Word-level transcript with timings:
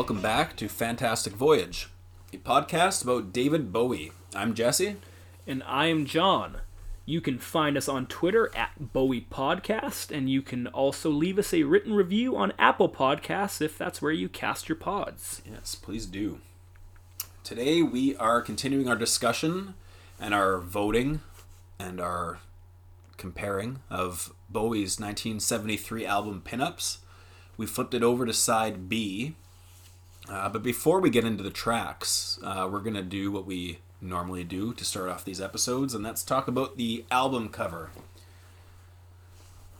Welcome 0.00 0.22
back 0.22 0.56
to 0.56 0.66
Fantastic 0.66 1.34
Voyage, 1.34 1.90
a 2.32 2.38
podcast 2.38 3.04
about 3.04 3.34
David 3.34 3.70
Bowie. 3.70 4.12
I'm 4.34 4.54
Jesse. 4.54 4.96
And 5.46 5.62
I'm 5.64 6.06
John. 6.06 6.62
You 7.04 7.20
can 7.20 7.38
find 7.38 7.76
us 7.76 7.86
on 7.86 8.06
Twitter 8.06 8.50
at 8.56 8.94
Bowie 8.94 9.26
Podcast, 9.30 10.10
and 10.10 10.30
you 10.30 10.40
can 10.40 10.68
also 10.68 11.10
leave 11.10 11.38
us 11.38 11.52
a 11.52 11.64
written 11.64 11.92
review 11.92 12.34
on 12.34 12.54
Apple 12.58 12.88
Podcasts 12.88 13.60
if 13.60 13.76
that's 13.76 14.00
where 14.00 14.10
you 14.10 14.30
cast 14.30 14.70
your 14.70 14.76
pods. 14.76 15.42
Yes, 15.44 15.74
please 15.74 16.06
do. 16.06 16.38
Today 17.44 17.82
we 17.82 18.16
are 18.16 18.40
continuing 18.40 18.88
our 18.88 18.96
discussion 18.96 19.74
and 20.18 20.32
our 20.32 20.60
voting 20.60 21.20
and 21.78 22.00
our 22.00 22.38
comparing 23.18 23.80
of 23.90 24.32
Bowie's 24.48 24.98
1973 24.98 26.06
album 26.06 26.42
Pinups. 26.42 27.00
We 27.58 27.66
flipped 27.66 27.92
it 27.92 28.02
over 28.02 28.24
to 28.24 28.32
side 28.32 28.88
B. 28.88 29.34
Uh, 30.30 30.48
but 30.48 30.62
before 30.62 31.00
we 31.00 31.10
get 31.10 31.24
into 31.24 31.42
the 31.42 31.50
tracks, 31.50 32.38
uh, 32.44 32.68
we're 32.70 32.80
going 32.80 32.94
to 32.94 33.02
do 33.02 33.32
what 33.32 33.44
we 33.46 33.78
normally 34.00 34.44
do 34.44 34.72
to 34.74 34.84
start 34.84 35.08
off 35.08 35.24
these 35.24 35.40
episodes, 35.40 35.92
and 35.92 36.04
that's 36.04 36.22
talk 36.22 36.46
about 36.46 36.76
the 36.76 37.04
album 37.10 37.48
cover. 37.48 37.90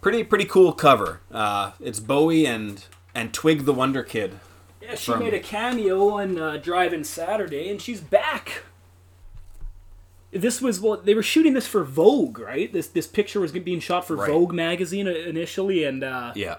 Pretty 0.01 0.25
pretty 0.25 0.47
cool 0.47 0.73
cover. 0.73 1.21
Uh, 1.31 1.73
it's 1.81 2.01
Bowie 2.01 2.47
and 2.47 2.85
and 3.15 3.33
Twig 3.35 3.65
the 3.65 3.73
Wonder 3.73 4.03
Kid. 4.03 4.41
Yeah, 4.83 4.95
she 4.95 5.13
From- 5.13 5.21
made 5.21 5.35
a 5.35 5.41
cameo 5.41 6.09
on 6.11 6.39
uh, 6.39 6.57
Drive-In 6.57 7.05
Saturday, 7.05 7.71
and 7.71 7.81
she's 7.81 8.01
back. 8.01 8.63
This 10.33 10.63
was 10.63 10.81
well, 10.81 10.97
they 10.97 11.15
were 11.15 11.23
shooting 11.23 11.53
this 11.53 11.67
for 11.67 11.85
Vogue, 11.85 12.39
right? 12.39 12.73
This 12.73 12.87
this 12.89 13.07
picture 13.07 13.41
was 13.41 13.53
being 13.53 13.81
shot 13.81 14.07
for 14.07 14.17
Right. 14.17 14.31
Vogue 14.31 14.53
magazine 14.55 15.07
initially, 15.07 15.85
and 15.85 16.03
uh, 16.03 16.33
Yeah. 16.35 16.57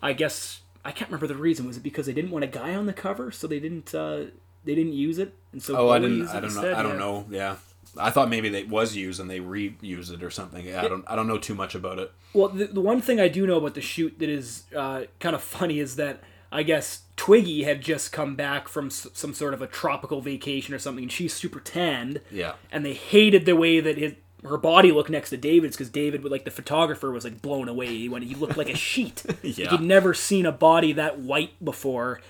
I 0.00 0.12
guess 0.14 0.60
I 0.88 0.92
can't 0.92 1.10
remember 1.10 1.26
the 1.26 1.36
reason. 1.36 1.66
Was 1.66 1.76
it 1.76 1.82
because 1.82 2.06
they 2.06 2.12
didn't 2.12 2.30
want 2.30 2.44
a 2.44 2.48
guy 2.48 2.74
on 2.74 2.86
the 2.86 2.92
cover, 2.92 3.30
so 3.30 3.46
they 3.46 3.60
didn't 3.60 3.94
uh, 3.94 4.24
they 4.64 4.74
didn't 4.74 4.94
use 4.94 5.18
it? 5.18 5.34
And 5.52 5.62
so 5.62 5.76
Oh, 5.76 5.88
I 5.90 5.98
didn't. 5.98 6.28
I 6.28 6.40
don't 6.40 6.54
know. 6.54 6.74
I 6.74 6.82
don't 6.82 6.92
yeah. 6.92 6.98
know. 6.98 7.26
Yeah, 7.30 7.56
I 7.96 8.10
thought 8.10 8.28
maybe 8.28 8.48
it 8.56 8.68
was 8.68 8.96
used 8.96 9.20
and 9.20 9.28
they 9.30 9.40
reused 9.40 10.12
it 10.12 10.22
or 10.22 10.30
something. 10.30 10.64
Yeah, 10.66 10.82
I 10.84 10.88
don't. 10.88 11.04
I 11.06 11.14
don't 11.16 11.26
know 11.28 11.38
too 11.38 11.54
much 11.54 11.74
about 11.74 11.98
it. 11.98 12.10
Well, 12.32 12.48
the, 12.48 12.66
the 12.66 12.80
one 12.80 13.00
thing 13.00 13.20
I 13.20 13.28
do 13.28 13.46
know 13.46 13.56
about 13.58 13.74
the 13.74 13.80
shoot 13.80 14.18
that 14.18 14.28
is 14.28 14.64
uh, 14.76 15.02
kind 15.20 15.34
of 15.34 15.42
funny 15.42 15.78
is 15.78 15.96
that 15.96 16.22
I 16.50 16.62
guess 16.62 17.02
Twiggy 17.16 17.64
had 17.64 17.80
just 17.82 18.10
come 18.12 18.34
back 18.36 18.68
from 18.68 18.86
s- 18.86 19.06
some 19.12 19.34
sort 19.34 19.54
of 19.54 19.60
a 19.62 19.66
tropical 19.66 20.20
vacation 20.20 20.74
or 20.74 20.78
something, 20.78 21.04
and 21.04 21.12
she's 21.12 21.34
super 21.34 21.60
tanned. 21.60 22.20
Yeah. 22.30 22.54
And 22.72 22.84
they 22.84 22.94
hated 22.94 23.44
the 23.46 23.56
way 23.56 23.80
that 23.80 23.98
his, 23.98 24.14
her 24.44 24.56
body 24.56 24.92
looked 24.92 25.10
next 25.10 25.30
to 25.30 25.36
David's 25.36 25.76
because 25.76 25.90
David, 25.90 26.24
like 26.24 26.44
the 26.44 26.50
photographer, 26.50 27.10
was 27.10 27.24
like 27.24 27.42
blown 27.42 27.68
away 27.68 28.08
when 28.08 28.22
he 28.22 28.34
looked 28.34 28.56
like 28.56 28.68
a 28.68 28.76
sheet. 28.76 29.24
Yeah. 29.42 29.70
Like, 29.70 29.80
he'd 29.80 29.86
never 29.86 30.14
seen 30.14 30.46
a 30.46 30.52
body 30.52 30.92
that 30.92 31.18
white 31.18 31.52
before. 31.64 32.20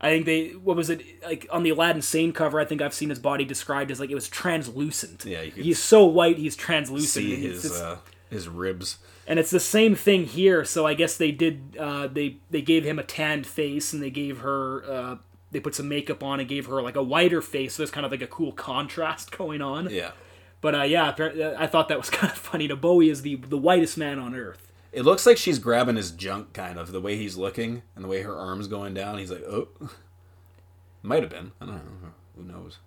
I 0.00 0.10
think 0.10 0.26
they 0.26 0.48
what 0.50 0.76
was 0.76 0.90
it 0.90 1.02
like 1.24 1.46
on 1.50 1.64
the 1.64 1.70
Aladdin 1.70 2.02
Sane 2.02 2.32
cover? 2.32 2.60
I 2.60 2.64
think 2.64 2.80
I've 2.80 2.94
seen 2.94 3.10
his 3.10 3.18
body 3.18 3.44
described 3.44 3.90
as 3.90 3.98
like 4.00 4.10
it 4.10 4.14
was 4.14 4.28
translucent. 4.28 5.24
Yeah, 5.24 5.42
he's 5.42 5.78
so 5.82 6.04
white 6.04 6.38
he's 6.38 6.54
translucent. 6.56 7.26
See 7.26 7.34
his 7.36 7.62
just- 7.62 7.82
uh, 7.82 7.96
his 8.30 8.46
ribs. 8.48 8.98
and 9.26 9.38
it's 9.38 9.50
the 9.50 9.58
same 9.60 9.94
thing 9.94 10.24
here. 10.26 10.64
So 10.64 10.86
I 10.86 10.94
guess 10.94 11.16
they 11.16 11.32
did. 11.32 11.76
Uh, 11.78 12.06
they 12.06 12.36
they 12.50 12.62
gave 12.62 12.84
him 12.84 12.98
a 12.98 13.02
tanned 13.02 13.46
face, 13.46 13.92
and 13.92 14.00
they 14.02 14.10
gave 14.10 14.38
her. 14.38 14.84
Uh, 14.88 15.16
they 15.50 15.60
put 15.60 15.74
some 15.74 15.88
makeup 15.88 16.22
on 16.22 16.38
and 16.40 16.48
gave 16.48 16.66
her 16.66 16.80
like 16.80 16.94
a 16.96 17.02
whiter 17.02 17.40
face. 17.42 17.74
So 17.74 17.82
there's 17.82 17.90
kind 17.90 18.06
of 18.06 18.12
like 18.12 18.22
a 18.22 18.26
cool 18.26 18.52
contrast 18.52 19.30
going 19.36 19.60
on. 19.60 19.90
Yeah. 19.90 20.12
But 20.60 20.74
uh, 20.74 20.82
yeah, 20.82 21.54
I 21.58 21.66
thought 21.66 21.88
that 21.88 21.98
was 21.98 22.10
kind 22.18 22.32
of 22.32 22.38
funny. 22.38 22.68
To 22.68 22.76
Bowie 22.76 23.10
is 23.10 23.22
the 23.22 23.36
the 23.36 23.58
whitest 23.58 23.96
man 23.98 24.18
on 24.18 24.34
earth. 24.34 24.72
It 24.90 25.02
looks 25.02 25.26
like 25.26 25.36
she's 25.36 25.58
grabbing 25.58 25.96
his 25.96 26.10
junk, 26.10 26.52
kind 26.54 26.78
of 26.78 26.92
the 26.92 27.00
way 27.00 27.16
he's 27.16 27.36
looking 27.36 27.82
and 27.94 28.04
the 28.04 28.08
way 28.08 28.22
her 28.22 28.34
arms 28.36 28.66
going 28.68 28.94
down. 28.94 29.18
He's 29.18 29.30
like, 29.30 29.42
oh, 29.44 29.68
might 31.02 31.22
have 31.22 31.30
been. 31.30 31.52
I 31.60 31.66
don't 31.66 31.74
know. 32.02 32.10
Who 32.36 32.42
knows? 32.42 32.78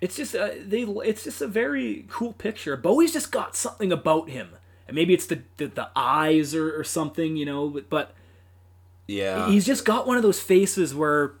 It's 0.00 0.16
just 0.16 0.34
uh, 0.34 0.50
they. 0.60 0.82
It's 0.82 1.24
just 1.24 1.40
a 1.40 1.46
very 1.46 2.04
cool 2.08 2.32
picture. 2.34 2.76
Bowie's 2.76 3.12
just 3.12 3.30
got 3.32 3.54
something 3.56 3.92
about 3.92 4.28
him, 4.28 4.50
and 4.86 4.94
maybe 4.94 5.14
it's 5.14 5.26
the 5.26 5.42
the, 5.56 5.66
the 5.68 5.88
eyes 5.96 6.54
or, 6.54 6.78
or 6.78 6.84
something, 6.84 7.36
you 7.36 7.46
know. 7.46 7.68
But, 7.68 7.88
but 7.88 8.14
Yeah. 9.06 9.48
he's 9.48 9.64
just 9.64 9.84
got 9.84 10.06
one 10.06 10.16
of 10.16 10.22
those 10.24 10.40
faces 10.40 10.94
where 10.94 11.34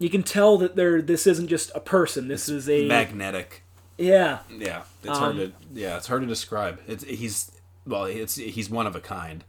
you 0.00 0.10
can 0.10 0.22
tell 0.24 0.58
that 0.58 0.74
there. 0.76 1.00
This 1.00 1.26
isn't 1.26 1.46
just 1.48 1.70
a 1.74 1.80
person. 1.80 2.26
This 2.28 2.48
is 2.48 2.68
a 2.68 2.86
magnetic. 2.88 3.62
Yeah. 3.98 4.38
Yeah. 4.50 4.82
It's 5.02 5.18
hard 5.18 5.32
Um, 5.32 5.38
to. 5.38 5.52
Yeah. 5.72 5.96
It's 5.96 6.06
hard 6.06 6.22
to 6.22 6.26
describe. 6.28 6.80
It's 6.86 7.04
he's 7.04 7.50
well. 7.86 8.04
It's 8.04 8.36
he's 8.36 8.70
one 8.70 8.86
of 8.86 8.94
a 8.96 9.00
kind. 9.00 9.44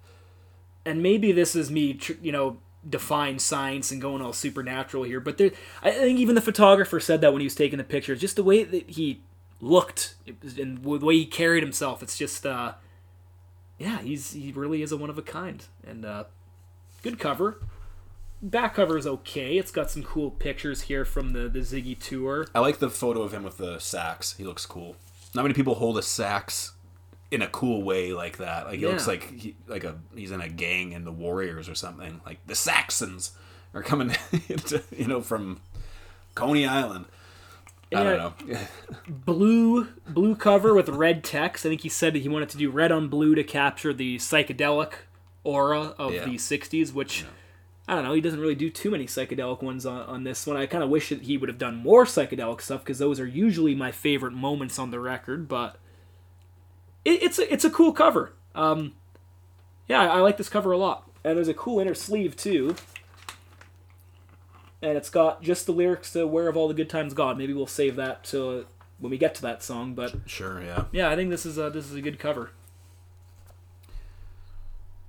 and 0.85 1.01
maybe 1.03 1.31
this 1.31 1.55
is 1.55 1.69
me, 1.69 1.93
tr- 1.93 2.13
you 2.21 2.31
know, 2.31 2.57
defying 2.89 3.37
science 3.39 3.91
and 3.91 4.01
going 4.01 4.21
all 4.21 4.33
supernatural 4.33 5.03
here. 5.03 5.19
But 5.19 5.37
there, 5.37 5.51
I 5.83 5.91
think 5.91 6.17
even 6.19 6.35
the 6.35 6.41
photographer 6.41 6.99
said 6.99 7.21
that 7.21 7.31
when 7.33 7.41
he 7.41 7.45
was 7.45 7.55
taking 7.55 7.77
the 7.77 7.83
pictures, 7.83 8.19
just 8.19 8.35
the 8.37 8.43
way 8.43 8.63
that 8.63 8.89
he 8.89 9.21
looked 9.61 10.15
and 10.57 10.81
the 10.83 10.89
way 11.05 11.15
he 11.17 11.25
carried 11.25 11.61
himself. 11.63 12.01
It's 12.01 12.17
just, 12.17 12.45
uh, 12.45 12.73
yeah, 13.77 13.99
he's 14.01 14.31
he 14.31 14.51
really 14.53 14.81
is 14.81 14.91
a 14.93 14.97
one 14.97 15.09
of 15.09 15.17
a 15.17 15.21
kind 15.21 15.63
and 15.85 16.05
uh, 16.05 16.23
good 17.03 17.19
cover. 17.19 17.59
Back 18.41 18.75
cover 18.75 18.97
is 18.97 19.05
okay. 19.05 19.57
It's 19.57 19.71
got 19.71 19.91
some 19.91 20.01
cool 20.03 20.31
pictures 20.31 20.83
here 20.83 21.03
from 21.03 21.33
the 21.33 21.49
the 21.49 21.59
Ziggy 21.59 21.97
tour. 21.99 22.47
I 22.55 22.59
like 22.59 22.79
the 22.79 22.89
photo 22.89 23.21
of 23.21 23.33
him 23.33 23.43
with 23.43 23.57
the 23.57 23.79
sax. 23.79 24.35
He 24.37 24.43
looks 24.45 24.65
cool. 24.65 24.95
Not 25.35 25.43
many 25.43 25.53
people 25.53 25.75
hold 25.75 25.97
a 25.97 26.01
sax 26.01 26.71
in 27.31 27.41
a 27.41 27.47
cool 27.47 27.83
way 27.83 28.13
like 28.13 28.37
that. 28.37 28.65
Like 28.65 28.79
he 28.79 28.87
looks 28.87 29.07
like 29.07 29.29
he, 29.29 29.55
like 29.67 29.83
a 29.83 29.95
he's 30.15 30.31
in 30.31 30.41
a 30.41 30.47
gang 30.49 30.93
in 30.93 31.03
the 31.03 31.11
Warriors 31.11 31.67
or 31.67 31.75
something. 31.75 32.21
Like 32.25 32.39
the 32.47 32.55
Saxons 32.55 33.33
are 33.73 33.83
coming, 33.83 34.15
into, 34.49 34.81
you 34.97 35.05
know, 35.05 35.21
from 35.21 35.59
Coney 36.33 36.65
Island. 36.65 37.05
I 37.93 38.03
don't 38.03 38.17
know. 38.47 38.57
blue 39.07 39.87
blue 40.07 40.35
cover 40.35 40.73
with 40.73 40.87
red 40.89 41.23
text. 41.23 41.65
I 41.65 41.69
think 41.69 41.81
he 41.81 41.89
said 41.89 42.13
that 42.13 42.19
he 42.19 42.29
wanted 42.29 42.49
to 42.49 42.57
do 42.57 42.69
red 42.71 42.91
on 42.91 43.09
blue 43.09 43.35
to 43.35 43.43
capture 43.43 43.93
the 43.93 44.17
psychedelic 44.17 44.93
aura 45.43 45.93
of 45.97 46.13
Yeah. 46.13 46.25
the 46.25 46.35
'60s, 46.35 46.93
which 46.93 47.25
I 47.89 47.95
don't 47.95 48.03
know. 48.03 48.13
He 48.13 48.21
doesn't 48.21 48.39
really 48.39 48.53
do 48.53 48.69
too 48.69 48.91
many 48.91 49.07
psychedelic 49.07 49.63
ones 49.63 49.83
on, 49.83 50.03
on 50.03 50.23
this 50.23 50.45
one. 50.45 50.55
I 50.55 50.67
kind 50.67 50.83
of 50.83 50.91
wish 50.91 51.09
that 51.09 51.23
he 51.23 51.37
would 51.37 51.49
have 51.49 51.57
done 51.57 51.77
more 51.77 52.05
psychedelic 52.05 52.61
stuff 52.61 52.81
because 52.81 52.99
those 52.99 53.19
are 53.19 53.25
usually 53.25 53.73
my 53.73 53.91
favorite 53.91 54.33
moments 54.33 54.77
on 54.77 54.91
the 54.91 54.99
record. 54.99 55.47
But 55.47 55.77
it, 57.03 57.23
it's 57.23 57.39
a 57.39 57.51
it's 57.51 57.65
a 57.65 57.69
cool 57.71 57.91
cover. 57.91 58.33
Um, 58.53 58.93
yeah, 59.87 60.01
I, 60.03 60.17
I 60.17 60.19
like 60.19 60.37
this 60.37 60.49
cover 60.49 60.71
a 60.71 60.77
lot, 60.77 61.09
and 61.23 61.35
there's 61.35 61.47
a 61.47 61.53
cool 61.55 61.79
inner 61.79 61.95
sleeve 61.95 62.35
too. 62.35 62.75
And 64.83 64.95
it's 64.95 65.09
got 65.09 65.41
just 65.41 65.65
the 65.65 65.71
lyrics 65.71 66.13
to 66.13 66.27
"Where 66.27 66.45
Have 66.45 66.55
All 66.55 66.67
the 66.67 66.75
Good 66.75 66.91
Times 66.91 67.15
Gone." 67.15 67.39
Maybe 67.39 67.53
we'll 67.53 67.65
save 67.65 67.95
that 67.95 68.23
till 68.23 68.65
when 68.99 69.09
we 69.09 69.17
get 69.17 69.33
to 69.33 69.41
that 69.41 69.63
song. 69.63 69.95
But 69.95 70.13
Sure, 70.27 70.61
yeah. 70.61 70.83
yeah, 70.91 71.09
I 71.09 71.15
think 71.15 71.31
this 71.31 71.43
is 71.43 71.57
a, 71.57 71.71
this 71.71 71.85
is 71.85 71.95
a 71.95 72.01
good 72.01 72.19
cover. 72.19 72.51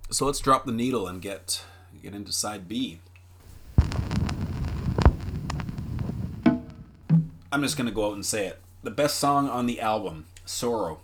So 0.09 0.25
let's 0.25 0.41
drop 0.41 0.65
the 0.65 0.73
needle 0.73 1.07
and 1.07 1.21
get 1.21 1.63
get 2.03 2.15
into 2.15 2.33
side 2.33 2.69
B. 2.69 3.01
I'm 7.53 7.63
just 7.63 7.77
gonna 7.77 7.91
go 7.91 8.09
out 8.09 8.15
and 8.15 8.25
say 8.25 8.47
it. 8.47 8.61
The 8.83 8.91
best 8.91 9.19
song 9.19 9.49
on 9.49 9.67
the 9.67 9.81
album, 9.81 10.27
"Sorrow," 10.45 11.01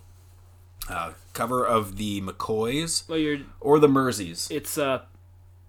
uh, 0.88 1.12
cover 1.32 1.66
of 1.66 1.96
the 1.96 2.20
McCoys 2.22 3.08
Well, 3.08 3.44
or 3.60 3.78
the 3.78 3.88
Merseys. 3.88 4.50
it's 4.50 4.78
uh, 4.78 5.02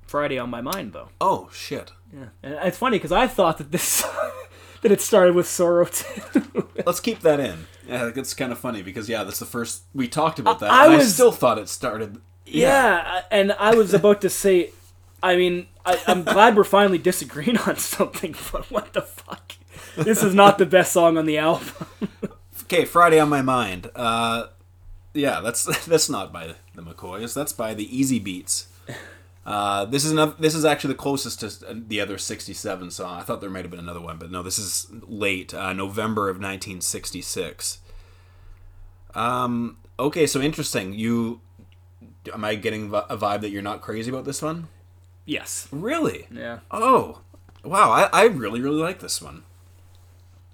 Friday 0.05 0.37
on 0.37 0.49
my 0.49 0.61
mind 0.61 0.93
though. 0.93 1.09
Oh 1.19 1.49
shit! 1.51 1.91
Yeah, 2.13 2.27
and 2.43 2.53
it's 2.63 2.77
funny 2.77 2.97
because 2.97 3.11
I 3.11 3.27
thought 3.27 3.57
that 3.57 3.71
this 3.71 4.01
that 4.83 4.91
it 4.91 5.01
started 5.01 5.33
with 5.35 5.47
sorrow 5.47 5.85
too. 5.85 6.67
Let's 6.85 6.99
keep 6.99 7.21
that 7.21 7.39
in. 7.39 7.65
Yeah, 7.87 8.11
it's 8.15 8.33
kind 8.33 8.51
of 8.51 8.59
funny 8.59 8.81
because 8.83 9.09
yeah, 9.09 9.23
that's 9.23 9.39
the 9.39 9.45
first 9.45 9.83
we 9.95 10.07
talked 10.07 10.37
about 10.39 10.59
that. 10.59 10.69
I 10.71 10.85
and 10.85 10.93
I 10.93 10.97
was- 10.97 11.13
still 11.13 11.31
thought 11.31 11.57
it 11.57 11.69
started. 11.69 12.21
yeah, 12.45 13.23
and 13.31 13.51
I 13.53 13.73
was 13.75 13.93
about 13.95 14.21
to 14.21 14.29
say, 14.29 14.69
I 15.21 15.35
mean, 15.35 15.67
I, 15.85 15.99
I'm 16.07 16.23
glad 16.23 16.55
we're 16.55 16.63
finally 16.63 16.97
disagreeing 16.97 17.57
on 17.57 17.77
something, 17.77 18.35
but 18.51 18.69
what 18.71 18.93
the 18.93 19.01
fuck? 19.01 19.53
This 19.95 20.21
is 20.23 20.33
not 20.33 20.57
the 20.57 20.65
best 20.65 20.91
song 20.91 21.17
on 21.17 21.25
the 21.25 21.37
album. 21.37 21.75
Okay, 22.63 22.83
Friday 22.83 23.17
on 23.17 23.29
my 23.29 23.41
mind. 23.41 23.89
Uh, 23.95 24.47
yeah, 25.13 25.39
that's 25.39 25.63
that's 25.85 26.09
not 26.09 26.33
by 26.33 26.55
the 26.75 26.81
McCoys. 26.81 27.33
That's 27.33 27.53
by 27.53 27.73
the 27.73 27.87
Easybeats. 27.87 28.65
Uh, 29.45 29.85
this 29.85 30.03
is 30.03 30.11
another, 30.11 30.35
this 30.37 30.53
is 30.53 30.65
actually 30.65 30.93
the 30.93 30.97
closest 30.97 31.39
to 31.39 31.73
the 31.73 32.01
other 32.01 32.17
'67 32.17 32.91
song. 32.91 33.17
I 33.17 33.23
thought 33.23 33.39
there 33.39 33.49
might 33.49 33.61
have 33.61 33.71
been 33.71 33.79
another 33.79 34.01
one, 34.01 34.17
but 34.17 34.29
no, 34.29 34.43
this 34.43 34.59
is 34.59 34.87
late, 35.07 35.53
uh, 35.53 35.71
November 35.71 36.27
of 36.27 36.35
1966. 36.35 37.79
Um. 39.15 39.77
Okay, 39.97 40.27
so 40.27 40.41
interesting. 40.41 40.91
You, 40.91 41.39
am 42.33 42.43
I 42.43 42.55
getting 42.55 42.93
a 42.93 43.17
vibe 43.17 43.39
that 43.41 43.49
you're 43.49 43.61
not 43.61 43.79
crazy 43.79 44.11
about 44.11 44.25
this 44.25 44.41
one? 44.41 44.67
Yes. 45.27 45.67
Really? 45.71 46.25
Yeah. 46.31 46.59
Oh, 46.71 47.19
wow. 47.63 47.91
I, 47.91 48.09
I 48.11 48.23
really 48.25 48.61
really 48.61 48.81
like 48.81 48.99
this 48.99 49.21
one. 49.21 49.43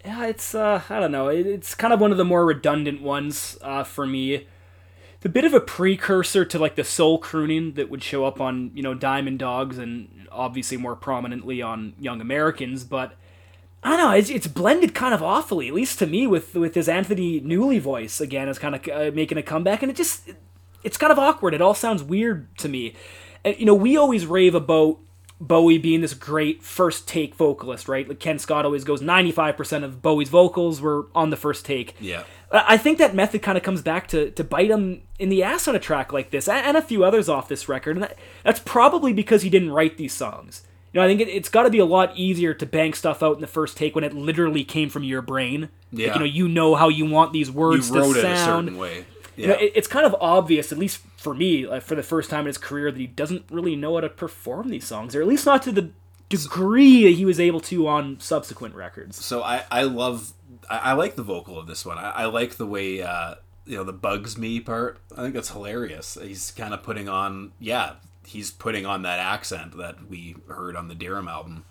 Yeah, 0.04 0.26
it's 0.26 0.54
uh, 0.54 0.82
I 0.90 1.00
don't 1.00 1.14
know. 1.14 1.30
It, 1.30 1.48
it's 1.48 1.76
kind 1.76 1.94
of 1.94 2.02
one 2.02 2.12
of 2.12 2.18
the 2.18 2.26
more 2.26 2.46
redundant 2.46 3.02
ones 3.02 3.58
uh, 3.62 3.86
for 3.86 4.06
me. 4.06 4.48
a 5.24 5.30
bit 5.30 5.46
of 5.46 5.54
a 5.54 5.62
precursor 5.62 6.44
to 6.44 6.60
like 6.60 6.76
the 6.76 6.84
soul 6.84 7.18
crooning 7.18 7.76
that 7.76 7.90
would 7.90 8.04
show 8.04 8.26
up 8.26 8.42
on 8.42 8.72
you 8.76 8.84
know 8.84 8.94
Diamond 8.94 9.40
Dogs 9.40 9.78
and 9.78 10.28
obviously 10.30 10.76
more 10.76 10.96
prominently 10.96 11.62
on 11.62 11.94
Young 12.00 12.20
Americans, 12.20 12.84
but 12.84 13.14
I 13.84 13.90
don't 13.90 13.98
know. 13.98 14.12
It's, 14.12 14.30
it's 14.30 14.48
blended 14.48 14.96
kind 14.96 15.14
of 15.14 15.22
awfully, 15.22 15.68
at 15.68 15.74
least 15.74 16.00
to 16.00 16.08
me, 16.08 16.26
with 16.28 16.56
with 16.56 16.76
his 16.76 16.90
Anthony 16.90 17.40
Newley 17.42 17.80
voice 17.80 18.20
again 18.22 18.50
is 18.50 18.60
kind 18.60 18.76
of 18.76 18.88
uh, 18.88 19.12
making 19.14 19.38
a 19.38 19.44
comeback, 19.44 19.82
and 19.82 19.92
it 19.92 19.96
just 19.96 20.32
it's 20.84 20.98
kind 20.98 21.12
of 21.12 21.20
awkward. 21.20 21.54
It 21.54 21.62
all 21.62 21.74
sounds 21.74 22.04
weird 22.04 22.58
to 22.58 22.70
me. 22.70 22.94
And, 23.44 23.58
you 23.60 23.66
know, 23.66 23.76
we 23.76 23.98
always 23.98 24.26
rave 24.26 24.56
about 24.56 25.00
Bowie 25.40 25.78
being 25.78 26.02
this 26.02 26.14
great 26.14 26.64
first 26.64 27.08
take 27.08 27.36
vocalist, 27.36 27.88
right? 27.88 28.08
Like 28.08 28.20
Ken 28.20 28.40
Scott 28.40 28.66
always 28.66 28.84
goes 28.84 29.02
95% 29.02 29.84
of 29.84 30.02
Bowie's 30.02 30.30
vocals 30.30 30.82
were 30.82 31.08
on 31.14 31.30
the 31.30 31.38
first 31.38 31.66
take. 31.66 31.96
Yeah. 32.00 32.24
I 32.52 32.78
think 32.78 33.00
that 33.00 33.16
method 33.16 33.42
kind 33.42 33.58
of 33.58 33.64
comes 33.64 33.82
back 33.82 34.08
to, 34.10 34.30
to 34.32 34.44
bite 34.44 34.70
him 34.70 35.02
in 35.18 35.30
the 35.30 35.42
ass 35.42 35.68
on 35.68 35.76
a 35.76 35.80
track 35.80 36.14
like 36.14 36.30
this, 36.30 36.48
and 36.48 36.78
a 36.78 36.82
few 36.84 37.04
others 37.04 37.28
off 37.28 37.48
this 37.48 37.68
record. 37.68 37.96
And 37.96 38.04
that, 38.04 38.18
that's 38.44 38.60
probably 38.60 39.12
because 39.12 39.42
he 39.42 39.50
didn't 39.50 39.72
write 39.72 39.98
these 39.98 40.14
songs. 40.14 40.62
You 40.94 41.00
know, 41.00 41.06
I 41.06 41.10
think 41.10 41.22
it, 41.22 41.34
has 41.34 41.50
got 41.50 41.64
to 41.64 41.72
be 41.72 41.80
a 41.80 41.86
lot 41.86 42.16
easier 42.16 42.54
to 42.54 42.66
bang 42.68 42.94
stuff 42.94 43.24
out 43.24 43.36
in 43.36 43.42
the 43.42 43.48
first 43.48 43.76
take 43.76 43.96
when 43.96 44.04
it 44.04 44.14
literally 44.14 44.64
came 44.64 44.90
from 44.90 45.04
your 45.04 45.24
brain. 45.24 45.70
Yeah. 45.92 46.10
Like, 46.10 46.16
you 46.16 46.20
know, 46.20 46.26
you 46.26 46.48
know 46.48 46.76
how 46.76 46.90
you 46.90 47.08
want 47.08 47.34
these 47.34 47.50
words 47.50 47.90
You 47.90 48.14
to 48.14 48.22
sound. 48.22 48.78
Way. 49.38 49.44
You 49.44 49.48
know, 49.50 49.56
it, 49.56 49.74
it's 49.76 49.88
kind 49.88 50.06
of 50.06 50.16
obvious, 50.22 50.72
at 50.72 50.78
least 50.78 51.02
for 51.18 51.34
me, 51.34 51.66
like, 51.68 51.82
for 51.84 51.96
the 51.96 52.04
first 52.04 52.30
time 52.30 52.42
in 52.42 52.48
his 52.48 52.58
career, 52.58 52.92
that 52.92 53.00
he 53.00 53.08
doesn't 53.08 53.46
really 53.50 53.76
know 53.76 53.96
how 53.96 54.02
to 54.02 54.10
perform 54.10 54.70
these 54.70 54.86
songs, 54.86 55.16
or 55.16 55.22
at 55.22 55.28
least 55.28 55.46
not 55.46 55.64
to 55.64 55.72
the 55.72 55.92
degree 56.30 57.04
that 57.04 57.16
he 57.16 57.26
was 57.26 57.40
able 57.40 57.60
to 57.60 57.88
on 57.88 58.20
subsequent 58.20 58.76
records. 58.76 59.24
So 59.24 59.44
I, 59.44 59.64
I 59.70 59.84
love 59.84 60.34
I, 60.70 60.78
I 60.78 60.94
like 60.94 61.16
the 61.16 61.24
vocal 61.24 61.60
of 61.60 61.68
this 61.68 61.86
one. 61.86 61.98
I, 61.98 62.10
I 62.10 62.26
like 62.26 62.56
the 62.56 62.66
way 62.66 63.02
uh, 63.02 63.36
you 63.66 63.78
know 63.78 63.84
the 63.84 63.94
bugs 63.94 64.38
me 64.38 64.60
part. 64.60 65.00
I 65.16 65.22
think 65.22 65.34
that's 65.34 65.52
hilarious. 65.52 66.18
He's 66.22 66.52
kind 66.52 66.74
of 66.74 66.84
putting 66.84 67.08
on 67.08 67.52
yeah 67.60 67.94
he's 68.26 68.52
putting 68.52 68.86
on 68.86 69.02
that 69.04 69.20
accent 69.20 69.78
that 69.78 70.10
we 70.10 70.36
heard 70.48 70.76
on 70.76 70.88
the 70.88 70.96
Deram 70.96 71.30
album, 71.30 71.66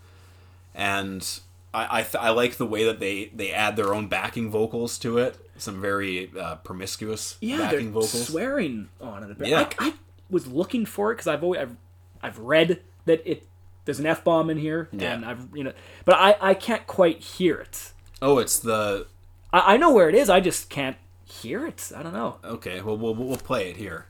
and 0.75 1.41
I 1.75 2.01
I, 2.01 2.03
th- 2.03 2.17
I 2.23 2.31
like 2.31 2.57
the 2.57 2.67
way 2.67 2.85
that 2.85 3.01
they 3.01 3.31
they 3.35 3.51
add 3.53 3.77
their 3.77 3.95
own 3.95 4.09
backing 4.09 4.51
vocals 4.51 4.99
to 4.99 5.19
it. 5.19 5.39
Some 5.57 5.81
very 5.81 6.31
uh, 6.39 6.57
promiscuous 6.57 7.37
Yeah, 7.41 7.57
they're 7.59 7.71
backing 7.71 7.93
vocals. 7.93 8.27
swearing 8.29 8.89
on 9.01 9.23
it 9.25 9.31
a 9.31 9.35
bit. 9.35 9.49
Yeah. 9.49 9.69
I, 9.79 9.89
I 9.89 9.93
was 10.31 10.47
looking 10.47 10.87
for 10.87 11.13
it 11.13 11.17
because 11.17 11.29
I've 11.29 11.43
always 11.45 11.61
I've, 11.61 11.77
I've 12.23 12.39
read 12.39 12.83
that 13.07 13.23
it 13.31 13.47
there's 13.85 13.99
an 13.99 14.07
f 14.07 14.23
bomb 14.25 14.49
in 14.51 14.59
here, 14.59 14.89
Yeah. 14.93 15.13
and 15.15 15.25
I've 15.25 15.49
you 15.55 15.65
know, 15.65 15.73
but 16.05 16.15
I 16.17 16.37
I 16.41 16.55
can't 16.55 16.87
quite 16.87 17.21
hear 17.21 17.57
it. 17.57 17.93
oh, 18.21 18.39
it's 18.39 18.59
the 18.59 19.07
I, 19.53 19.75
I 19.75 19.77
know 19.77 19.93
where 19.93 20.09
it 20.09 20.15
is. 20.15 20.29
I 20.31 20.41
just 20.41 20.69
can't 20.71 20.97
hear 21.25 21.67
it. 21.67 21.91
I 21.97 22.03
don't 22.03 22.13
know. 22.13 22.39
okay. 22.45 22.81
Well, 22.81 22.97
we'll 22.97 23.15
we'll 23.15 23.37
play 23.37 23.71
it 23.71 23.77
here. 23.77 24.07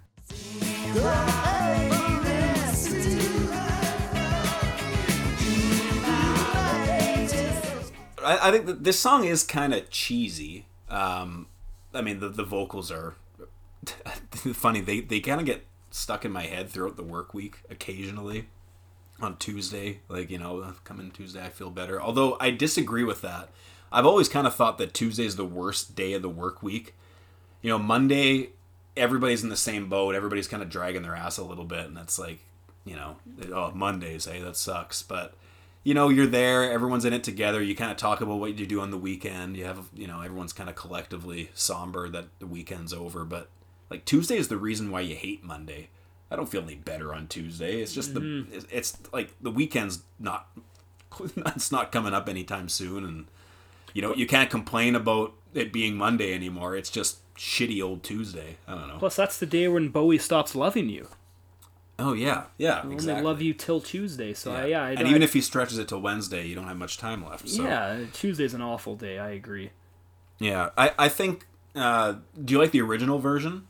I, 8.24 8.48
I 8.48 8.50
think 8.50 8.66
that 8.66 8.84
this 8.84 8.98
song 8.98 9.24
is 9.24 9.42
kind 9.42 9.74
of 9.74 9.90
cheesy. 9.90 10.66
Um, 10.88 11.46
I 11.94 12.02
mean, 12.02 12.20
the 12.20 12.28
the 12.28 12.44
vocals 12.44 12.90
are 12.90 13.14
funny. 14.54 14.80
They 14.80 15.00
they 15.00 15.20
kind 15.20 15.40
of 15.40 15.46
get 15.46 15.66
stuck 15.90 16.24
in 16.24 16.32
my 16.32 16.42
head 16.42 16.70
throughout 16.70 16.96
the 16.96 17.02
work 17.02 17.34
week 17.34 17.58
occasionally. 17.70 18.48
On 19.20 19.36
Tuesday, 19.36 20.00
like 20.08 20.30
you 20.30 20.38
know, 20.38 20.74
coming 20.82 21.10
Tuesday, 21.12 21.44
I 21.44 21.50
feel 21.50 21.70
better. 21.70 22.00
Although 22.02 22.36
I 22.40 22.50
disagree 22.50 23.04
with 23.04 23.22
that. 23.22 23.50
I've 23.92 24.06
always 24.06 24.28
kind 24.28 24.46
of 24.46 24.54
thought 24.54 24.78
that 24.78 24.94
Tuesday 24.94 25.26
is 25.26 25.36
the 25.36 25.44
worst 25.44 25.94
day 25.94 26.14
of 26.14 26.22
the 26.22 26.28
work 26.28 26.62
week. 26.62 26.94
You 27.60 27.68
know, 27.68 27.78
Monday, 27.78 28.50
everybody's 28.96 29.42
in 29.42 29.50
the 29.50 29.56
same 29.56 29.88
boat. 29.88 30.14
Everybody's 30.14 30.48
kind 30.48 30.62
of 30.62 30.70
dragging 30.70 31.02
their 31.02 31.14
ass 31.14 31.36
a 31.36 31.44
little 31.44 31.66
bit, 31.66 31.86
and 31.86 31.98
it's 31.98 32.18
like, 32.18 32.38
you 32.84 32.96
know, 32.96 33.16
oh 33.52 33.70
Mondays, 33.72 34.24
hey, 34.24 34.40
that 34.40 34.56
sucks. 34.56 35.02
But 35.02 35.34
you 35.84 35.94
know, 35.94 36.08
you're 36.08 36.26
there, 36.26 36.70
everyone's 36.70 37.04
in 37.04 37.12
it 37.12 37.24
together. 37.24 37.62
You 37.62 37.74
kind 37.74 37.90
of 37.90 37.96
talk 37.96 38.20
about 38.20 38.38
what 38.38 38.58
you 38.58 38.66
do 38.66 38.80
on 38.80 38.90
the 38.90 38.98
weekend. 38.98 39.56
You 39.56 39.64
have, 39.64 39.88
you 39.94 40.06
know, 40.06 40.20
everyone's 40.20 40.52
kind 40.52 40.70
of 40.70 40.76
collectively 40.76 41.50
somber 41.54 42.08
that 42.08 42.26
the 42.38 42.46
weekend's 42.46 42.92
over. 42.92 43.24
But 43.24 43.48
like 43.90 44.04
Tuesday 44.04 44.36
is 44.36 44.48
the 44.48 44.56
reason 44.56 44.90
why 44.90 45.00
you 45.00 45.16
hate 45.16 45.42
Monday. 45.42 45.88
I 46.30 46.36
don't 46.36 46.48
feel 46.48 46.62
any 46.62 46.76
better 46.76 47.14
on 47.14 47.26
Tuesday. 47.26 47.82
It's 47.82 47.92
just 47.92 48.14
the, 48.14 48.20
mm-hmm. 48.20 48.52
it's- 48.52 48.66
it's 48.70 48.98
like 49.12 49.30
the 49.40 49.50
weekend's 49.50 50.02
not, 50.18 50.48
it's 51.20 51.72
not 51.72 51.92
coming 51.92 52.14
up 52.14 52.28
anytime 52.28 52.68
soon, 52.68 53.04
and 53.04 53.26
you 53.92 54.00
know, 54.00 54.14
you 54.14 54.26
can't 54.26 54.48
complain 54.48 54.94
about 54.94 55.34
it 55.52 55.72
being 55.72 55.94
Monday 55.96 56.32
anymore. 56.32 56.74
It's 56.74 56.90
just 56.90 57.18
shitty 57.34 57.82
old 57.82 58.02
Tuesday. 58.02 58.56
I 58.66 58.74
don't 58.74 58.88
know. 58.88 58.96
Plus, 58.98 59.16
that's 59.16 59.38
the 59.38 59.46
day 59.46 59.68
when 59.68 59.90
Bowie 59.90 60.16
stops 60.18 60.54
loving 60.54 60.88
you. 60.88 61.08
Oh 62.04 62.14
yeah, 62.14 62.44
yeah, 62.58 62.80
Only 62.82 62.94
exactly. 62.96 63.22
love 63.24 63.40
you 63.40 63.54
till 63.54 63.80
Tuesday. 63.80 64.34
So 64.34 64.52
I, 64.52 64.66
yeah, 64.66 64.82
I 64.82 64.88
and 64.90 64.98
don't- 64.98 65.08
even 65.08 65.22
if 65.22 65.34
he 65.34 65.40
stretches 65.40 65.78
it 65.78 65.86
till 65.86 66.00
Wednesday, 66.00 66.44
you 66.46 66.56
don't 66.56 66.66
have 66.66 66.76
much 66.76 66.98
time 66.98 67.24
left. 67.24 67.48
So. 67.48 67.62
yeah, 67.62 68.00
Tuesday's 68.12 68.54
an 68.54 68.60
awful 68.62 68.96
day. 68.96 69.18
I 69.20 69.30
agree. 69.30 69.70
Yeah, 70.38 70.70
I, 70.76 70.92
I 70.98 71.08
think. 71.08 71.46
Uh, 71.76 72.16
do 72.44 72.52
you 72.52 72.58
like 72.58 72.72
the 72.72 72.80
original 72.82 73.18
version? 73.20 73.68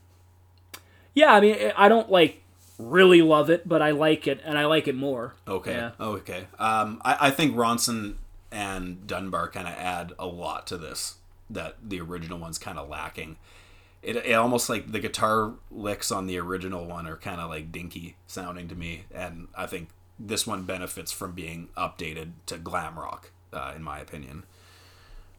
Yeah, 1.14 1.32
I 1.34 1.40
mean, 1.40 1.73
I 1.76 1.88
don't 1.88 2.11
like 2.11 2.43
really 2.79 3.20
love 3.20 3.50
it, 3.50 3.69
but 3.69 3.82
I 3.82 3.90
like 3.90 4.26
it, 4.26 4.40
and 4.44 4.58
I 4.58 4.64
like 4.64 4.88
it 4.88 4.94
more. 4.96 5.34
Okay. 5.46 5.75
Yeah. 5.75 5.90
Oh, 6.00 6.12
okay. 6.14 6.46
Um, 6.58 7.02
I, 7.05 7.29
I 7.29 7.31
think 7.31 7.55
Ronson 7.55 8.14
and 8.50 9.06
Dunbar 9.06 9.49
kind 9.50 9.69
of 9.69 9.75
add 9.75 10.14
a 10.19 10.26
lot 10.26 10.67
to 10.69 10.79
this 10.79 11.17
that 11.50 11.76
the 11.87 12.00
original 12.00 12.38
one's 12.38 12.58
kind 12.58 12.79
of 12.79 12.88
lacking. 12.88 13.37
It, 14.02 14.16
it 14.16 14.32
almost 14.32 14.69
like 14.69 14.90
the 14.90 14.99
guitar 14.99 15.52
licks 15.70 16.10
on 16.10 16.26
the 16.26 16.38
original 16.38 16.87
one 16.87 17.06
are 17.06 17.16
kind 17.16 17.40
of 17.40 17.49
like 17.49 17.70
dinky 17.70 18.16
sounding 18.26 18.69
to 18.69 18.75
me, 18.75 19.04
and 19.14 19.49
I 19.56 19.66
think 19.66 19.90
this 20.19 20.46
one 20.46 20.64
benefits 20.64 21.12
from 21.12 21.32
being 21.32 21.69
updated 21.76 22.32
to 22.46 22.58
glam 22.58 22.99
rock, 22.99 23.31
uh, 23.52 23.72
in 23.76 23.82
my 23.82 24.00
opinion. 24.00 24.44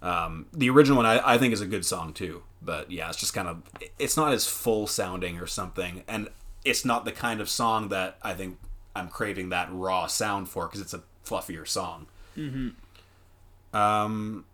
Um, 0.01 0.47
the 0.51 0.69
original 0.69 0.97
one 0.97 1.05
I, 1.05 1.33
I 1.33 1.37
think 1.37 1.53
is 1.53 1.61
a 1.61 1.65
good 1.65 1.85
song 1.85 2.13
too, 2.13 2.43
but 2.61 2.91
yeah, 2.91 3.09
it's 3.09 3.19
just 3.19 3.33
kind 3.33 3.47
of 3.47 3.63
it's 3.99 4.17
not 4.17 4.33
as 4.33 4.45
full 4.45 4.87
sounding 4.87 5.39
or 5.39 5.47
something, 5.47 6.03
and 6.07 6.29
it's 6.65 6.85
not 6.85 7.05
the 7.05 7.11
kind 7.11 7.41
of 7.41 7.49
song 7.49 7.89
that 7.89 8.17
I 8.21 8.33
think 8.33 8.57
I'm 8.95 9.07
craving 9.07 9.49
that 9.49 9.69
raw 9.71 10.07
sound 10.07 10.49
for 10.49 10.67
because 10.67 10.81
it's 10.81 10.93
a 10.93 11.03
fluffier 11.25 11.67
song. 11.67 12.07
Mm-hmm. 12.37 13.75
Um. 13.75 14.45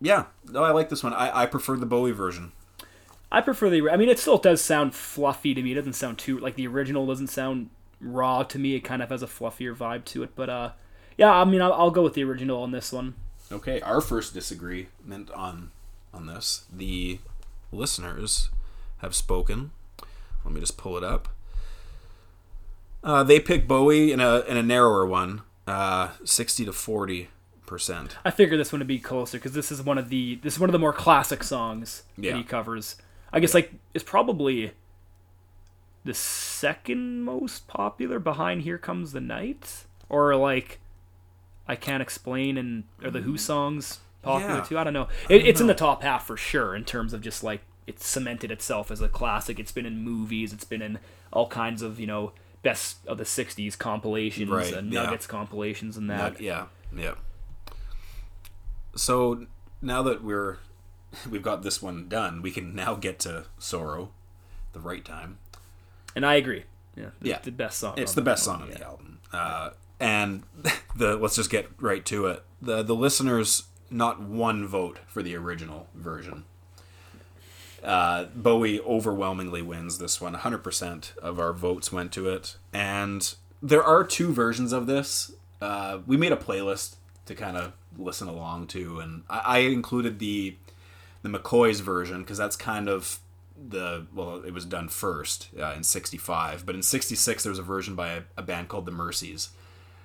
Yeah, 0.00 0.26
no, 0.50 0.62
I 0.62 0.70
like 0.70 0.88
this 0.88 1.02
one. 1.02 1.14
I, 1.14 1.42
I 1.42 1.46
prefer 1.46 1.76
the 1.76 1.86
Bowie 1.86 2.12
version. 2.12 2.52
I 3.32 3.40
prefer 3.40 3.70
the. 3.70 3.88
I 3.90 3.96
mean, 3.96 4.08
it 4.08 4.18
still 4.18 4.38
does 4.38 4.62
sound 4.62 4.94
fluffy 4.94 5.54
to 5.54 5.62
me. 5.62 5.72
It 5.72 5.76
doesn't 5.76 5.94
sound 5.94 6.18
too 6.18 6.38
like 6.38 6.54
the 6.54 6.66
original. 6.66 7.06
Doesn't 7.06 7.28
sound 7.28 7.70
raw 8.00 8.42
to 8.44 8.58
me. 8.58 8.74
It 8.74 8.80
kind 8.80 9.02
of 9.02 9.08
has 9.08 9.22
a 9.22 9.26
fluffier 9.26 9.74
vibe 9.74 10.04
to 10.06 10.22
it. 10.22 10.30
But 10.36 10.50
uh, 10.50 10.70
yeah, 11.16 11.32
I 11.32 11.44
mean, 11.44 11.62
I'll, 11.62 11.72
I'll 11.72 11.90
go 11.90 12.02
with 12.02 12.14
the 12.14 12.24
original 12.24 12.62
on 12.62 12.70
this 12.70 12.92
one. 12.92 13.14
Okay, 13.50 13.80
our 13.80 14.00
first 14.00 14.34
disagreement 14.34 15.30
on 15.32 15.70
on 16.12 16.26
this. 16.26 16.66
The 16.72 17.18
listeners 17.72 18.50
have 18.98 19.14
spoken. 19.14 19.70
Let 20.44 20.54
me 20.54 20.60
just 20.60 20.76
pull 20.76 20.96
it 20.96 21.04
up. 21.04 21.28
Uh, 23.02 23.22
they 23.22 23.40
picked 23.40 23.66
Bowie 23.66 24.12
in 24.12 24.20
a 24.20 24.40
in 24.40 24.56
a 24.56 24.62
narrower 24.62 25.06
one, 25.06 25.42
uh, 25.66 26.10
sixty 26.24 26.64
to 26.64 26.72
forty 26.72 27.28
percent. 27.66 28.16
I 28.24 28.30
figured 28.30 28.58
this 28.60 28.72
one 28.72 28.80
would 28.80 28.86
be 28.88 28.98
closer 28.98 29.38
because 29.38 29.52
this 29.52 29.70
is 29.72 29.82
one 29.82 29.98
of 29.98 30.08
the 30.08 30.36
this 30.42 30.54
is 30.54 30.60
one 30.60 30.68
of 30.70 30.72
the 30.72 30.78
more 30.78 30.92
classic 30.92 31.42
songs 31.44 32.02
Yeah. 32.16 32.32
that 32.32 32.38
he 32.38 32.44
covers. 32.44 32.96
I 33.32 33.40
guess 33.40 33.54
like 33.54 33.72
it's 33.94 34.04
probably 34.04 34.72
the 36.04 36.14
second 36.14 37.22
most 37.22 37.66
popular 37.66 38.18
behind 38.18 38.62
"Here 38.62 38.78
Comes 38.78 39.12
the 39.12 39.20
Night" 39.20 39.84
or 40.08 40.36
like 40.36 40.78
I 41.68 41.74
can't 41.76 42.02
explain 42.02 42.56
and 42.56 42.84
or 43.02 43.10
the 43.10 43.22
Who 43.22 43.36
songs 43.36 43.98
popular 44.22 44.54
Mm. 44.54 44.58
Yeah. 44.58 44.64
too? 44.64 44.78
I 44.78 44.84
don't 44.84 44.92
know. 44.92 45.08
It, 45.28 45.46
it's 45.46 45.60
in 45.60 45.66
the 45.66 45.74
top 45.74 46.02
half 46.02 46.26
for 46.26 46.36
sure 46.36 46.76
in 46.76 46.84
terms 46.84 47.12
of 47.12 47.20
just 47.22 47.42
like 47.42 47.62
it's 47.86 48.06
cemented 48.06 48.50
itself 48.50 48.90
as 48.90 49.00
a 49.00 49.08
classic. 49.08 49.58
It's 49.58 49.72
been 49.72 49.86
in 49.86 50.00
movies. 50.02 50.52
It's 50.52 50.64
been 50.64 50.82
in 50.82 50.98
all 51.32 51.48
kinds 51.48 51.82
of 51.82 51.98
you 51.98 52.06
know 52.06 52.32
best 52.62 52.98
of 53.06 53.18
the 53.18 53.24
'60s 53.24 53.76
compilations 53.76 54.48
Right, 54.50 54.72
and 54.72 54.92
yeah. 54.92 55.02
Nuggets 55.04 55.26
compilations 55.26 55.96
and 55.96 56.08
that. 56.10 56.40
yeah, 56.40 56.66
yeah. 56.96 57.14
So 58.96 59.46
now 59.82 60.02
that 60.02 60.22
we're 60.24 60.58
we've 61.30 61.42
got 61.42 61.62
this 61.62 61.80
one 61.82 62.08
done, 62.08 62.42
we 62.42 62.50
can 62.50 62.74
now 62.74 62.94
get 62.94 63.18
to 63.20 63.44
Sorrow, 63.58 64.10
the 64.72 64.80
right 64.80 65.04
time. 65.04 65.38
And 66.14 66.24
I 66.24 66.34
agree. 66.34 66.64
Yeah, 66.96 67.10
the, 67.20 67.28
Yeah. 67.28 67.38
the 67.42 67.52
best 67.52 67.78
song. 67.78 67.94
It's 67.98 68.14
the 68.14 68.20
that 68.22 68.24
best 68.24 68.44
song 68.44 68.62
on 68.62 68.70
the 68.70 68.82
album. 68.82 69.18
Uh, 69.32 69.70
and 70.00 70.42
the 70.96 71.16
let's 71.16 71.36
just 71.36 71.50
get 71.50 71.68
right 71.78 72.04
to 72.06 72.26
it. 72.26 72.42
The 72.60 72.82
the 72.82 72.94
listeners 72.94 73.64
not 73.90 74.20
one 74.20 74.66
vote 74.66 74.98
for 75.06 75.22
the 75.22 75.36
original 75.36 75.86
version. 75.94 76.44
Uh, 77.84 78.24
Bowie 78.34 78.80
overwhelmingly 78.80 79.62
wins 79.62 79.98
this 79.98 80.20
one. 80.20 80.34
100% 80.34 81.16
of 81.18 81.38
our 81.38 81.52
votes 81.52 81.92
went 81.92 82.10
to 82.12 82.28
it. 82.28 82.56
And 82.72 83.32
there 83.62 83.84
are 83.84 84.02
two 84.02 84.32
versions 84.32 84.72
of 84.72 84.86
this. 84.88 85.30
Uh, 85.60 85.98
we 86.04 86.16
made 86.16 86.32
a 86.32 86.36
playlist 86.36 86.96
to 87.26 87.34
kind 87.36 87.56
of 87.56 87.74
listen 87.98 88.28
along 88.28 88.68
to, 88.68 89.00
and 89.00 89.22
I, 89.28 89.38
I 89.38 89.58
included 89.58 90.18
the 90.18 90.56
the 91.22 91.28
McCoy's 91.28 91.80
version 91.80 92.20
because 92.20 92.38
that's 92.38 92.56
kind 92.56 92.88
of 92.88 93.20
the 93.56 94.06
well, 94.14 94.42
it 94.44 94.52
was 94.52 94.64
done 94.64 94.88
first 94.88 95.48
uh, 95.58 95.72
in 95.76 95.82
'65, 95.82 96.66
but 96.66 96.74
in 96.74 96.82
'66 96.82 97.42
there 97.42 97.50
was 97.50 97.58
a 97.58 97.62
version 97.62 97.94
by 97.94 98.10
a, 98.10 98.22
a 98.36 98.42
band 98.42 98.68
called 98.68 98.86
the 98.86 98.92
Merseys, 98.92 99.48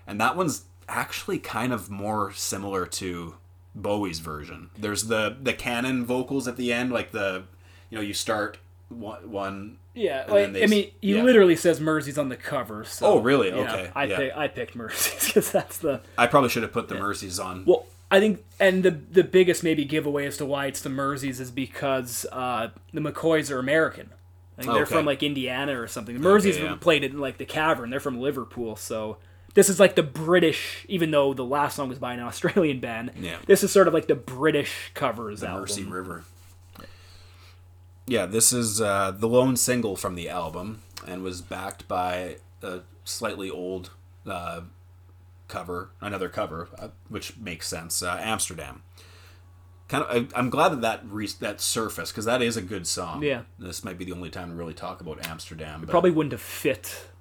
and 0.07 0.19
that 0.19 0.35
one's 0.35 0.63
actually 0.87 1.39
kind 1.39 1.71
of 1.73 1.89
more 1.89 2.31
similar 2.33 2.85
to 2.85 3.35
Bowie's 3.75 4.19
version. 4.19 4.69
There's 4.77 5.05
the 5.05 5.37
the 5.41 5.53
canon 5.53 6.05
vocals 6.05 6.47
at 6.47 6.57
the 6.57 6.73
end, 6.73 6.91
like 6.91 7.11
the 7.11 7.43
you 7.89 7.97
know 7.97 8.03
you 8.03 8.13
start 8.13 8.57
one, 8.91 9.77
Yeah, 9.93 10.25
like, 10.27 10.49
I 10.55 10.65
mean, 10.67 10.91
he 11.01 11.15
yeah. 11.15 11.23
literally 11.23 11.55
says 11.55 11.79
Merseys 11.79 12.17
on 12.17 12.29
the 12.29 12.35
cover. 12.37 12.83
So, 12.85 13.05
Oh, 13.07 13.19
really? 13.19 13.51
know, 13.51 13.61
Okay, 13.63 13.91
I 13.95 14.03
yeah. 14.05 14.17
pick, 14.17 14.37
I 14.37 14.47
picked 14.47 14.77
Merseys 14.77 15.25
because 15.33 15.51
that's 15.51 15.77
the 15.79 16.01
I 16.17 16.27
probably 16.27 16.49
should 16.49 16.63
have 16.63 16.71
put 16.73 16.87
the 16.87 16.95
Merseys 16.95 17.43
on. 17.43 17.65
well. 17.65 17.85
I 18.13 18.19
think, 18.19 18.43
and 18.59 18.83
the 18.83 18.91
the 18.91 19.23
biggest 19.23 19.63
maybe 19.63 19.85
giveaway 19.85 20.25
as 20.25 20.35
to 20.37 20.45
why 20.45 20.65
it's 20.65 20.81
the 20.81 20.89
Merseys 20.89 21.39
is 21.39 21.49
because 21.49 22.25
uh, 22.33 22.67
the 22.93 22.99
McCoys 22.99 23.49
are 23.49 23.57
American. 23.57 24.09
I 24.57 24.63
think 24.63 24.73
they're 24.73 24.83
Okay. 24.83 24.95
from 24.95 25.05
like 25.05 25.23
Indiana 25.23 25.79
or 25.81 25.87
something. 25.87 26.19
The 26.19 26.27
Merseys 26.29 26.59
yeah. 26.59 26.75
played 26.75 27.05
in 27.05 27.19
like 27.19 27.37
the 27.37 27.45
Cavern. 27.45 27.89
They're 27.89 28.01
from 28.01 28.19
Liverpool, 28.19 28.75
so 28.75 29.15
this 29.53 29.69
is 29.69 29.79
like 29.79 29.95
the 29.95 30.03
British. 30.03 30.85
Even 30.89 31.11
though 31.11 31.33
the 31.33 31.45
last 31.45 31.77
song 31.77 31.87
was 31.87 31.99
by 31.99 32.13
an 32.13 32.19
Australian 32.19 32.81
band, 32.81 33.11
Yeah. 33.17 33.37
this 33.47 33.63
is 33.63 33.71
sort 33.71 33.87
of 33.87 33.93
like 33.93 34.07
the 34.07 34.15
British 34.15 34.91
covers 34.93 35.39
the 35.39 35.47
album. 35.47 35.61
Mersey 35.61 35.83
River. 35.85 36.25
Yeah, 38.11 38.25
this 38.25 38.51
is 38.51 38.81
uh, 38.81 39.11
the 39.11 39.29
lone 39.29 39.55
single 39.55 39.95
from 39.95 40.15
the 40.15 40.27
album 40.27 40.81
and 41.07 41.23
was 41.23 41.39
backed 41.39 41.87
by 41.87 42.39
a 42.61 42.81
slightly 43.05 43.49
old 43.49 43.91
uh, 44.27 44.63
cover, 45.47 45.91
another 46.01 46.27
cover, 46.27 46.67
uh, 46.77 46.89
which 47.07 47.37
makes 47.37 47.69
sense. 47.69 48.03
Uh, 48.03 48.19
Amsterdam. 48.19 48.83
Kind 49.87 50.03
of, 50.03 50.33
I, 50.33 50.37
I'm 50.37 50.49
glad 50.49 50.73
that 50.73 50.81
that 50.81 51.05
re- 51.05 51.29
that 51.39 51.61
surfaced 51.61 52.11
because 52.11 52.25
that 52.25 52.41
is 52.41 52.57
a 52.57 52.61
good 52.61 52.85
song. 52.85 53.23
Yeah. 53.23 53.43
this 53.57 53.81
might 53.81 53.97
be 53.97 54.03
the 54.03 54.11
only 54.11 54.29
time 54.29 54.49
to 54.49 54.55
really 54.55 54.73
talk 54.73 54.99
about 54.99 55.25
Amsterdam. 55.25 55.79
But 55.79 55.89
Probably 55.89 56.11
wouldn't 56.11 56.33
have 56.33 56.41
fit 56.41 57.11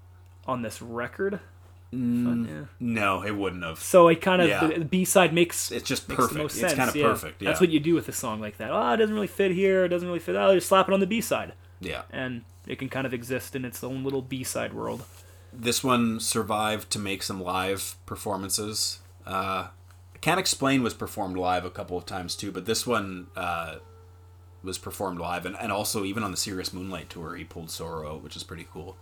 on 0.45 0.63
this 0.63 0.83
record. 0.83 1.39
Mm. 1.93 2.47
Yeah. 2.49 2.65
no, 2.79 3.23
it 3.25 3.33
wouldn't 3.33 3.65
have. 3.65 3.81
So 3.81 4.07
it 4.09 4.21
kind 4.21 4.41
of 4.41 4.49
Yeah. 4.49 4.67
the 4.69 4.85
B 4.85 5.05
side 5.05 5.33
makes 5.35 5.73
It's 5.73 5.89
just 5.89 6.07
perfect. 6.07 6.33
the 6.35 6.39
most 6.39 6.63
It's 6.63 6.75
kind 6.75 6.89
of 6.89 6.95
yeah. 6.95 7.03
perfect. 7.05 7.43
Yeah, 7.43 7.49
That's 7.49 7.61
what 7.61 7.71
you 7.71 7.81
do 7.81 7.95
with 7.95 8.09
a 8.09 8.13
song 8.13 8.41
like 8.41 8.59
that. 8.59 8.71
Oh, 8.71 8.93
it 8.93 8.99
doesn't 8.99 9.15
really 9.15 9.27
fit 9.27 9.51
here. 9.51 9.85
It 9.85 9.89
doesn't 9.89 10.07
really 10.07 10.21
fit. 10.21 10.37
Oh, 10.37 10.55
just 10.55 10.69
slap 10.69 10.87
it 10.89 10.95
on 10.95 11.01
the 11.01 11.07
B 11.07 11.21
side, 11.21 11.53
yeah. 11.81 12.03
and 12.11 12.43
it 12.67 12.79
can 12.79 12.89
kind 12.89 13.07
of 13.07 13.13
exist 13.15 13.57
in 13.57 13.65
its 13.65 13.83
own 13.83 14.05
little 14.05 14.23
B 14.23 14.45
side 14.45 14.73
world. 14.73 15.03
this 15.53 15.83
one 15.83 16.21
survived 16.21 16.91
to 16.91 16.99
make 17.01 17.25
some 17.25 17.43
live 17.43 17.97
performances. 18.07 19.01
Uh, 19.27 19.69
Can't 20.21 20.39
Explain 20.39 20.85
was 20.85 20.95
performed 20.95 21.37
live 21.37 21.65
a 21.65 21.71
couple 21.71 21.99
of 21.99 22.07
times 22.07 22.37
too, 22.37 22.53
but 22.53 22.67
this 22.67 22.87
one 22.87 23.27
uh, 23.37 23.77
was 24.63 24.79
performed 24.79 25.19
live, 25.19 25.45
and, 25.47 25.57
and 25.57 25.73
also 25.73 26.05
even 26.05 26.23
on 26.23 26.31
the 26.31 26.37
Serious 26.37 26.73
Moonlight 26.73 27.11
tour, 27.11 27.35
he 27.35 27.43
pulled 27.43 27.69
Sorrow, 27.71 28.15
out, 28.15 28.23
which 28.23 28.37
is 28.37 28.45
pretty 28.45 28.69
cool. 28.73 28.97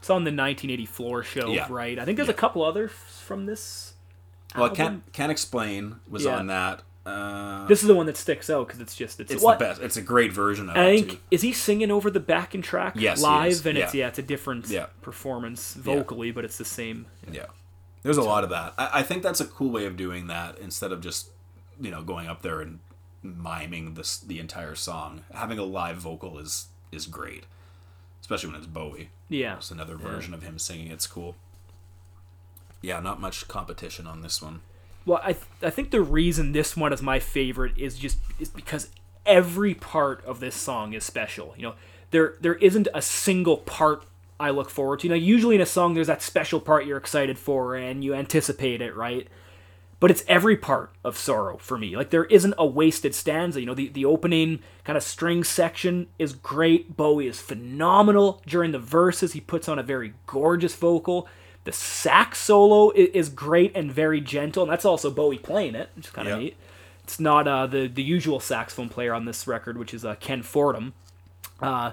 It's 0.00 0.10
on 0.10 0.24
the 0.24 0.30
1980 0.32 0.86
Floor 0.86 1.22
show, 1.22 1.52
Yeah. 1.52 1.66
right? 1.70 1.98
I 1.98 2.04
think 2.04 2.16
there's 2.16 2.28
a 2.28 2.34
couple 2.34 2.62
others 2.64 2.90
from 3.24 3.46
this. 3.46 3.94
Well, 4.54 4.64
album. 4.64 4.76
Can't 4.76 5.12
Can't 5.12 5.30
Explain 5.32 5.96
was 6.08 6.24
Yeah. 6.24 6.36
on 6.38 6.46
that. 6.48 6.82
Uh, 7.06 7.66
This 7.66 7.80
is 7.82 7.88
the 7.88 7.94
one 7.94 8.06
that 8.06 8.16
sticks 8.16 8.50
out 8.50 8.66
because 8.66 8.80
it's 8.80 8.94
just 8.94 9.20
it's, 9.20 9.32
it's 9.32 9.42
the 9.42 9.56
best. 9.58 9.80
It's 9.80 9.96
a 9.96 10.02
great 10.02 10.32
version 10.32 10.68
of 10.68 10.76
I 10.76 10.84
it 10.88 10.96
think 10.98 11.10
too. 11.12 11.18
is 11.30 11.42
he 11.42 11.52
singing 11.52 11.90
over 11.90 12.10
the 12.10 12.20
backing 12.20 12.60
track 12.62 12.94
Yes, 12.96 13.22
live, 13.22 13.64
and 13.66 13.78
it's 13.78 13.94
Yeah. 13.94 14.00
yeah, 14.02 14.08
it's 14.08 14.18
a 14.18 14.22
different 14.22 14.68
Yeah. 14.68 14.86
performance 15.02 15.74
vocally, 15.74 16.30
but 16.30 16.44
it's 16.44 16.58
the 16.58 16.64
same. 16.64 17.06
Yeah, 17.30 17.46
there's 18.02 18.18
a 18.18 18.22
lot 18.22 18.44
of 18.44 18.50
that. 18.50 18.74
I, 18.76 19.00
I 19.00 19.02
think 19.02 19.22
that's 19.22 19.40
a 19.40 19.46
cool 19.46 19.70
way 19.70 19.86
of 19.86 19.96
doing 19.96 20.26
that 20.26 20.58
instead 20.58 20.92
of 20.92 21.00
just 21.00 21.30
you 21.80 21.90
know 21.90 22.02
going 22.02 22.26
up 22.28 22.42
there 22.42 22.60
and 22.60 22.80
miming 23.22 23.94
this 23.94 24.18
the 24.18 24.38
entire 24.38 24.74
song. 24.74 25.24
Having 25.34 25.58
a 25.58 25.64
live 25.64 25.96
vocal 25.98 26.38
is 26.38 26.68
is 26.92 27.06
great, 27.06 27.44
especially 28.30 28.52
when 28.52 28.58
it's 28.60 28.68
Bowie. 28.70 29.10
Yeah, 29.28 29.56
It's 29.56 29.72
another 29.72 29.96
version 29.96 30.32
of 30.34 30.44
him 30.44 30.56
singing. 30.56 30.88
It's 30.92 31.08
cool. 31.08 31.34
Yeah, 32.80 33.00
not 33.00 33.20
much 33.20 33.48
competition 33.48 34.06
on 34.06 34.22
this 34.22 34.40
one. 34.40 34.60
Well, 35.04 35.20
I 35.24 35.32
th- 35.32 35.44
I 35.62 35.70
think 35.70 35.90
the 35.90 36.00
reason 36.00 36.52
this 36.52 36.76
one 36.76 36.92
is 36.92 37.02
my 37.02 37.18
favorite 37.18 37.76
is 37.76 37.98
just 37.98 38.18
is 38.38 38.48
because 38.48 38.88
every 39.26 39.74
part 39.74 40.24
of 40.24 40.38
this 40.38 40.54
song 40.54 40.92
is 40.92 41.02
special. 41.02 41.54
You 41.56 41.62
know, 41.62 41.74
there 42.12 42.34
there 42.40 42.54
isn't 42.54 42.86
a 42.94 43.02
single 43.02 43.56
part 43.56 44.04
I 44.38 44.50
look 44.50 44.70
forward 44.70 45.00
to. 45.00 45.08
You 45.08 45.10
know, 45.10 45.16
usually 45.16 45.56
in 45.56 45.60
a 45.60 45.66
song 45.66 45.94
there's 45.94 46.06
that 46.06 46.22
special 46.22 46.60
part 46.60 46.86
you're 46.86 46.98
excited 46.98 47.36
for 47.36 47.74
and 47.74 48.04
you 48.04 48.14
anticipate 48.14 48.80
it, 48.80 48.94
right? 48.94 49.26
But 50.00 50.10
it's 50.10 50.24
every 50.26 50.56
part 50.56 50.90
of 51.04 51.18
sorrow 51.18 51.58
for 51.58 51.76
me. 51.76 51.94
Like 51.94 52.08
there 52.10 52.24
isn't 52.24 52.54
a 52.56 52.64
wasted 52.66 53.14
stanza. 53.14 53.60
You 53.60 53.66
know, 53.66 53.74
the 53.74 53.88
the 53.88 54.06
opening 54.06 54.60
kind 54.82 54.96
of 54.96 55.02
string 55.02 55.44
section 55.44 56.06
is 56.18 56.32
great. 56.32 56.96
Bowie 56.96 57.26
is 57.26 57.38
phenomenal 57.38 58.40
during 58.46 58.72
the 58.72 58.78
verses. 58.78 59.34
He 59.34 59.40
puts 59.42 59.68
on 59.68 59.78
a 59.78 59.82
very 59.82 60.14
gorgeous 60.26 60.74
vocal. 60.74 61.28
The 61.64 61.72
sax 61.72 62.38
solo 62.40 62.90
is 62.92 63.28
great 63.28 63.72
and 63.76 63.92
very 63.92 64.22
gentle, 64.22 64.62
and 64.62 64.72
that's 64.72 64.86
also 64.86 65.10
Bowie 65.10 65.36
playing 65.38 65.74
it, 65.74 65.90
which 65.94 66.06
is 66.06 66.10
kind 66.10 66.26
of 66.28 66.32
Yep. 66.32 66.40
neat. 66.40 66.56
It's 67.04 67.20
not 67.20 67.46
uh, 67.46 67.66
the 67.66 67.86
the 67.86 68.02
usual 68.02 68.40
saxophone 68.40 68.88
player 68.88 69.12
on 69.12 69.26
this 69.26 69.46
record, 69.46 69.76
which 69.76 69.92
is 69.92 70.02
uh, 70.04 70.14
Ken 70.14 70.42
Fordham. 70.42 70.94
Uh, 71.60 71.92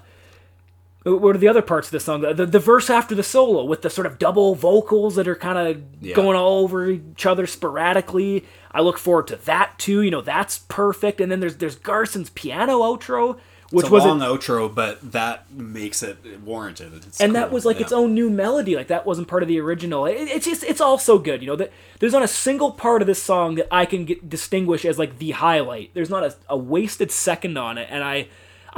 what 1.15 1.35
are 1.35 1.39
the 1.39 1.47
other 1.47 1.61
parts 1.61 1.87
of 1.87 1.91
the 1.91 1.99
song? 1.99 2.21
The, 2.21 2.45
the 2.45 2.59
verse 2.59 2.89
after 2.89 3.15
the 3.15 3.23
solo 3.23 3.63
with 3.63 3.81
the 3.81 3.89
sort 3.89 4.05
of 4.07 4.17
double 4.19 4.55
vocals 4.55 5.15
that 5.15 5.27
are 5.27 5.35
kind 5.35 5.57
of 5.57 5.81
Yeah. 6.01 6.15
going 6.15 6.35
all 6.37 6.59
over 6.63 6.87
each 6.89 7.25
other 7.25 7.45
sporadically. 7.47 8.45
I 8.71 8.81
look 8.81 8.97
forward 8.97 9.27
to 9.27 9.35
that 9.37 9.77
too. 9.79 10.01
You 10.01 10.11
know, 10.11 10.21
that's 10.21 10.59
perfect. 10.67 11.21
And 11.21 11.31
then 11.31 11.39
there's 11.39 11.57
there's 11.57 11.75
Garson's 11.75 12.29
piano 12.31 12.79
outro, 12.81 13.37
which 13.71 13.83
It's 13.85 13.89
a 13.89 13.93
was 13.93 14.03
a- 14.05 14.07
long 14.07 14.19
outro, 14.21 14.73
but 14.73 15.11
that 15.11 15.51
makes 15.51 16.01
it 16.03 16.17
warranted. 16.43 16.93
It's 16.95 17.19
and 17.21 17.35
that 17.35 17.51
was 17.51 17.65
like 17.65 17.77
Yeah. 17.77 17.83
its 17.83 17.91
own 17.91 18.13
new 18.13 18.29
melody 18.29 18.75
like 18.75 18.87
that 18.87 19.05
wasn't 19.05 19.27
part 19.27 19.43
of 19.43 19.49
the 19.49 19.59
original 19.59 20.05
it, 20.05 20.15
it's 20.15 20.45
just 20.45 20.63
it's 20.63 20.79
all 20.81 20.97
so 20.97 21.17
good 21.17 21.41
you 21.41 21.47
know 21.47 21.55
that 21.55 21.71
there's 21.99 22.13
not 22.13 22.23
a 22.23 22.27
single 22.27 22.71
part 22.71 23.01
of 23.01 23.07
this 23.07 23.21
song 23.21 23.55
that 23.55 23.67
i 23.71 23.85
can 23.85 24.05
get, 24.05 24.29
distinguish 24.29 24.85
as 24.85 24.97
like 24.99 25.17
the 25.19 25.31
highlight 25.31 25.89
there's 25.93 26.09
not 26.09 26.23
a, 26.23 26.35
a 26.49 26.57
wasted 26.57 27.11
second 27.11 27.57
on 27.57 27.77
it 27.77 27.87
and 27.91 28.03
i 28.03 28.27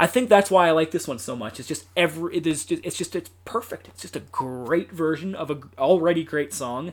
i 0.00 0.06
think 0.06 0.28
that's 0.28 0.50
why 0.50 0.66
i 0.66 0.70
like 0.72 0.90
this 0.90 1.06
one 1.06 1.18
so 1.18 1.36
much 1.36 1.58
it's 1.60 1.68
just 1.68 1.84
every 1.96 2.36
it 2.36 2.46
is 2.46 2.64
just 2.64 2.84
it's 2.84 2.96
just 2.96 3.14
it's 3.14 3.30
perfect 3.44 3.86
it's 3.88 4.02
just 4.02 4.16
a 4.16 4.20
great 4.20 4.90
version 4.90 5.34
of 5.34 5.50
a 5.50 5.58
already 5.78 6.24
great 6.24 6.52
song 6.52 6.92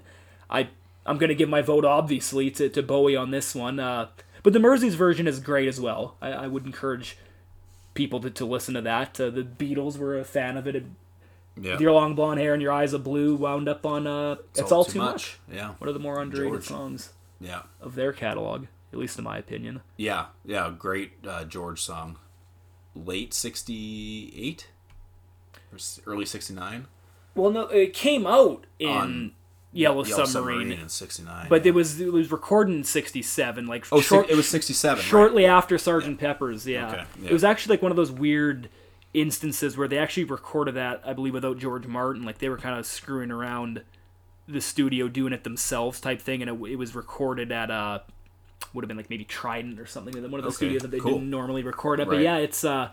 i 0.49 0.67
i'm 1.05 1.17
gonna 1.17 1.33
give 1.33 1.49
my 1.49 1.61
vote 1.61 1.83
obviously 1.85 2.51
to, 2.51 2.69
to 2.69 2.83
bowie 2.83 3.15
on 3.15 3.31
this 3.31 3.55
one 3.55 3.79
uh 3.79 4.07
but 4.43 4.53
the 4.53 4.59
Merseys 4.59 4.93
version 4.95 5.27
is 5.27 5.41
great 5.41 5.67
as 5.67 5.81
well. 5.81 6.15
I, 6.21 6.29
I 6.31 6.47
would 6.47 6.65
encourage 6.65 7.17
people 7.95 8.21
to, 8.21 8.29
to 8.29 8.45
listen 8.45 8.75
to 8.75 8.81
that. 8.81 9.19
Uh, 9.19 9.29
the 9.29 9.41
Beatles 9.41 9.97
were 9.97 10.17
a 10.17 10.23
fan 10.23 10.55
of 10.55 10.67
it. 10.67 10.85
Yeah. 11.59 11.77
your 11.79 11.91
long 11.91 12.13
blonde 12.15 12.39
hair 12.39 12.53
and 12.53 12.61
your 12.61 12.71
eyes 12.71 12.93
of 12.93 13.03
blue 13.03 13.35
wound 13.35 13.67
up 13.67 13.85
on 13.85 14.05
uh 14.07 14.35
it's, 14.55 14.71
all, 14.71 14.85
too 14.85 14.99
much. 14.99 15.39
Yeah. 15.51 15.73
one 15.79 15.87
of 15.89 15.95
the 15.95 15.99
more 15.99 16.21
underrated 16.21 16.51
George. 16.53 16.65
songs 16.65 17.11
Yeah. 17.41 17.63
of 17.81 17.95
their 17.95 18.13
catalog 18.13 18.67
at 18.93 18.99
least 18.99 19.17
in 19.17 19.23
my 19.25 19.37
opinion 19.37 19.81
Yeah. 19.97 20.27
Yeah. 20.45 20.71
Great 20.77 21.13
uh, 21.27 21.43
George 21.43 21.81
song. 21.81 22.17
Late 23.05 23.33
68? 23.33 24.67
Or 25.71 25.77
early 26.13 26.25
69? 26.25 26.87
well 27.35 27.51
no 27.51 27.67
it 27.67 27.93
came 27.93 28.25
out 28.25 28.65
in 28.79 28.87
On 28.89 29.31
yellow, 29.71 30.03
Yellow 30.03 30.25
submarine, 30.25 30.71
in 30.71 30.89
69. 30.89 31.47
but 31.49 31.63
yeah. 31.63 31.69
it 31.69 31.75
was 31.75 31.99
it 32.01 32.11
was 32.11 32.31
recorded 32.31 32.73
in 32.75 32.83
67 32.83 33.67
like 33.67 33.85
Oh, 33.91 34.01
short, 34.01 34.29
it 34.29 34.35
was 34.35 34.47
67. 34.47 34.97
right? 34.97 35.05
shortly 35.05 35.45
after 35.45 35.77
sergeant 35.77 36.19
pepper's 36.19 36.65
yeah. 36.65 36.87
Okay, 36.87 37.03
yeah. 37.21 37.29
it 37.29 37.33
was 37.33 37.43
actually 37.43 37.73
like 37.75 37.81
one 37.83 37.91
of 37.91 37.95
those 37.95 38.11
weird 38.11 38.69
instances 39.13 39.77
where 39.77 39.87
they 39.87 39.97
actually 39.97 40.23
recorded 40.25 40.75
that 40.75 41.01
i 41.05 41.13
believe 41.13 41.33
without 41.33 41.57
george 41.57 41.85
martin 41.87 42.23
like 42.23 42.37
they 42.39 42.49
were 42.49 42.57
kind 42.57 42.77
of 42.77 42.85
screwing 42.85 43.31
around 43.31 43.81
the 44.47 44.61
studio 44.61 45.07
doing 45.07 45.33
it 45.33 45.43
themselves 45.43 45.99
type 46.01 46.21
thing 46.21 46.41
and 46.41 46.49
it, 46.51 46.71
it 46.71 46.75
was 46.75 46.93
recorded 46.95 47.51
at 47.51 47.69
uh 47.71 47.99
would 48.73 48.83
have 48.83 48.87
been 48.87 48.97
like 48.97 49.09
maybe 49.09 49.23
trident 49.23 49.79
or 49.79 49.85
something 49.85 50.13
one 50.15 50.25
of 50.35 50.43
the 50.43 50.47
Okay, 50.47 50.55
studios 50.55 50.81
that 50.81 50.91
they 50.91 50.99
cool. 50.99 51.13
didn't 51.13 51.29
normally 51.29 51.63
record 51.63 51.99
at 51.99 52.07
but 52.07 52.19
yeah 52.19 52.37
it's 52.37 52.63
uh 52.63 52.89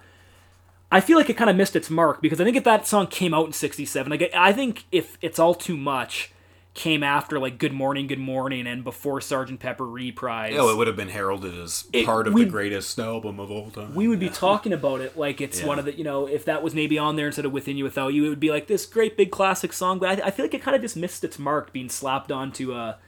I 0.92 1.00
feel 1.00 1.18
like 1.18 1.28
it 1.28 1.34
kind 1.36 1.50
of 1.50 1.56
missed 1.56 1.74
its 1.74 1.90
mark 1.90 2.22
because 2.22 2.40
I 2.40 2.44
think 2.44 2.56
if 2.56 2.64
that 2.64 2.86
song 2.86 3.08
came 3.08 3.34
out 3.34 3.46
in 3.46 3.52
'67, 3.52 4.08
like 4.10 4.30
I 4.32 4.52
think 4.52 4.84
if 4.92 5.18
it's 5.22 5.40
all 5.40 5.54
too 5.54 5.76
much 5.76 6.30
came 6.74 7.02
after 7.02 7.38
like 7.40 7.58
Good 7.58 7.72
Morning, 7.72 8.06
Good 8.06 8.18
Morning, 8.20 8.66
and 8.68 8.84
before 8.84 9.20
Sergeant 9.20 9.58
Pepper 9.58 9.86
reprise, 9.86 10.54
Oh, 10.56 10.68
it 10.70 10.76
would 10.76 10.86
have 10.86 10.94
been 10.96 11.08
heralded 11.08 11.58
as 11.58 11.88
It- 11.92 12.04
part 12.06 12.28
of 12.28 12.34
we- 12.34 12.44
the 12.44 12.50
greatest 12.50 12.96
album 13.00 13.40
of 13.40 13.50
all 13.50 13.70
time. 13.70 13.94
we 13.94 14.06
would 14.06 14.20
be 14.20 14.28
talking 14.28 14.72
about 14.72 15.00
it 15.00 15.16
like 15.16 15.40
it's 15.40 15.60
Yeah. 15.62 15.66
one 15.66 15.78
of 15.80 15.84
the 15.84 15.96
you 15.96 16.04
know 16.04 16.26
if 16.26 16.44
that 16.44 16.62
was 16.62 16.74
maybe 16.76 16.96
on 16.98 17.16
there 17.16 17.26
instead 17.26 17.44
of 17.44 17.50
Within 17.52 17.76
You 17.76 17.82
Without 17.84 18.08
You, 18.14 18.26
it 18.26 18.28
would 18.28 18.38
be 18.40 18.50
like 18.50 18.68
this 18.68 18.86
great 18.86 19.16
big 19.16 19.32
classic 19.32 19.72
song. 19.72 19.98
But 19.98 20.20
I, 20.22 20.26
I 20.28 20.30
feel 20.30 20.44
like 20.44 20.54
it 20.54 20.62
kind 20.62 20.76
of 20.76 20.82
just 20.82 20.96
missed 20.96 21.24
its 21.24 21.38
mark 21.40 21.72
being 21.72 21.88
slapped 21.88 22.30
onto 22.30 22.72
a 22.72 22.98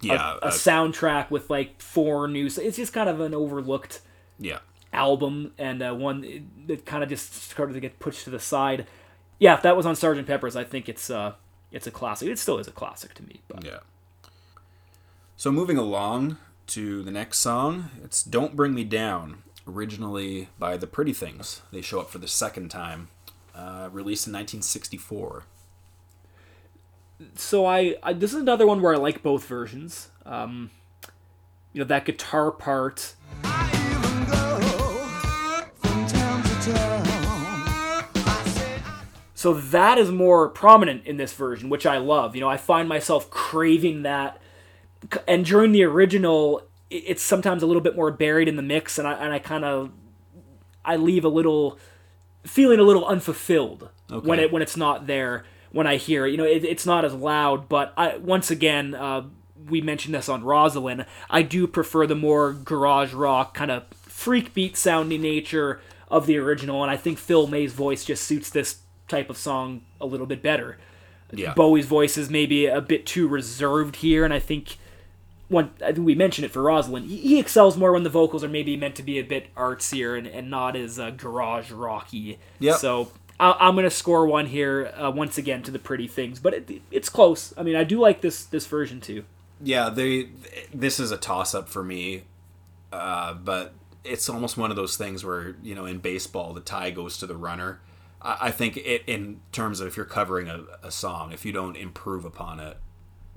yeah, 0.00 0.36
a 0.42 0.46
uh, 0.46 0.50
soundtrack 0.50 1.30
with 1.30 1.50
like 1.50 1.80
four 1.80 2.28
new. 2.28 2.46
It's 2.46 2.76
just 2.76 2.92
kind 2.92 3.08
of 3.08 3.20
an 3.20 3.34
overlooked 3.34 4.00
yeah. 4.38 4.58
album 4.92 5.52
and 5.58 5.82
uh, 5.82 5.94
one 5.94 6.48
that 6.66 6.84
kind 6.84 7.02
of 7.02 7.08
just 7.08 7.34
started 7.34 7.74
to 7.74 7.80
get 7.80 7.98
pushed 7.98 8.24
to 8.24 8.30
the 8.30 8.40
side. 8.40 8.86
Yeah, 9.38 9.54
if 9.54 9.62
that 9.62 9.76
was 9.76 9.86
on 9.86 9.96
Sergeant 9.96 10.26
Pepper's, 10.26 10.56
I 10.56 10.64
think 10.64 10.88
it's 10.88 11.10
uh 11.10 11.34
it's 11.72 11.86
a 11.86 11.90
classic. 11.90 12.28
It 12.28 12.38
still 12.38 12.58
is 12.58 12.68
a 12.68 12.72
classic 12.72 13.14
to 13.14 13.22
me. 13.22 13.40
But 13.48 13.64
Yeah. 13.64 13.80
So 15.36 15.50
moving 15.50 15.76
along 15.76 16.38
to 16.68 17.02
the 17.02 17.10
next 17.10 17.38
song, 17.38 17.90
it's 18.02 18.22
"Don't 18.22 18.56
Bring 18.56 18.74
Me 18.74 18.84
Down." 18.84 19.42
originally 19.66 20.48
by 20.58 20.76
the 20.76 20.86
Pretty 20.86 21.12
Things. 21.12 21.62
They 21.72 21.80
show 21.80 22.00
up 22.00 22.10
for 22.10 22.18
the 22.18 22.28
second 22.28 22.70
time, 22.70 23.08
uh, 23.54 23.88
released 23.92 24.26
in 24.26 24.32
1964. 24.32 25.44
So 27.36 27.66
I, 27.66 27.96
I 28.02 28.12
this 28.12 28.32
is 28.32 28.40
another 28.40 28.66
one 28.66 28.82
where 28.82 28.94
I 28.94 28.96
like 28.96 29.22
both 29.22 29.46
versions. 29.46 30.08
Um, 30.26 30.70
you 31.72 31.80
know 31.80 31.84
that 31.86 32.04
guitar 32.04 32.50
part. 32.50 33.14
So 39.34 39.52
that 39.52 39.98
is 39.98 40.10
more 40.10 40.48
prominent 40.48 41.04
in 41.04 41.18
this 41.18 41.34
version, 41.34 41.68
which 41.68 41.84
I 41.84 41.98
love. 41.98 42.34
You 42.34 42.40
know, 42.40 42.48
I 42.48 42.56
find 42.56 42.88
myself 42.88 43.28
craving 43.28 44.02
that. 44.02 44.40
And 45.28 45.44
during 45.44 45.72
the 45.72 45.84
original, 45.84 46.62
it's 46.88 47.22
sometimes 47.22 47.62
a 47.62 47.66
little 47.66 47.82
bit 47.82 47.94
more 47.94 48.10
buried 48.10 48.48
in 48.48 48.56
the 48.56 48.62
mix, 48.62 48.98
and 48.98 49.06
I 49.06 49.12
and 49.14 49.32
I 49.32 49.38
kind 49.38 49.64
of 49.64 49.90
I 50.84 50.96
leave 50.96 51.24
a 51.24 51.28
little 51.28 51.78
feeling 52.44 52.78
a 52.78 52.82
little 52.82 53.06
unfulfilled 53.06 53.90
when 54.08 54.38
it 54.38 54.50
when 54.50 54.62
it's 54.62 54.76
not 54.76 55.06
there 55.06 55.44
when 55.74 55.86
I 55.86 55.96
hear 55.96 56.24
it. 56.24 56.30
You 56.30 56.36
know, 56.38 56.44
it, 56.44 56.64
it's 56.64 56.86
not 56.86 57.04
as 57.04 57.12
loud, 57.12 57.68
but 57.68 57.92
I 57.96 58.16
once 58.16 58.50
again 58.50 58.94
uh, 58.94 59.24
we 59.68 59.80
mentioned 59.80 60.14
this 60.14 60.28
on 60.28 60.42
Rosalyn. 60.42 61.04
I 61.28 61.42
do 61.42 61.66
prefer 61.66 62.06
the 62.06 62.14
more 62.14 62.52
garage 62.52 63.12
rock 63.12 63.54
kind 63.54 63.70
of 63.70 63.84
freak 63.92 64.54
beat 64.54 64.76
sounding 64.76 65.20
nature 65.20 65.80
of 66.08 66.26
the 66.26 66.38
original, 66.38 66.82
and 66.82 66.90
I 66.90 66.96
think 66.96 67.18
Phil 67.18 67.48
May's 67.48 67.72
voice 67.72 68.04
just 68.04 68.24
suits 68.24 68.48
this 68.48 68.78
type 69.08 69.28
of 69.28 69.36
song 69.36 69.82
a 70.00 70.06
little 70.06 70.26
bit 70.26 70.42
better. 70.42 70.78
Yeah. 71.32 71.52
Bowie's 71.54 71.86
voice 71.86 72.16
is 72.16 72.30
maybe 72.30 72.66
a 72.66 72.80
bit 72.80 73.04
too 73.04 73.26
reserved 73.26 73.96
here, 73.96 74.24
and 74.24 74.32
I 74.32 74.38
think 74.38 74.78
when 75.48 75.70
I 75.84 75.92
think 75.92 76.06
we 76.06 76.14
mentioned 76.14 76.44
it 76.44 76.52
for 76.52 76.62
Rosalyn, 76.62 77.06
he, 77.06 77.38
excels 77.38 77.76
more 77.76 77.92
when 77.92 78.04
the 78.04 78.10
vocals 78.10 78.44
are 78.44 78.48
maybe 78.48 78.76
meant 78.76 78.94
to 78.96 79.02
be 79.02 79.18
a 79.18 79.24
bit 79.24 79.52
artsier 79.56 80.16
and, 80.16 80.26
and 80.26 80.48
not 80.48 80.76
as 80.76 80.98
uh, 80.98 81.10
garage 81.10 81.72
rocky. 81.72 82.38
Yeah. 82.60 82.76
So 82.76 83.10
I, 83.38 83.56
I'm 83.60 83.74
gonna 83.74 83.90
score 83.90 84.26
one 84.26 84.46
here 84.46 84.92
uh, 84.96 85.10
once 85.10 85.38
again 85.38 85.62
to 85.64 85.70
the 85.70 85.78
pretty 85.78 86.06
things, 86.06 86.40
but 86.40 86.54
it, 86.54 86.82
it's 86.90 87.08
close. 87.08 87.52
I 87.56 87.62
mean, 87.62 87.76
I 87.76 87.84
do 87.84 87.98
like 87.98 88.20
this 88.20 88.44
this 88.44 88.66
version 88.66 89.00
too. 89.00 89.24
Yeah, 89.62 89.88
they. 89.88 90.28
This 90.72 91.00
is 91.00 91.10
a 91.10 91.16
toss 91.16 91.54
up 91.54 91.68
for 91.68 91.82
me, 91.82 92.24
uh, 92.92 93.34
but 93.34 93.72
it's 94.04 94.28
almost 94.28 94.56
one 94.56 94.70
of 94.70 94.76
those 94.76 94.96
things 94.96 95.24
where 95.24 95.56
you 95.62 95.74
know 95.74 95.86
in 95.86 95.98
baseball 95.98 96.52
the 96.52 96.60
tie 96.60 96.90
goes 96.90 97.18
to 97.18 97.26
the 97.26 97.36
runner. 97.36 97.80
I, 98.22 98.38
I 98.42 98.50
think 98.50 98.76
it 98.76 99.02
in 99.06 99.40
terms 99.52 99.80
of 99.80 99.88
if 99.88 99.96
you're 99.96 100.06
covering 100.06 100.48
a, 100.48 100.64
a 100.82 100.90
song, 100.90 101.32
if 101.32 101.44
you 101.44 101.52
don't 101.52 101.76
improve 101.76 102.24
upon 102.24 102.60
it, 102.60 102.76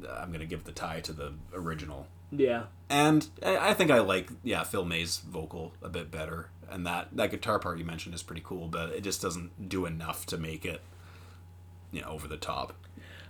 I'm 0.10 0.32
gonna 0.32 0.46
give 0.46 0.66
the 0.66 0.72
tie 0.72 1.00
to 1.02 1.14
the 1.14 1.34
original. 1.54 2.08
Yeah. 2.32 2.64
And 2.90 3.28
I 3.44 3.70
I 3.70 3.74
think 3.74 3.90
I 3.92 4.00
like 4.00 4.30
yeah 4.44 4.64
Phil 4.64 4.86
May's 4.86 5.18
vocal 5.18 5.74
a 5.82 5.90
bit 5.90 6.12
better, 6.12 6.50
and 6.70 6.86
that 6.86 7.10
that 7.14 7.32
guitar 7.32 7.60
part 7.60 7.78
you 7.78 7.86
mentioned 7.86 8.16
is 8.16 8.24
pretty 8.24 8.42
cool, 8.44 8.68
but 8.68 8.90
it 8.90 9.02
just 9.02 9.22
doesn't 9.22 9.70
do 9.70 9.86
enough 9.86 10.26
to 10.28 10.38
make 10.38 10.66
it 10.66 10.82
you 11.92 12.02
know 12.02 12.08
over 12.08 12.28
the 12.28 12.38
top. 12.38 12.74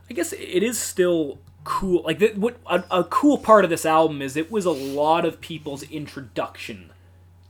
I 0.10 0.14
guess 0.14 0.34
it 0.34 0.64
is 0.64 0.80
still 0.80 1.40
cool. 1.64 2.04
Like 2.04 2.20
th- 2.20 2.36
what 2.36 2.58
a, 2.66 2.84
a 2.90 3.04
cool 3.04 3.38
part 3.38 3.64
of 3.64 3.70
this 3.70 3.86
album 3.86 4.22
is 4.22 4.38
it 4.38 4.52
was 4.52 4.66
a 4.66 4.72
lot 4.72 5.26
of 5.26 5.42
people's 5.42 5.84
introduction 5.84 6.92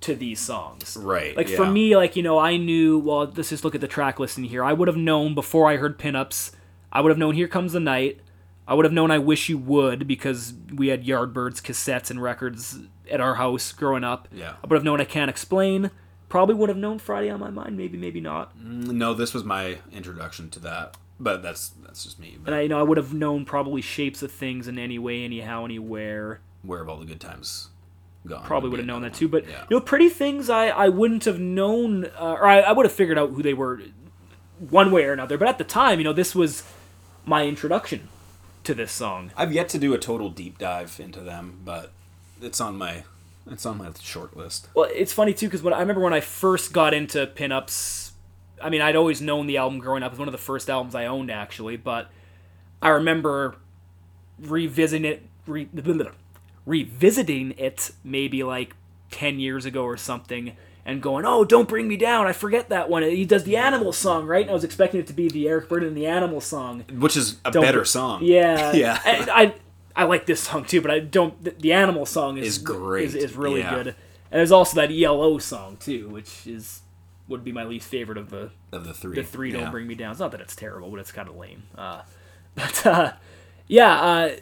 to 0.02 0.16
these 0.16 0.40
songs. 0.40 0.98
Right, 1.00 1.36
Like 1.36 1.50
for 1.50 1.66
me, 1.66 1.96
like 1.96 2.16
you 2.16 2.24
know, 2.24 2.38
I 2.38 2.58
knew. 2.58 3.00
Well, 3.00 3.32
let's 3.36 3.50
just 3.50 3.64
look 3.64 3.76
at 3.76 3.82
the 3.82 3.88
track 3.88 4.20
listing 4.20 4.46
here. 4.46 4.64
I 4.64 4.74
would 4.74 4.88
have 4.88 4.98
known 4.98 5.34
before 5.36 5.70
I 5.70 5.78
heard 5.78 5.98
pinups. 5.98 6.52
I 6.92 7.02
would 7.02 7.10
have 7.10 7.18
known 7.18 7.36
"Here 7.36 7.48
Comes 7.48 7.74
the 7.74 7.80
Night." 7.80 8.22
I 8.68 8.74
would 8.74 8.86
have 8.86 8.94
known 8.94 9.12
"I 9.12 9.18
Wish 9.18 9.50
You 9.50 9.58
Would" 9.58 10.08
because 10.08 10.54
we 10.74 10.90
had 10.90 11.06
Yardbirds 11.06 11.62
cassettes 11.62 12.10
and 12.12 12.22
records 12.22 12.80
at 13.10 13.22
our 13.22 13.36
house 13.36 13.72
growing 13.72 14.04
up. 14.04 14.28
Yeah. 14.34 14.54
I 14.64 14.68
would 14.68 14.76
have 14.76 14.84
known 14.84 15.02
"I 15.02 15.06
Can't 15.06 15.30
Explain." 15.30 15.92
Probably 16.30 16.56
would 16.56 16.70
have 16.70 16.78
known 16.78 17.00
"Friday 17.00 17.30
on 17.30 17.40
My 17.40 17.50
Mind." 17.50 17.78
Maybe, 17.78 17.98
maybe 17.98 18.20
not. 18.22 18.58
No, 18.62 19.14
this 19.14 19.34
was 19.34 19.44
my 19.44 19.78
introduction 19.92 20.50
to 20.52 20.60
that, 20.60 20.98
but 21.20 21.42
that's 21.42 21.70
that's 21.86 22.04
just 22.04 22.20
me. 22.20 22.38
But 22.44 22.52
And 22.54 22.56
I, 22.60 22.62
you 22.64 22.70
know, 22.70 22.80
I 22.80 22.84
would 22.84 22.98
have 22.98 23.14
known 23.14 23.46
probably 23.46 23.82
"Shapes 23.82 24.22
of 24.22 24.32
Things" 24.32 24.68
in 24.68 24.78
any 24.78 25.00
way, 25.00 25.24
anyhow, 25.24 25.64
anywhere. 25.66 26.42
where 26.64 26.80
have 26.80 26.90
all 26.90 26.98
the 26.98 27.06
good 27.06 27.22
times 27.22 27.70
gone? 28.28 28.44
probably 28.44 28.70
would 28.70 28.80
have 28.80 28.88
known 28.88 29.04
that 29.04 29.14
too. 29.14 29.30
But 29.30 29.48
Yeah. 29.48 29.62
you 29.70 29.78
know, 29.78 29.82
pretty 29.82 30.10
things 30.10 30.50
I 30.50 30.68
I 30.68 30.90
wouldn't 30.90 31.24
have 31.26 31.40
known, 31.40 32.06
uh, 32.20 32.34
or 32.34 32.46
I, 32.46 32.60
I 32.60 32.72
would 32.74 32.86
have 32.86 32.92
figured 32.94 33.18
out 33.18 33.30
who 33.32 33.42
they 33.42 33.54
were, 33.54 33.82
one 34.60 34.92
way 34.92 35.06
or 35.06 35.14
another. 35.14 35.38
But 35.38 35.48
at 35.48 35.58
the 35.58 35.64
time, 35.64 36.00
you 36.00 36.04
know, 36.04 36.14
this 36.14 36.36
was 36.36 36.64
my 37.26 37.46
introduction 37.46 38.10
to 38.66 38.74
this 38.74 38.92
song. 38.92 39.32
I've 39.38 39.54
yet 39.54 39.70
to 39.70 39.78
do 39.80 39.94
a 39.94 39.98
total 39.98 40.30
deep 40.30 40.58
dive 40.58 41.00
into 41.00 41.22
them, 41.22 41.60
but 41.64 41.94
it's 42.42 42.60
on 42.62 42.78
my 42.78 43.04
it's 43.50 43.66
on 43.66 43.78
my 43.78 43.90
short 44.02 44.36
list. 44.36 44.68
Well, 44.74 44.90
it's 44.94 45.14
funny 45.14 45.34
too 45.34 45.48
because 45.48 45.62
when 45.62 45.74
I 45.74 45.80
remember 45.80 46.02
when 46.02 46.14
I 46.14 46.20
first 46.20 46.74
got 46.74 46.94
into 46.94 47.26
pinups, 47.28 48.12
I 48.62 48.70
mean, 48.70 48.82
I'd 48.82 48.96
always 48.96 49.22
known 49.22 49.48
the 49.48 49.58
album 49.58 49.80
growing 49.80 50.04
up. 50.04 50.12
It 50.12 50.14
was 50.14 50.20
one 50.20 50.28
of 50.28 50.32
the 50.34 50.38
first 50.38 50.70
albums 50.70 50.96
I 50.96 51.06
owned 51.06 51.32
actually, 51.32 51.78
but 51.78 52.10
I 52.82 52.90
remember 52.90 53.56
revisiting 54.40 55.06
it, 55.06 55.24
re, 55.46 55.68
revisiting 56.66 57.54
it 57.58 57.92
maybe 58.04 58.44
like 58.44 58.76
ten 59.12 59.40
years 59.40 59.66
ago 59.66 59.84
or 59.84 59.98
something, 59.98 60.56
and 60.86 61.02
going, 61.02 61.26
"Oh, 61.26 61.46
don't 61.46 61.68
bring 61.68 61.88
me 61.88 61.98
down! 61.98 62.28
I 62.28 62.34
forget 62.34 62.70
that 62.70 62.90
one. 62.90 63.04
He 63.04 63.26
does 63.26 63.44
the 63.46 63.56
Animal 63.56 63.94
song, 63.94 64.26
right?" 64.26 64.42
And 64.42 64.52
I 64.52 64.54
was 64.54 64.64
expecting 64.64 65.00
it 65.00 65.08
to 65.08 65.14
be 65.14 65.30
the 65.30 65.48
Eric 65.48 65.70
Burdon 65.70 65.88
and 65.88 65.98
the 65.98 66.06
Animal 66.08 66.42
song. 66.42 66.84
Which 66.92 67.16
is 67.16 67.38
a 67.46 67.52
Don't 67.52 67.64
better 67.64 67.80
br- 67.80 67.86
song. 67.86 68.24
Yeah, 68.24 68.72
Yeah. 68.76 69.00
I, 69.04 69.28
I 69.44 69.56
I 69.98 70.04
like 70.04 70.28
this 70.28 70.40
song 70.42 70.64
too, 70.64 70.80
but 70.80 70.92
I 70.92 71.00
don't. 71.00 71.44
The, 71.44 71.52
the 71.52 71.74
Animal 71.74 72.06
song 72.06 72.38
is 72.38 72.46
Is 72.48 72.58
great, 72.60 73.06
Is, 73.06 73.16
is 73.16 73.36
really 73.36 73.62
yeah. 73.62 73.74
good. 73.74 73.88
And 73.88 74.40
there's 74.40 74.52
also 74.52 74.76
that 74.80 74.92
ELO 74.92 75.40
song 75.40 75.78
too, 75.78 76.08
which 76.10 76.46
is 76.46 76.82
would 77.28 77.44
be 77.44 77.52
my 77.52 77.64
least 77.64 77.90
favorite 77.90 78.18
of 78.18 78.30
the 78.30 78.52
Of 78.72 78.86
the 78.86 78.94
three. 78.94 79.16
the 79.16 79.24
three. 79.24 79.52
yeah. 79.52 79.62
Don't 79.62 79.72
bring 79.72 79.88
me 79.88 79.96
down. 79.96 80.12
It's 80.12 80.20
not 80.20 80.32
that 80.32 80.40
it's 80.40 80.56
terrible, 80.56 80.90
but 80.90 81.00
it's 81.00 81.12
kind 81.12 81.28
of 81.28 81.36
lame. 81.36 81.64
Uh, 81.76 82.04
but 82.56 82.86
uh, 82.86 83.14
yeah, 83.68 84.00
uh, 84.00 84.36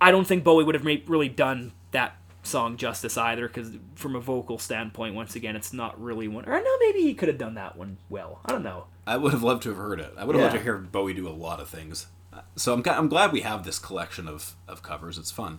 I 0.00 0.10
don't 0.10 0.26
think 0.26 0.42
Bowie 0.44 0.64
would 0.64 0.74
have 0.74 0.84
made, 0.84 1.08
really 1.08 1.28
done 1.28 1.72
that 1.92 2.16
song 2.42 2.76
justice 2.76 3.16
either, 3.16 3.46
because 3.46 3.70
from 3.94 4.16
a 4.16 4.20
vocal 4.20 4.58
standpoint, 4.58 5.14
once 5.14 5.36
again, 5.36 5.54
it's 5.54 5.72
not 5.72 6.00
really 6.02 6.26
one. 6.26 6.44
Or 6.46 6.60
no, 6.60 6.78
maybe 6.80 7.02
he 7.02 7.14
could 7.14 7.28
have 7.28 7.38
done 7.38 7.54
that 7.54 7.76
one 7.76 7.98
well. 8.10 8.40
I 8.44 8.50
don't 8.52 8.64
know. 8.64 8.86
I 9.06 9.16
would 9.16 9.32
have 9.32 9.42
loved 9.42 9.62
to 9.62 9.68
have 9.68 9.78
heard 9.78 10.00
it. 10.00 10.12
I 10.18 10.24
would 10.24 10.34
have 10.34 10.42
loved 10.44 10.56
to 10.56 10.62
hear 10.62 10.76
Bowie 10.78 11.14
do 11.14 11.28
a 11.28 11.30
lot 11.30 11.60
of 11.60 11.68
things. 11.68 12.06
So 12.56 12.72
I'm, 12.72 12.82
I'm 12.86 13.08
glad 13.08 13.32
we 13.32 13.42
have 13.42 13.64
this 13.64 13.78
collection 13.78 14.28
of, 14.28 14.54
of 14.68 14.82
covers. 14.82 15.18
It's 15.18 15.30
fun. 15.30 15.58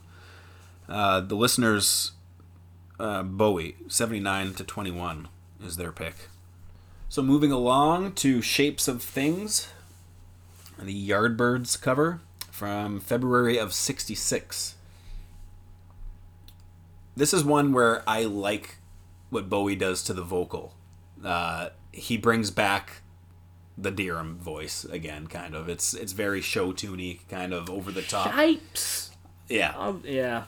Uh, 0.88 1.21
the 1.21 1.36
listeners, 1.36 2.13
uh, 2.99 3.23
Bowie, 3.23 3.75
79 3.88 4.53
to 4.55 4.63
21 4.63 5.27
is 5.63 5.77
their 5.77 5.91
pick. 5.91 6.29
So 7.09 7.21
moving 7.21 7.51
along 7.51 8.13
to 8.13 8.41
Shapes 8.41 8.88
of 8.88 9.03
Things, 9.03 9.69
the 10.79 11.09
Yardbirds 11.09 11.79
cover 11.79 12.21
from 12.49 12.99
February 12.99 13.57
of 13.57 13.73
66. 13.73 14.75
This 17.15 17.33
is 17.33 17.43
one 17.43 17.71
where 17.71 18.03
I 18.07 18.23
like 18.23 18.77
what 19.29 19.49
Bowie 19.49 19.75
does 19.75 20.03
to 20.03 20.13
the 20.13 20.23
vocal. 20.23 20.73
Uh, 21.23 21.69
he 21.91 22.17
brings 22.17 22.49
back 22.49 23.02
the 23.77 23.91
Deram 23.91 24.38
voice 24.38 24.86
again, 24.86 25.27
kind 25.27 25.55
of. 25.55 25.67
It's 25.69 25.93
it's 25.93 26.12
very 26.13 26.41
show 26.41 26.71
tuney, 26.73 27.19
kind 27.29 27.53
of 27.53 27.69
over 27.69 27.91
the 27.91 28.01
top. 28.03 28.31
Yipes. 28.31 29.09
Yeah, 29.49 29.73
Um, 29.77 30.01
yeah. 30.05 30.43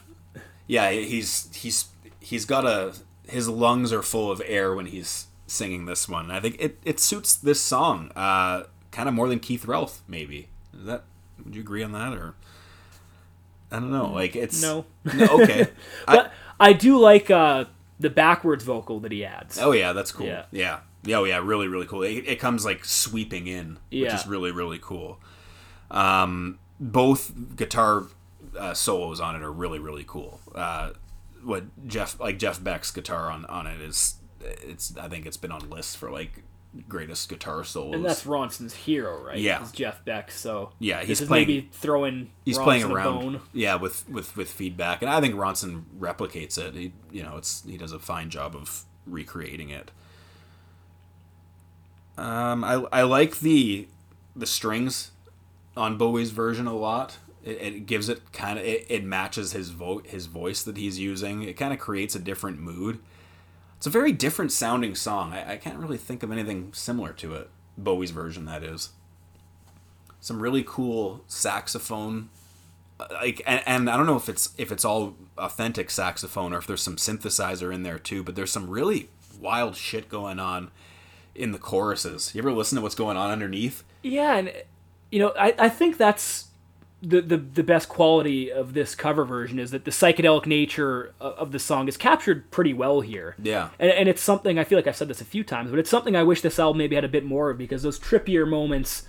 yeah. 0.68 0.92
He's 0.92 1.50
he's 1.56 1.86
he's 2.20 2.46
got 2.46 2.66
a 2.66 2.94
his 3.28 3.50
lungs 3.50 3.92
are 3.92 4.02
full 4.04 4.32
of 4.32 4.42
air 4.46 4.74
when 4.76 4.86
he's 4.88 5.28
singing 5.48 5.86
this 5.86 6.08
one. 6.08 6.32
I 6.32 6.40
think 6.40 6.56
it 6.60 6.80
it 6.86 7.00
suits 7.00 7.36
this 7.36 7.60
song, 7.62 8.12
uh, 8.16 8.64
kind 8.92 9.10
of 9.10 9.16
more 9.16 9.28
than 9.28 9.40
Keith 9.40 9.66
Relf, 9.66 10.00
maybe. 10.08 10.48
Is 10.78 10.86
that 10.86 11.04
would 11.44 11.56
you 11.56 11.62
agree 11.62 11.84
on 11.84 11.92
that 11.92 12.14
or? 12.14 12.36
I 13.72 13.80
don't 13.80 13.92
know. 13.92 14.12
Like 14.12 14.36
it's 14.36 14.62
No. 14.62 14.86
No, 15.14 15.26
okay. 15.42 15.68
I, 16.08 16.16
But 16.16 16.32
I 16.60 16.74
do 16.74 16.98
like 16.98 17.30
uh, 17.30 17.66
the 18.00 18.10
backwards 18.10 18.64
vocal 18.64 19.00
that 19.02 19.12
he 19.12 19.26
adds. 19.26 19.60
oh 19.60 19.72
yeah, 19.74 19.92
that's 19.92 20.12
cool. 20.12 20.28
Yeah. 20.28 20.46
Yeah. 20.52 20.80
Yeah. 21.06 21.18
Oh 21.18 21.24
yeah, 21.24 21.38
really 21.44 21.68
really 21.68 21.86
cool. 21.86 22.04
It, 22.04 22.26
it 22.28 22.40
comes 22.40 22.66
like 22.66 22.84
sweeping 22.86 23.48
in, 23.48 23.78
which 23.92 24.14
is 24.14 24.28
really 24.28 24.52
really 24.52 24.80
cool. 24.82 25.20
Um, 25.92 26.60
both 26.80 27.32
guitar 27.56 28.04
uh, 28.58 28.74
solos 28.74 29.20
on 29.20 29.36
it 29.36 29.42
are 29.44 29.52
really 29.52 29.80
really 29.80 30.04
cool. 30.08 30.40
Uh, 30.54 30.92
what 31.44 31.64
Jeff 31.88 32.20
like 32.20 32.40
Jeff 32.40 32.64
Beck's 32.64 32.92
guitar 32.92 33.30
on 33.32 33.46
on 33.46 33.68
it 33.68 33.80
is 33.82 34.16
it's 34.42 34.96
I 34.98 35.08
think 35.08 35.26
it's 35.26 35.38
been 35.38 35.52
on 35.52 35.70
lists 35.70 35.96
for 35.96 36.10
like 36.12 36.44
greatest 36.90 37.30
guitar 37.30 37.64
solos. 37.64 37.94
And 37.96 38.04
that's 38.04 38.26
Ronson's 38.26 38.74
hero, 38.74 39.24
right? 39.24 39.38
Yeah. 39.38 39.64
Is 39.64 39.72
Jeff 39.72 40.04
Beck. 40.04 40.30
So 40.30 40.72
Yeah, 40.80 41.04
he's 41.04 41.22
playing- 41.22 41.48
maybe 41.48 41.70
throwing 41.72 42.32
he's 42.44 42.58
Ronson 42.58 42.64
playing 42.64 42.84
around 42.92 43.20
bone. 43.22 43.42
yeah 43.54 43.76
with 43.76 44.08
with 44.10 44.36
with 44.36 44.50
feedback 44.52 45.02
and 45.02 45.10
i 45.10 45.22
think 45.22 45.36
ronson 45.36 45.84
replicates 45.98 46.58
it 46.58 46.74
he 46.74 46.92
you 47.12 47.24
know 47.24 47.38
it's 47.38 47.64
he 47.66 47.78
does 47.78 47.94
a 47.94 48.00
fine 48.00 48.30
job 48.30 48.56
of 48.56 48.84
recreating 49.06 49.70
it 49.70 49.92
um 52.18 52.64
i 52.64 52.74
i 52.92 53.02
like 53.02 53.40
the 53.40 53.88
the 54.36 54.46
strings 54.46 55.12
on 55.76 55.98
bowie's 55.98 56.32
version 56.32 56.68
a 56.68 56.74
lot 56.76 57.18
it, 57.44 57.62
it 57.62 57.86
gives 57.86 58.10
it 58.10 58.32
kind 58.32 58.58
of 58.58 58.66
it, 58.66 58.86
it 58.90 59.04
matches 59.04 59.52
his 59.52 59.70
vo- 59.70 60.02
his 60.06 60.26
voice 60.28 60.64
that 60.64 60.78
he's 60.78 61.00
using 61.00 61.44
it 61.44 61.54
kind 61.58 61.74
of 61.74 61.80
creates 61.80 62.16
a 62.16 62.20
different 62.20 62.60
mood 62.60 63.00
It's 63.78 63.88
a 63.88 63.90
very 63.90 64.12
different 64.14 64.52
sounding 64.52 64.96
song. 64.96 65.34
I, 65.34 65.54
I 65.54 65.58
can't 65.58 65.78
really 65.78 65.98
think 65.98 66.24
of 66.24 66.32
anything 66.32 66.72
similar 66.74 67.14
to 67.14 67.36
it. 67.36 67.50
Bowie's 67.78 68.12
version, 68.12 68.46
that 68.46 68.64
is. 68.64 68.90
Some 70.20 70.42
really 70.42 70.64
cool 70.66 71.24
saxophone, 71.28 72.30
uh, 73.00 73.08
like, 73.12 73.42
and, 73.46 73.62
and 73.68 73.90
I 73.90 73.98
don't 73.98 74.08
know 74.08 74.16
if 74.16 74.28
it's 74.30 74.56
if 74.58 74.72
it's 74.72 74.86
all 74.86 75.16
authentic 75.38 75.92
saxophone 75.92 76.54
or 76.54 76.58
if 76.60 76.66
there's 76.68 76.82
some 76.82 76.96
synthesizer 76.96 77.72
in 77.74 77.84
there 77.84 78.00
too. 78.00 78.24
But 78.24 78.36
there's 78.36 78.52
some 78.52 78.70
really 78.70 79.10
wild 79.40 79.76
shit 79.76 80.10
going 80.10 80.40
on 80.40 80.72
in 81.36 81.52
the 81.52 81.60
choruses. 81.60 82.34
You 82.34 82.42
ever 82.42 82.52
listen 82.52 82.78
to 82.78 82.82
what's 82.82 82.96
going 82.96 83.18
on 83.18 83.30
underneath? 83.30 83.84
Yeah, 84.02 84.36
and 84.36 84.54
you 85.12 85.20
know, 85.20 85.34
I, 85.38 85.54
I 85.58 85.70
think 85.70 85.98
that's 85.98 86.48
the, 87.02 87.22
the 87.22 87.38
the 87.38 87.64
best 87.64 87.90
quality 87.90 88.52
of 88.52 88.74
this 88.74 88.96
cover 88.96 89.26
version 89.26 89.60
is 89.60 89.72
that 89.72 89.86
the 89.86 89.92
psychedelic 89.92 90.46
nature 90.46 91.14
of, 91.20 91.52
the 91.52 91.60
song 91.60 91.88
is 91.88 91.98
captured 91.98 92.50
pretty 92.52 92.74
well 92.74 93.02
here. 93.02 93.36
Yeah. 93.42 93.70
And, 93.80 93.92
and 93.92 94.10
it's 94.10 94.22
something 94.22 94.58
I 94.58 94.64
feel 94.64 94.78
like 94.78 94.88
I've 94.88 94.96
said 94.96 95.08
this 95.08 95.22
a 95.22 95.26
few 95.26 95.44
times, 95.44 95.70
but 95.70 95.80
it's 95.80 95.90
something 95.90 96.16
I 96.16 96.24
wish 96.24 96.42
this 96.42 96.58
album 96.58 96.80
maybe 96.80 96.96
had 96.96 97.04
a 97.04 97.10
bit 97.10 97.26
more 97.26 97.52
of 97.52 97.58
because 97.58 97.84
those 97.84 98.00
trippier 98.00 98.48
moments 98.48 99.08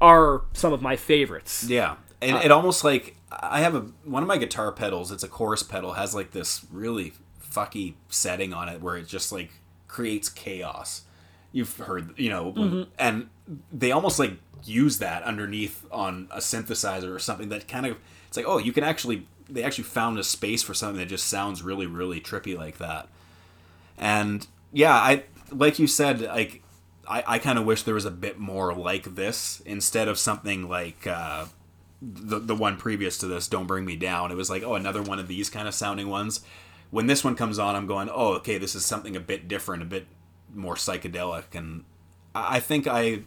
are 0.00 0.42
some 0.52 0.72
of 0.72 0.82
my 0.82 0.96
favorites. 0.96 1.64
Yeah, 1.68 1.96
and 2.20 2.36
uh, 2.36 2.40
it 2.44 2.50
almost 2.50 2.84
like 2.84 3.16
I 3.30 3.60
have 3.60 3.74
a 3.74 3.80
one 4.04 4.22
of 4.22 4.28
my 4.28 4.36
guitar 4.36 4.72
pedals. 4.72 5.10
It's 5.10 5.22
a 5.22 5.28
chorus 5.28 5.62
pedal 5.62 5.94
has 5.94 6.14
like 6.14 6.32
this 6.32 6.66
really 6.70 7.14
fucky 7.42 7.94
setting 8.08 8.52
on 8.52 8.68
it 8.68 8.82
where 8.82 8.96
it 8.96 9.06
just 9.06 9.32
like 9.32 9.50
creates 9.86 10.28
chaos. 10.28 11.02
You've 11.52 11.76
heard, 11.78 12.18
you 12.18 12.30
know, 12.30 12.50
when, 12.50 12.86
and 12.98 13.28
they 13.72 13.92
almost 13.92 14.18
like 14.18 14.32
use 14.64 14.98
that 14.98 15.22
underneath 15.22 15.86
on 15.90 16.28
a 16.30 16.38
synthesizer 16.38 17.14
or 17.14 17.18
something 17.18 17.48
that 17.48 17.68
kind 17.68 17.86
of 17.86 17.96
it's 18.26 18.36
like 18.36 18.46
oh 18.46 18.58
you 18.58 18.72
can 18.72 18.84
actually 18.84 19.26
they 19.48 19.62
actually 19.62 19.84
found 19.84 20.18
a 20.18 20.24
space 20.24 20.62
for 20.62 20.74
something 20.74 20.98
that 20.98 21.06
just 21.06 21.26
sounds 21.26 21.62
really 21.62 21.86
really 21.86 22.20
trippy 22.20 22.56
like 22.56 22.78
that. 22.78 23.08
And 23.96 24.46
yeah 24.72 24.94
i 24.94 25.24
like 25.50 25.78
you 25.78 25.86
said 25.86 26.20
like 26.20 26.62
i, 27.08 27.24
I 27.26 27.38
kind 27.38 27.58
of 27.58 27.64
wish 27.64 27.84
there 27.84 27.94
was 27.94 28.04
a 28.04 28.10
bit 28.10 28.38
more 28.38 28.74
like 28.74 29.14
this 29.14 29.62
instead 29.64 30.08
of 30.08 30.18
something 30.18 30.68
like 30.68 31.06
uh 31.06 31.46
the, 32.00 32.38
the 32.38 32.54
one 32.54 32.76
previous 32.76 33.18
to 33.18 33.26
this 33.26 33.48
don't 33.48 33.66
bring 33.66 33.84
me 33.84 33.96
down. 33.96 34.30
It 34.30 34.36
was 34.36 34.50
like 34.50 34.62
oh 34.62 34.74
another 34.74 35.02
one 35.02 35.18
of 35.18 35.28
these 35.28 35.50
kind 35.50 35.66
of 35.66 35.74
sounding 35.74 36.08
ones. 36.08 36.40
When 36.90 37.06
this 37.06 37.22
one 37.22 37.34
comes 37.34 37.58
on 37.58 37.74
i'm 37.74 37.86
going 37.86 38.08
oh 38.08 38.34
okay 38.34 38.56
this 38.56 38.74
is 38.74 38.84
something 38.84 39.14
a 39.14 39.20
bit 39.20 39.46
different 39.46 39.82
a 39.82 39.86
bit 39.86 40.06
more 40.58 40.74
psychedelic 40.74 41.54
and 41.54 41.84
i 42.34 42.60
think 42.60 42.86
i 42.86 43.22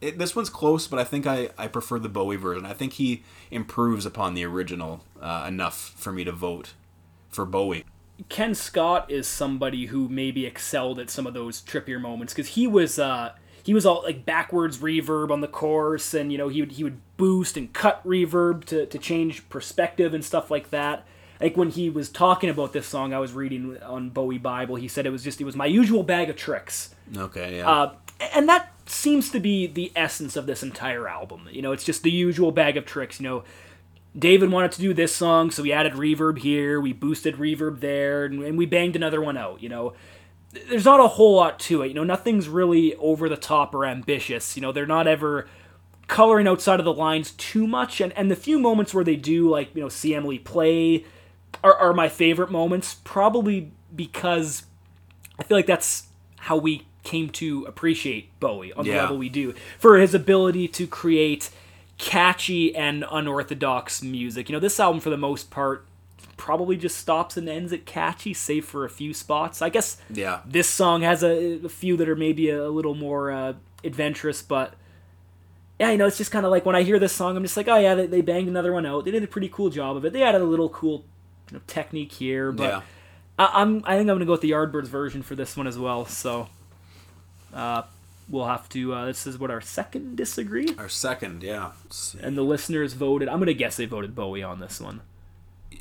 it, 0.00 0.18
this 0.18 0.36
one's 0.36 0.50
close 0.50 0.86
but 0.86 0.98
i 0.98 1.04
think 1.04 1.26
I, 1.26 1.48
I 1.56 1.66
prefer 1.66 1.98
the 1.98 2.08
bowie 2.08 2.36
version 2.36 2.66
i 2.66 2.72
think 2.72 2.94
he 2.94 3.22
improves 3.50 4.06
upon 4.06 4.34
the 4.34 4.44
original 4.44 5.02
uh, 5.20 5.46
enough 5.48 5.94
for 5.96 6.12
me 6.12 6.24
to 6.24 6.32
vote 6.32 6.74
for 7.30 7.44
bowie 7.44 7.84
Ken 8.28 8.54
Scott 8.54 9.10
is 9.10 9.26
somebody 9.26 9.86
who 9.86 10.08
maybe 10.08 10.46
excelled 10.46 11.00
at 11.00 11.10
some 11.10 11.26
of 11.26 11.34
those 11.34 11.60
trippier 11.60 12.00
moments 12.00 12.32
because 12.32 12.50
he 12.50 12.66
was 12.66 12.96
uh, 12.96 13.32
he 13.64 13.74
was 13.74 13.84
all 13.84 14.02
like 14.04 14.24
backwards 14.24 14.78
reverb 14.78 15.30
on 15.30 15.40
the 15.40 15.48
chorus, 15.48 16.14
and 16.14 16.30
you 16.30 16.38
know 16.38 16.48
he 16.48 16.60
would 16.60 16.72
he 16.72 16.84
would 16.84 17.00
boost 17.16 17.56
and 17.56 17.72
cut 17.72 18.06
reverb 18.06 18.64
to 18.66 18.86
to 18.86 18.98
change 18.98 19.48
perspective 19.48 20.14
and 20.14 20.24
stuff 20.24 20.50
like 20.50 20.70
that. 20.70 21.04
Like 21.44 21.58
when 21.58 21.68
he 21.68 21.90
was 21.90 22.08
talking 22.08 22.48
about 22.48 22.72
this 22.72 22.86
song, 22.86 23.12
I 23.12 23.18
was 23.18 23.34
reading 23.34 23.76
on 23.82 24.08
Bowie 24.08 24.38
Bible. 24.38 24.76
He 24.76 24.88
said 24.88 25.04
it 25.04 25.10
was 25.10 25.22
just 25.22 25.42
it 25.42 25.44
was 25.44 25.54
my 25.54 25.66
usual 25.66 26.02
bag 26.02 26.30
of 26.30 26.36
tricks. 26.36 26.94
okay 27.14 27.58
yeah 27.58 27.70
Uh, 27.70 27.94
and 28.34 28.48
that 28.48 28.72
seems 28.86 29.30
to 29.30 29.40
be 29.40 29.66
the 29.66 29.92
essence 29.94 30.36
of 30.36 30.46
this 30.46 30.62
entire 30.62 31.06
album. 31.06 31.46
You 31.50 31.60
know, 31.60 31.72
it's 31.72 31.84
just 31.84 32.02
the 32.02 32.10
usual 32.10 32.50
bag 32.50 32.78
of 32.78 32.86
tricks. 32.86 33.20
You 33.20 33.28
know, 33.28 33.44
David 34.18 34.50
wanted 34.50 34.72
to 34.72 34.80
do 34.80 34.94
this 34.94 35.14
song, 35.14 35.50
so 35.50 35.62
we 35.62 35.70
added 35.70 35.92
reverb 35.92 36.38
here, 36.38 36.80
we 36.80 36.94
boosted 36.94 37.36
reverb 37.36 37.80
there, 37.80 38.24
and, 38.24 38.42
and 38.42 38.56
we 38.56 38.64
banged 38.64 38.96
another 38.96 39.20
one 39.20 39.36
out. 39.36 39.62
You 39.62 39.68
know, 39.68 39.92
there's 40.70 40.86
not 40.86 41.00
a 41.00 41.08
whole 41.08 41.36
lot 41.36 41.58
to 41.60 41.82
it. 41.82 41.88
You 41.88 41.94
know, 41.94 42.04
nothing's 42.04 42.48
really 42.48 42.94
over 42.96 43.28
the 43.28 43.36
top 43.36 43.74
or 43.74 43.84
ambitious. 43.84 44.56
You 44.56 44.62
know, 44.62 44.72
they're 44.72 44.86
not 44.86 45.06
ever 45.06 45.46
coloring 46.06 46.46
outside 46.46 46.78
of 46.78 46.84
the 46.84 46.94
lines 46.94 47.32
too 47.32 47.66
much, 47.66 48.00
and 48.00 48.14
and 48.14 48.30
the 48.30 48.36
few 48.36 48.58
moments 48.58 48.94
where 48.94 49.04
they 49.04 49.16
do, 49.16 49.50
like 49.50 49.74
you 49.74 49.82
know, 49.82 49.90
see 49.90 50.14
Emily 50.14 50.38
play, 50.38 51.04
are, 51.62 51.74
are 51.74 51.92
my 51.92 52.08
favorite 52.08 52.50
moments. 52.50 52.96
Probably 53.04 53.70
because 53.94 54.64
I 55.38 55.42
feel 55.44 55.56
like 55.56 55.66
that's 55.66 56.08
how 56.38 56.56
we 56.56 56.86
came 57.02 57.28
to 57.30 57.64
appreciate 57.66 58.28
Bowie 58.40 58.72
on 58.72 58.84
the 58.84 58.92
Yeah. 58.92 59.02
level 59.02 59.18
we 59.18 59.28
do 59.28 59.54
for 59.78 59.98
his 59.98 60.14
ability 60.14 60.68
to 60.68 60.86
create 60.86 61.50
catchy 61.98 62.74
and 62.74 63.04
unorthodox 63.10 64.02
music. 64.02 64.48
You 64.48 64.54
know, 64.54 64.60
this 64.60 64.80
album 64.80 65.00
for 65.00 65.10
the 65.10 65.16
most 65.16 65.50
part 65.50 65.86
probably 66.36 66.76
just 66.76 66.98
stops 66.98 67.36
and 67.36 67.48
ends 67.48 67.72
at 67.72 67.86
catchy, 67.86 68.34
save 68.34 68.64
for 68.64 68.84
a 68.84 68.90
few 68.90 69.14
spots. 69.14 69.62
I 69.62 69.68
guess 69.68 69.98
yeah 70.10 70.40
this 70.44 70.68
song 70.68 71.02
has 71.02 71.22
a, 71.22 71.60
a 71.64 71.68
few 71.68 71.96
that 71.98 72.08
are 72.08 72.16
maybe 72.16 72.50
a, 72.50 72.68
little 72.68 72.94
more 72.94 73.30
uh, 73.30 73.52
adventurous, 73.84 74.42
but 74.42 74.74
yeah, 75.78 75.90
you 75.90 75.98
know, 75.98 76.06
it's 76.06 76.18
just 76.18 76.30
kind 76.30 76.44
of 76.44 76.50
like 76.50 76.64
when 76.64 76.76
I 76.76 76.82
hear 76.82 76.98
this 76.98 77.12
song, 77.12 77.36
I'm 77.36 77.42
just 77.42 77.56
like, 77.56 77.68
oh 77.68 77.76
yeah, 77.78 77.94
they, 77.94 78.06
they 78.06 78.20
banged 78.20 78.48
another 78.48 78.72
one 78.72 78.86
out. 78.86 79.04
They 79.04 79.10
did 79.10 79.22
a 79.22 79.28
pretty 79.28 79.48
cool 79.48 79.70
job 79.70 79.96
of 79.96 80.04
it. 80.04 80.12
They 80.12 80.22
added 80.22 80.40
a 80.40 80.44
little 80.44 80.68
cool 80.68 81.04
you 81.54 81.60
know, 81.60 81.64
technique 81.66 82.12
here, 82.12 82.52
but 82.52 82.64
Yeah. 82.64 82.80
I, 83.38 83.62
I'm 83.62 83.78
I 83.84 83.96
think 83.96 84.08
I'm 84.10 84.16
gonna 84.16 84.24
go 84.26 84.32
with 84.32 84.40
the 84.42 84.50
Yardbirds 84.50 84.86
version 84.88 85.22
for 85.22 85.34
this 85.34 85.56
one 85.56 85.66
as 85.66 85.78
well. 85.78 86.04
So 86.06 86.48
uh, 87.52 87.82
we'll 88.28 88.46
have 88.46 88.68
to. 88.70 88.92
Uh, 88.94 89.06
this 89.06 89.26
is 89.26 89.38
what 89.38 89.50
our 89.50 89.60
second 89.60 90.16
disagree, 90.16 90.74
our 90.78 90.88
second 90.88 91.42
yeah 91.42 91.72
and 92.20 92.36
the 92.36 92.42
listeners 92.42 92.92
voted. 92.94 93.28
I'm 93.28 93.38
gonna 93.38 93.52
guess 93.54 93.76
they 93.76 93.86
voted 93.86 94.14
Bowie 94.14 94.42
on 94.42 94.60
this 94.60 94.80
one. 94.80 95.00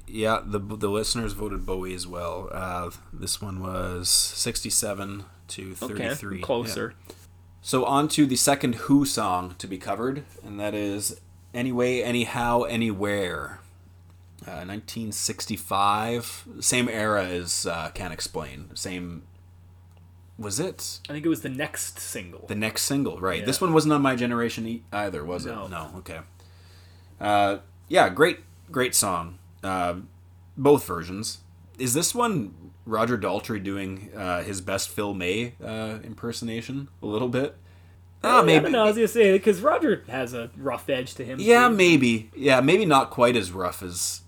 Yeah, 0.08 0.42
the 0.44 0.60
the 0.60 0.90
listeners 0.90 1.34
voted 1.34 1.66
Bowie 1.66 1.94
as 1.94 2.08
well. 2.08 2.50
Uh, 2.52 2.90
this 3.12 3.42
one 3.42 3.60
was 3.62 4.10
sixty-seven 4.10 5.26
to 5.50 5.76
Okay, 5.82 5.94
thirty-three. 6.10 6.42
closer. 6.42 6.94
Yeah. 7.08 7.16
So 7.62 7.86
on 7.86 8.08
to 8.10 8.26
the 8.26 8.36
second 8.36 8.76
Who 8.76 9.06
song 9.06 9.56
to 9.60 9.68
be 9.68 9.78
covered, 9.78 10.24
and 10.46 10.60
that 10.60 10.74
is 10.74 11.20
"Anyway, 11.54 12.02
Anyhow, 12.02 12.64
Anywhere." 12.64 13.60
Uh, 14.45 14.65
1965, 14.65 16.47
same 16.60 16.89
era 16.89 17.25
as 17.25 17.65
uh, 17.65 17.89
"Can't 17.93 18.13
Explain." 18.13 18.69
Same. 18.75 19.23
Was 20.38 20.60
it 20.60 20.99
I 21.10 21.13
think 21.13 21.25
it 21.25 21.29
was 21.29 21.41
the 21.41 21.49
next 21.49 21.99
single. 21.99 22.45
the 22.47 22.56
next 22.56 22.84
single? 22.84 23.19
Right. 23.19 23.41
Yeah. 23.41 23.45
This 23.45 23.62
one 23.62 23.71
wasn't 23.71 23.93
on 23.93 24.01
my 24.01 24.15
generation 24.15 24.67
e- 24.67 24.84
either, 24.91 25.23
was 25.23 25.45
No. 25.45 25.65
it? 25.65 25.69
No. 25.69 25.91
Okay. 25.97 26.19
Uh, 27.21 27.58
yeah, 27.88 28.10
great, 28.10 28.39
great 28.71 28.95
song. 28.95 29.38
Uh, 29.63 29.95
both 30.58 30.86
versions. 30.86 31.39
Is 31.77 31.93
this 31.93 32.13
one 32.15 32.71
Roger 32.86 33.17
Daltrey 33.17 33.63
doing 33.63 34.10
uh, 34.15 34.41
his 34.43 34.60
best 34.60 34.89
Phil 34.89 35.13
May 35.13 35.53
uh, 35.63 35.99
impersonation 36.03 36.88
a 37.01 37.06
little 37.06 37.29
bit? 37.29 37.56
I 38.23 38.41
maybe. 38.41 38.63
don't 38.63 38.71
know. 38.71 38.84
I 38.84 38.88
was 38.88 38.95
gonna 38.95 39.08
say 39.08 39.34
because 39.34 39.62
Roger 39.62 40.03
has 40.08 40.34
a 40.34 40.49
rough 40.58 40.89
edge 40.89 41.13
to 41.15 41.23
him. 41.25 41.39
Yeah, 41.39 41.67
too. 41.69 41.75
maybe. 41.75 42.32
Yeah, 42.36 42.60
maybe 42.62 42.86
not 42.86 43.12
quite 43.12 43.36
as 43.36 43.51
rough 43.51 43.84
as 43.84 44.21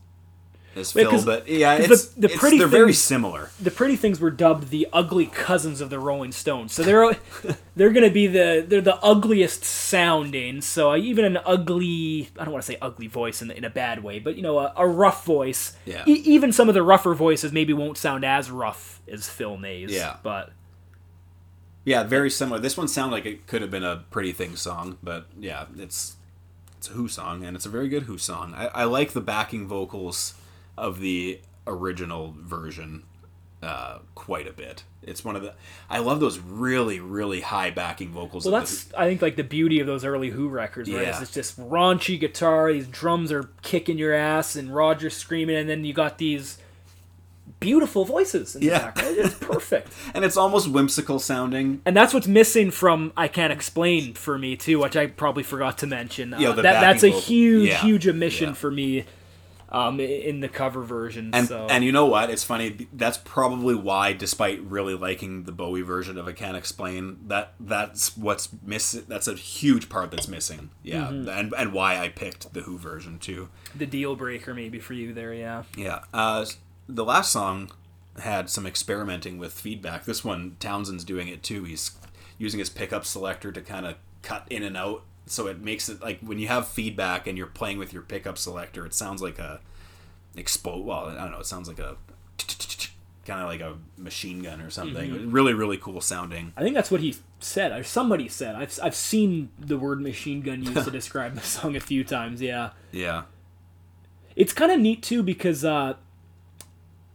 as 0.76 0.96
Yeah, 0.96 1.22
but 1.26 1.48
yeah, 1.48 1.76
it's, 1.76 2.08
the- 2.10 2.22
the 2.22 2.26
it's- 2.28 2.40
pretty 2.40 2.58
they're 2.58 2.68
very 2.68 2.94
similar. 2.94 3.50
the 3.62 3.72
pretty 3.72 3.96
things 3.96 4.20
were 4.20 4.32
dubbed 4.32 4.70
the 4.70 4.88
ugly 4.92 5.26
cousins 5.28 5.82
of 5.82 5.90
the 5.90 6.00
Rolling 6.00 6.32
Stones. 6.32 6.74
So 6.74 6.84
they're 6.84 7.16
they're 7.76 7.92
gonna 7.92 8.10
be 8.10 8.28
the 8.28 8.66
they're 8.68 8.82
the 8.82 8.98
ugliest 9.04 9.64
sounding. 9.64 10.62
So 10.62 10.96
even 10.96 11.26
an 11.26 11.38
ugly 11.46 12.30
I 12.40 12.44
don't 12.44 12.54
want 12.54 12.64
to 12.66 12.72
say 12.72 12.78
ugly 12.82 13.08
voice 13.08 13.42
in 13.42 13.52
in 13.52 13.64
a 13.64 13.70
bad 13.70 14.04
way, 14.04 14.20
but 14.20 14.36
you 14.36 14.42
know 14.42 14.60
a, 14.60 14.74
a 14.78 14.88
rough 14.88 15.24
voice. 15.26 15.76
Yeah. 15.86 16.04
E- 16.06 16.12
even 16.26 16.52
some 16.52 16.68
of 16.68 16.76
the 16.76 16.84
rougher 16.84 17.14
voices 17.14 17.52
maybe 17.52 17.74
won't 17.74 17.98
sound 17.98 18.26
as 18.26 18.52
rough 18.52 19.02
as 19.12 19.30
Phil 19.30 19.58
May's. 19.58 19.92
Yeah. 19.92 20.18
But 20.24 20.52
Yeah, 21.84 22.04
very 22.04 22.30
similar. 22.30 22.60
This 22.60 22.76
one 22.78 22.88
sounded 22.88 23.14
like 23.16 23.26
it 23.26 23.48
could 23.48 23.62
have 23.62 23.72
been 23.72 23.84
a 23.84 24.04
Pretty 24.10 24.32
Thing 24.32 24.56
song, 24.56 24.98
but 25.04 25.28
yeah, 25.40 25.66
it's 25.78 26.16
it's 26.78 26.90
a 26.90 26.94
Who 26.94 27.08
song, 27.08 27.44
and 27.44 27.56
it's 27.56 27.66
a 27.66 27.70
very 27.70 27.88
good 27.88 28.04
Who 28.04 28.18
song. 28.18 28.54
I, 28.56 28.68
I 28.68 28.84
like 28.86 29.14
the 29.14 29.22
backing 29.22 29.68
vocals 29.68 30.34
of 30.78 31.00
the 31.00 31.40
original 31.68 32.36
version 32.38 33.04
uh, 33.64 34.00
quite 34.14 34.48
a 34.48 34.54
bit. 34.54 34.84
It's 35.02 35.24
one 35.26 35.36
of 35.36 35.42
the 35.42 35.54
I 35.90 36.00
love 36.00 36.20
those 36.20 36.38
really 36.40 37.00
really 37.00 37.42
high 37.42 37.72
backing 37.72 38.10
vocals. 38.12 38.46
well, 38.46 38.56
of 38.56 38.62
the 38.68 38.68
that's 38.74 38.94
I 38.96 39.08
think 39.08 39.22
like 39.22 39.36
the 39.36 39.44
beauty 39.44 39.80
of 39.80 39.88
those 39.88 40.04
early 40.06 40.30
Who 40.30 40.48
records, 40.50 40.92
right? 40.92 41.04
Yeah. 41.04 41.16
Is 41.16 41.22
it's 41.24 41.32
just 41.32 41.60
raunchy 41.60 42.20
guitar. 42.20 42.72
These 42.72 42.88
drums 42.88 43.32
are 43.32 43.50
kicking 43.62 43.98
your 43.98 44.14
ass, 44.14 44.56
and 44.56 44.74
Roger 44.76 45.10
screaming, 45.10 45.56
and 45.58 45.70
then 45.70 45.86
you 45.86 45.94
got 45.94 46.18
these 46.18 46.58
beautiful 47.60 48.06
voices. 48.06 48.56
In 48.56 48.62
the 48.62 48.68
Yeah. 48.68 48.80
background. 48.80 49.18
it's 49.18 49.36
perfect. 49.40 49.88
And 50.14 50.26
it's 50.26 50.38
almost 50.38 50.68
whimsical 50.70 51.20
sounding. 51.20 51.82
And 51.86 51.96
that's 51.96 52.14
what's 52.14 52.28
missing 52.28 52.70
from 52.72 53.14
I 53.16 53.28
Can't 53.28 53.54
Explain 53.54 54.14
for 54.14 54.38
me 54.38 54.56
too, 54.56 54.80
which 54.80 54.96
I 54.96 55.08
probably 55.08 55.44
forgot 55.44 55.78
to 55.80 55.88
mention. 55.88 56.34
Uh, 56.34 56.40
Yeah, 56.40 56.52
the 56.52 56.62
that, 56.64 56.82
that's 56.82 57.04
a 57.04 57.08
vocal. 57.10 57.22
huge, 57.22 57.70
Yeah, 57.70 57.82
huge 57.82 58.08
omission 58.08 58.50
yeah. 58.50 58.56
for 58.56 58.72
me 58.72 59.06
um, 59.76 60.00
in 60.00 60.40
the 60.40 60.48
cover 60.48 60.82
version. 60.82 61.32
And 61.34 61.48
so. 61.48 61.68
and 61.70 61.84
you 61.84 61.92
know 61.92 62.06
what? 62.06 62.30
It's 62.30 62.44
funny. 62.44 62.88
That's 62.94 63.18
probably 63.18 63.76
why, 63.76 64.14
despite 64.14 64.62
really 64.64 64.94
liking 64.96 65.44
the 65.44 65.52
Bowie 65.52 65.82
version 65.82 66.18
of 66.18 66.28
"I 66.28 66.32
Can't 66.32 66.56
Explain," 66.58 67.18
that 67.28 67.54
that's 67.60 68.16
what's 68.18 68.50
missing. 68.64 69.04
That's 69.08 69.28
a 69.28 69.34
huge 69.36 69.90
part 69.90 70.12
that's 70.12 70.28
missing. 70.28 70.70
Yeah, 70.84 71.08
Mm-hmm. 71.08 71.30
and 71.30 71.54
and 71.58 71.74
why 71.74 72.00
I 72.00 72.10
picked 72.10 72.54
the 72.54 72.62
Who 72.62 72.78
version 72.78 73.20
too. 73.20 73.50
the 73.76 73.86
deal 73.86 74.16
breaker 74.16 74.54
maybe 74.54 74.80
for 74.80 74.94
you 74.94 75.14
there, 75.14 75.34
yeah. 75.34 75.64
Yeah. 75.76 76.00
Uh, 76.14 76.46
the 76.88 77.04
last 77.04 77.32
song 77.32 77.72
had 78.20 78.50
some 78.50 78.66
experimenting 78.66 79.38
with 79.38 79.52
feedback. 79.54 80.06
This 80.06 80.24
one, 80.24 80.56
Townshend's 80.62 81.04
doing 81.04 81.28
it 81.28 81.44
too. 81.44 81.66
He's 81.66 81.92
using 82.38 82.60
his 82.60 82.70
pickup 82.70 83.04
selector 83.06 83.52
to 83.52 83.62
kind 83.62 83.86
of 83.86 83.96
cut 84.22 84.48
in 84.50 84.64
and 84.64 84.78
out, 84.78 85.04
so 85.26 85.48
it 85.48 85.60
makes 85.60 85.90
it 85.90 86.02
like 86.02 86.20
when 86.20 86.40
you 86.40 86.48
have 86.48 86.68
feedback 86.68 87.28
and 87.28 87.38
you're 87.38 87.48
playing 87.48 87.78
with 87.78 87.94
your 87.94 88.02
pickup 88.02 88.38
selector, 88.38 88.86
it 88.86 88.94
sounds 88.94 89.22
like 89.22 89.40
a 89.40 89.60
explode. 90.36 90.86
Well, 90.86 91.06
I 91.06 91.16
don't 91.16 91.32
know. 91.32 91.40
It 91.40 91.46
sounds 91.46 91.68
like 91.68 91.80
a 91.80 91.98
kind 93.26 93.42
of 93.42 93.48
like 93.48 93.62
a 93.62 93.78
machine 93.98 94.42
gun 94.42 94.62
or 94.62 94.70
something. 94.70 95.12
Mm-hmm. 95.12 95.32
Really, 95.32 95.54
really 95.54 95.78
cool 95.78 96.00
sounding. 96.00 96.54
I 96.56 96.62
think 96.62 96.76
that's 96.76 96.92
what 96.92 97.02
he 97.02 97.16
said. 97.40 97.72
Or 97.72 97.84
somebody 97.84 98.28
said. 98.28 98.56
I've, 98.56 98.80
I've 98.82 98.96
seen 98.96 99.50
the 99.60 99.78
word 99.78 100.00
machine 100.02 100.42
gun 100.42 100.64
used 100.64 100.86
to 100.86 100.92
describe 100.92 101.34
the 101.36 101.42
song 101.42 101.76
a 101.76 101.80
few 101.80 102.04
times. 102.04 102.42
Yeah. 102.42 102.72
Yeah. 102.92 103.24
It's 104.36 104.54
kind 104.54 104.72
of 104.72 104.80
neat 104.80 105.02
too 105.02 105.24
because 105.24 105.66
uh, 105.66 105.96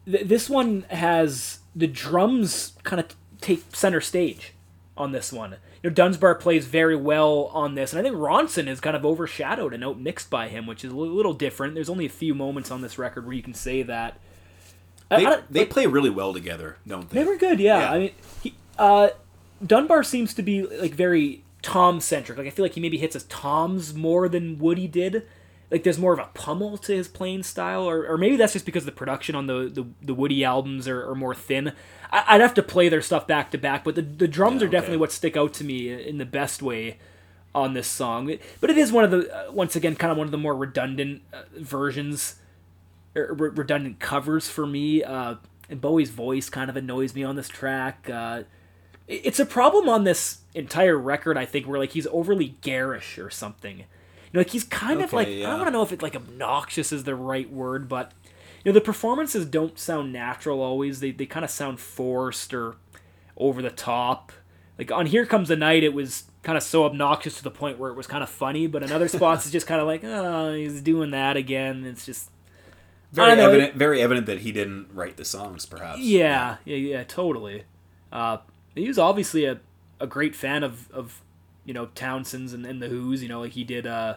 th- 0.04 0.26
this 0.26 0.50
one 0.50 0.84
has 0.90 1.60
the 1.76 1.86
drums 1.86 2.72
kind 2.82 3.00
of 3.00 3.14
take 3.40 3.64
center 3.74 4.00
stage 4.00 4.54
on 4.96 5.12
this 5.12 5.32
one. 5.32 5.56
You 5.82 5.88
know, 5.90 5.94
Dunbar 5.94 6.34
plays 6.34 6.66
very 6.66 6.96
well 6.96 7.50
on 7.54 7.74
this, 7.74 7.92
and 7.92 8.00
I 8.00 8.02
think 8.02 8.14
Ronson 8.16 8.68
is 8.68 8.80
kind 8.80 8.94
of 8.94 9.06
overshadowed 9.06 9.72
and 9.72 9.82
outmixed 9.82 10.28
by 10.28 10.48
him, 10.48 10.66
which 10.66 10.84
is 10.84 10.92
a 10.92 10.96
little 10.96 11.32
different. 11.32 11.74
There's 11.74 11.88
only 11.88 12.04
a 12.06 12.10
few 12.10 12.34
moments 12.34 12.70
on 12.70 12.82
this 12.82 12.98
record 12.98 13.24
where 13.24 13.34
you 13.34 13.42
can 13.42 13.54
say 13.54 13.82
that. 13.82 14.18
They, 15.08 15.16
I 15.16 15.20
don't- 15.20 15.52
they 15.52 15.64
play 15.64 15.86
really 15.86 16.10
well 16.10 16.32
together, 16.34 16.76
don't 16.86 17.08
they? 17.08 17.20
They 17.20 17.24
were 17.28 17.36
good, 17.36 17.60
yeah. 17.60 17.80
Yeah. 17.80 17.90
I 17.92 17.98
mean, 17.98 18.10
he, 18.42 18.54
uh, 18.78 19.08
Dunbar 19.66 20.02
seems 20.04 20.34
to 20.34 20.42
be 20.42 20.62
like 20.66 20.92
very 20.94 21.44
Tom 21.62 22.00
centric. 22.00 22.38
Like 22.38 22.46
I 22.46 22.50
feel 22.50 22.64
like 22.64 22.74
he 22.74 22.80
maybe 22.80 22.98
hits 22.98 23.14
his 23.14 23.24
toms 23.24 23.92
more 23.94 24.28
than 24.28 24.58
Woody 24.58 24.86
did. 24.86 25.26
Like 25.70 25.82
there's 25.84 25.98
more 25.98 26.12
of 26.12 26.18
a 26.18 26.28
pummel 26.34 26.76
to 26.78 26.92
his 26.94 27.06
playing 27.08 27.42
style, 27.44 27.88
or, 27.88 28.06
or 28.06 28.18
maybe 28.18 28.36
that's 28.36 28.52
just 28.52 28.66
because 28.66 28.84
the 28.84 28.92
production 28.92 29.34
on 29.34 29.46
the 29.46 29.68
the, 29.72 29.86
the 30.02 30.14
Woody 30.14 30.44
albums 30.44 30.86
are, 30.88 31.08
are 31.08 31.14
more 31.14 31.34
thin. 31.34 31.72
I, 32.10 32.24
I'd 32.28 32.40
have 32.40 32.54
to 32.54 32.62
play 32.62 32.88
their 32.88 33.02
stuff 33.02 33.26
back 33.26 33.50
to 33.52 33.58
back, 33.58 33.84
but 33.84 33.94
the 33.94 34.02
the 34.02 34.28
drums 34.28 34.62
Yeah, 34.62 34.68
are 34.68 34.70
definitely 34.70 34.96
okay. 34.96 35.00
what 35.00 35.12
stick 35.12 35.36
out 35.36 35.52
to 35.54 35.64
me 35.64 35.90
in 35.92 36.18
the 36.18 36.26
best 36.26 36.62
way 36.62 36.98
on 37.54 37.74
this 37.74 37.88
song. 37.88 38.32
But 38.60 38.70
it 38.70 38.78
is 38.78 38.92
one 38.92 39.04
of 39.04 39.10
the 39.10 39.48
uh, 39.48 39.52
once 39.52 39.76
again 39.76 39.96
kind 39.96 40.10
of 40.12 40.18
one 40.18 40.26
of 40.26 40.30
the 40.30 40.38
more 40.38 40.54
redundant 40.56 41.22
uh, 41.32 41.42
versions 41.58 42.36
er, 43.16 43.34
re- 43.38 43.50
redundant 43.50 43.98
covers 44.00 44.48
for 44.48 44.66
me. 44.66 45.02
Uh, 45.02 45.36
and 45.68 45.80
Bowie's 45.80 46.10
voice 46.10 46.48
kind 46.48 46.68
of 46.68 46.76
annoys 46.76 47.14
me 47.14 47.22
on 47.24 47.36
this 47.36 47.48
track. 47.48 48.08
Uh, 48.10 48.42
it- 49.08 49.22
it's 49.24 49.40
a 49.40 49.46
problem 49.46 49.88
on 49.88 50.04
this 50.04 50.38
entire 50.54 50.98
record, 50.98 51.36
I 51.38 51.44
think, 51.46 51.66
where 51.66 51.78
like 51.78 51.92
he's 51.92 52.06
overly 52.08 52.56
garish 52.60 53.18
or 53.18 53.30
something. 53.30 53.78
You 53.78 53.84
know, 54.34 54.40
like 54.40 54.50
he's 54.50 54.64
kind 54.64 55.00
of 55.02 55.12
Okay, 55.12 55.16
like 55.16 55.28
I 55.28 55.50
don't 55.50 55.58
want 55.58 55.66
to 55.68 55.72
know 55.72 55.82
if 55.82 55.90
it 55.92 56.02
like 56.02 56.14
obnoxious 56.14 56.92
is 56.92 57.02
the 57.04 57.16
right 57.16 57.50
word, 57.50 57.88
but 57.88 58.12
you 58.64 58.70
know 58.70 58.74
the 58.74 58.80
performances 58.80 59.46
don't 59.46 59.78
sound 59.78 60.12
natural 60.12 60.60
always. 60.60 61.00
They 61.00 61.10
they 61.12 61.26
kind 61.26 61.44
of 61.44 61.50
sound 61.50 61.80
forced 61.80 62.52
or 62.54 62.76
over 63.36 63.62
the 63.62 63.70
top. 63.70 64.32
Like 64.78 64.90
on 64.92 65.06
Here 65.06 65.26
Comes 65.26 65.48
the 65.48 65.56
Night, 65.56 65.82
it 65.82 65.92
was 65.94 66.24
kind 66.42 66.56
of 66.56 66.62
so 66.62 66.84
obnoxious 66.84 67.36
to 67.36 67.42
the 67.42 67.50
point 67.50 67.78
where 67.78 67.90
it 67.90 67.96
was 67.96 68.06
kind 68.06 68.22
of 68.22 68.30
funny, 68.30 68.66
but 68.66 68.82
in 68.82 68.90
other 68.92 69.08
spots, 69.16 69.44
it's 69.44 69.52
just 69.52 69.66
kind 69.66 69.80
of 69.80 69.86
like, 69.86 70.02
oh, 70.04 70.54
he's 70.54 70.80
doing 70.80 71.10
that 71.10 71.36
again. 71.36 71.84
It's 71.84 72.06
just 72.06 72.30
Very 73.12 73.36
know, 73.36 73.48
evident. 73.50 73.74
very 73.74 74.00
evident 74.00 74.26
that 74.26 74.40
he 74.40 74.52
didn't 74.52 74.88
write 74.92 75.16
the 75.18 75.24
songs, 75.24 75.66
perhaps. 75.66 76.00
Yeah, 76.00 76.56
yeah, 76.64 76.76
yeah, 76.76 77.04
totally. 77.04 77.64
Uh, 78.10 78.38
he 78.74 78.88
was 78.88 78.98
obviously 78.98 79.44
a, 79.44 79.60
a 79.98 80.06
great 80.06 80.34
fan 80.34 80.62
of, 80.62 80.90
of 80.92 81.20
you 81.66 81.74
know 81.74 81.86
Townshend's 81.94 82.52
and, 82.54 82.64
and 82.64 82.80
the 82.80 82.88
Who's. 82.88 83.22
You 83.22 83.28
know, 83.28 83.40
like 83.40 83.52
he 83.52 83.64
did. 83.64 83.86
Uh, 83.86 84.16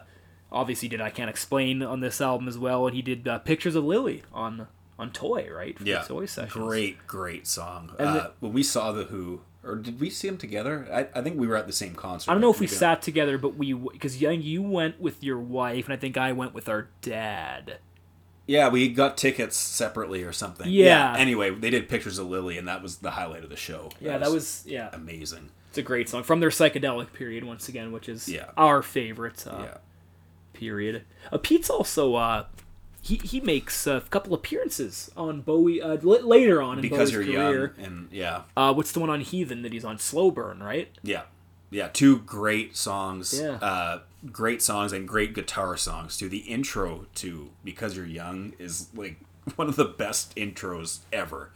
obviously, 0.54 0.88
did 0.88 1.00
I 1.02 1.10
can't 1.10 1.28
explain 1.28 1.82
on 1.82 2.00
this 2.00 2.20
album 2.20 2.48
as 2.48 2.56
well, 2.56 2.86
and 2.86 2.94
he 2.96 3.02
did 3.02 3.28
uh, 3.28 3.38
pictures 3.40 3.74
of 3.74 3.84
Lily 3.84 4.22
on 4.32 4.68
on 4.98 5.10
Toy, 5.10 5.48
right? 5.52 5.76
For 5.78 5.84
Yeah. 5.84 6.02
Toy 6.02 6.24
sessions. 6.26 6.52
Great, 6.52 7.06
great 7.06 7.46
song. 7.46 7.90
And 7.98 8.08
uh, 8.08 8.12
the- 8.14 8.30
when 8.40 8.52
we 8.52 8.62
saw 8.62 8.92
the 8.92 9.04
Who, 9.04 9.40
or 9.64 9.74
did 9.76 9.98
we 10.00 10.08
see 10.08 10.28
them 10.28 10.38
together? 10.38 10.86
I, 10.92 11.18
I 11.18 11.22
think 11.22 11.36
we 11.36 11.48
were 11.48 11.56
at 11.56 11.66
the 11.66 11.72
same 11.72 11.94
concert. 11.96 12.30
I 12.30 12.34
don't 12.34 12.40
know 12.40 12.50
if 12.52 12.60
we 12.60 12.66
didn't- 12.66 12.78
sat 12.78 13.02
together, 13.02 13.36
but 13.36 13.56
we 13.56 13.72
because 13.74 14.22
you 14.22 14.62
went 14.62 15.00
with 15.00 15.22
your 15.24 15.38
wife, 15.38 15.84
and 15.86 15.92
I 15.92 15.96
think 15.96 16.16
I 16.16 16.32
went 16.32 16.54
with 16.54 16.68
our 16.68 16.88
dad. 17.02 17.78
Yeah, 18.46 18.68
we 18.68 18.88
got 18.88 19.16
tickets 19.16 19.56
separately 19.56 20.22
or 20.22 20.32
something. 20.32 20.68
Yeah. 20.70 21.14
Anyway, 21.16 21.48
they 21.50 21.70
did 21.70 21.88
pictures 21.88 22.18
of 22.18 22.26
Lily, 22.28 22.58
and 22.58 22.68
that 22.68 22.82
was 22.82 22.98
the 22.98 23.12
highlight 23.12 23.42
of 23.42 23.48
the 23.50 23.56
show. 23.56 23.88
Yeah, 24.00 24.18
that 24.18 24.30
was 24.30 24.62
yeah. 24.66 24.90
amazing. 24.92 25.48
It's 25.70 25.78
a 25.78 25.82
great 25.82 26.08
song 26.10 26.22
from 26.24 26.40
their 26.40 26.50
psychedelic 26.50 27.12
period 27.14 27.42
once 27.44 27.68
again, 27.70 27.90
which 27.90 28.08
is 28.08 28.28
Yeah. 28.28 28.50
our 28.56 28.82
favorite. 28.82 29.44
Uh, 29.46 29.56
yeah. 29.60 29.76
Period. 30.54 31.04
Uh, 31.30 31.38
Pete's 31.38 31.68
also 31.68 32.14
uh, 32.14 32.46
he 33.02 33.16
he 33.16 33.40
makes 33.40 33.86
a 33.86 34.00
couple 34.10 34.32
appearances 34.34 35.10
on 35.16 35.42
Bowie 35.42 35.82
uh, 35.82 35.98
l- 36.02 36.26
later 36.26 36.62
on 36.62 36.78
in 36.78 36.82
Because 36.82 37.12
Bowie's 37.12 37.26
you're 37.28 37.36
career. 37.50 37.74
young, 37.76 37.86
and 37.86 38.08
yeah, 38.12 38.42
Uh, 38.56 38.72
what's 38.72 38.92
the 38.92 39.00
one 39.00 39.10
on 39.10 39.20
Heathen 39.20 39.62
that 39.62 39.72
he's 39.72 39.84
on? 39.84 39.98
Slow 39.98 40.30
Burn, 40.30 40.62
right? 40.62 40.88
yeah, 41.02 41.22
yeah. 41.70 41.88
Two 41.92 42.18
great 42.20 42.76
songs. 42.76 43.38
Yeah. 43.38 43.52
Uh, 43.60 44.00
great 44.32 44.62
songs 44.62 44.92
and 44.94 45.06
great 45.06 45.34
guitar 45.34 45.76
songs 45.76 46.16
too. 46.16 46.28
The 46.30 46.38
intro 46.38 47.06
to 47.16 47.50
"Because 47.62 47.96
You're 47.96 48.06
Young" 48.06 48.54
is 48.58 48.88
like 48.94 49.18
one 49.56 49.68
of 49.68 49.76
the 49.76 49.84
best 49.84 50.34
intros 50.36 51.00
ever. 51.12 51.50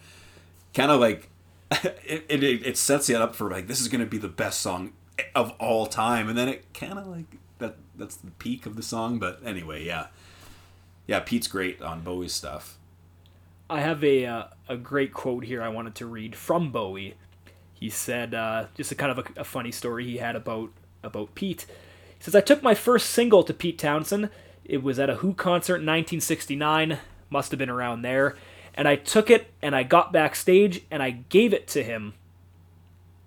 Kind 0.74 0.90
of 0.90 1.00
like 1.00 1.30
it, 2.04 2.26
it 2.28 2.42
it 2.44 2.76
sets 2.76 3.08
you 3.08 3.16
up 3.16 3.34
for 3.34 3.50
like 3.50 3.66
this 3.68 3.80
is 3.80 3.88
going 3.88 4.00
to 4.02 4.06
be 4.10 4.18
the 4.18 4.28
best 4.28 4.60
song 4.60 4.92
of 5.34 5.50
all 5.58 5.86
time, 5.86 6.28
and 6.28 6.36
then 6.36 6.48
it 6.48 6.64
kind 6.74 6.98
of 6.98 7.06
like 7.06 7.24
that 7.58 7.76
that's 7.96 8.16
the 8.16 8.30
peak 8.32 8.66
of 8.66 8.76
the 8.76 8.82
song. 8.82 9.18
But 9.18 9.40
anyway, 9.44 9.84
yeah, 9.84 10.06
yeah. 11.06 11.20
Pete's 11.20 11.48
great 11.48 11.80
on 11.82 12.02
Bowie's 12.02 12.32
stuff. 12.32 12.78
I 13.70 13.80
have 13.80 14.02
a 14.02 14.26
uh, 14.26 14.44
a 14.68 14.76
great 14.76 15.12
quote 15.12 15.44
here 15.44 15.62
I 15.62 15.68
wanted 15.68 15.94
to 15.96 16.06
read 16.06 16.36
from 16.36 16.72
Bowie. 16.72 17.14
He 17.74 17.90
said, 17.90 18.34
uh, 18.34 18.66
just 18.74 18.90
a 18.90 18.96
kind 18.96 19.16
of 19.16 19.18
a, 19.18 19.40
a 19.40 19.44
funny 19.44 19.70
story 19.70 20.04
he 20.04 20.16
had 20.18 20.34
about 20.36 20.70
about 21.02 21.34
Pete. 21.34 21.66
He 22.16 22.24
says, 22.24 22.34
"I 22.34 22.40
took 22.40 22.62
my 22.62 22.74
first 22.74 23.10
single 23.10 23.42
to 23.44 23.54
Pete 23.54 23.78
Townshend. 23.78 24.30
It 24.64 24.82
was 24.82 24.98
at 24.98 25.10
a 25.10 25.16
Who 25.16 25.32
concert 25.34 25.76
in 25.76 25.86
1969. 25.86 26.98
Must 27.30 27.50
have 27.50 27.58
been 27.58 27.70
around 27.70 28.02
there. 28.02 28.36
And 28.74 28.86
I 28.86 28.96
took 28.96 29.28
it 29.28 29.52
and 29.60 29.74
I 29.74 29.82
got 29.82 30.12
backstage 30.12 30.82
and 30.90 31.02
I 31.02 31.10
gave 31.10 31.52
it 31.52 31.66
to 31.68 31.82
him. 31.82 32.14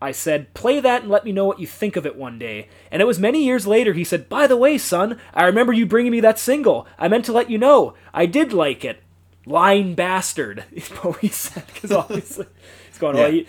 I 0.01 0.11
said, 0.11 0.53
play 0.55 0.79
that 0.79 1.03
and 1.03 1.11
let 1.11 1.23
me 1.25 1.31
know 1.31 1.45
what 1.45 1.59
you 1.59 1.67
think 1.67 1.95
of 1.95 2.05
it 2.07 2.15
one 2.15 2.39
day. 2.39 2.67
And 2.91 3.01
it 3.01 3.05
was 3.05 3.19
many 3.19 3.43
years 3.45 3.67
later 3.67 3.93
he 3.93 4.03
said, 4.03 4.27
by 4.29 4.47
the 4.47 4.57
way, 4.57 4.77
son, 4.77 5.19
I 5.33 5.45
remember 5.45 5.73
you 5.73 5.85
bringing 5.85 6.11
me 6.11 6.19
that 6.21 6.39
single. 6.39 6.87
I 6.97 7.07
meant 7.07 7.25
to 7.25 7.31
let 7.33 7.51
you 7.51 7.57
know. 7.59 7.93
I 8.13 8.25
did 8.25 8.51
like 8.51 8.83
it. 8.83 9.01
Lying 9.45 9.95
bastard, 9.95 10.63
Bowie 11.03 11.27
said, 11.29 11.65
because 11.73 11.91
obviously 11.91 12.45
he's 12.89 12.97
going, 12.99 13.17
Yeah. 13.17 13.23
oh, 13.25 13.31
he, 13.31 13.47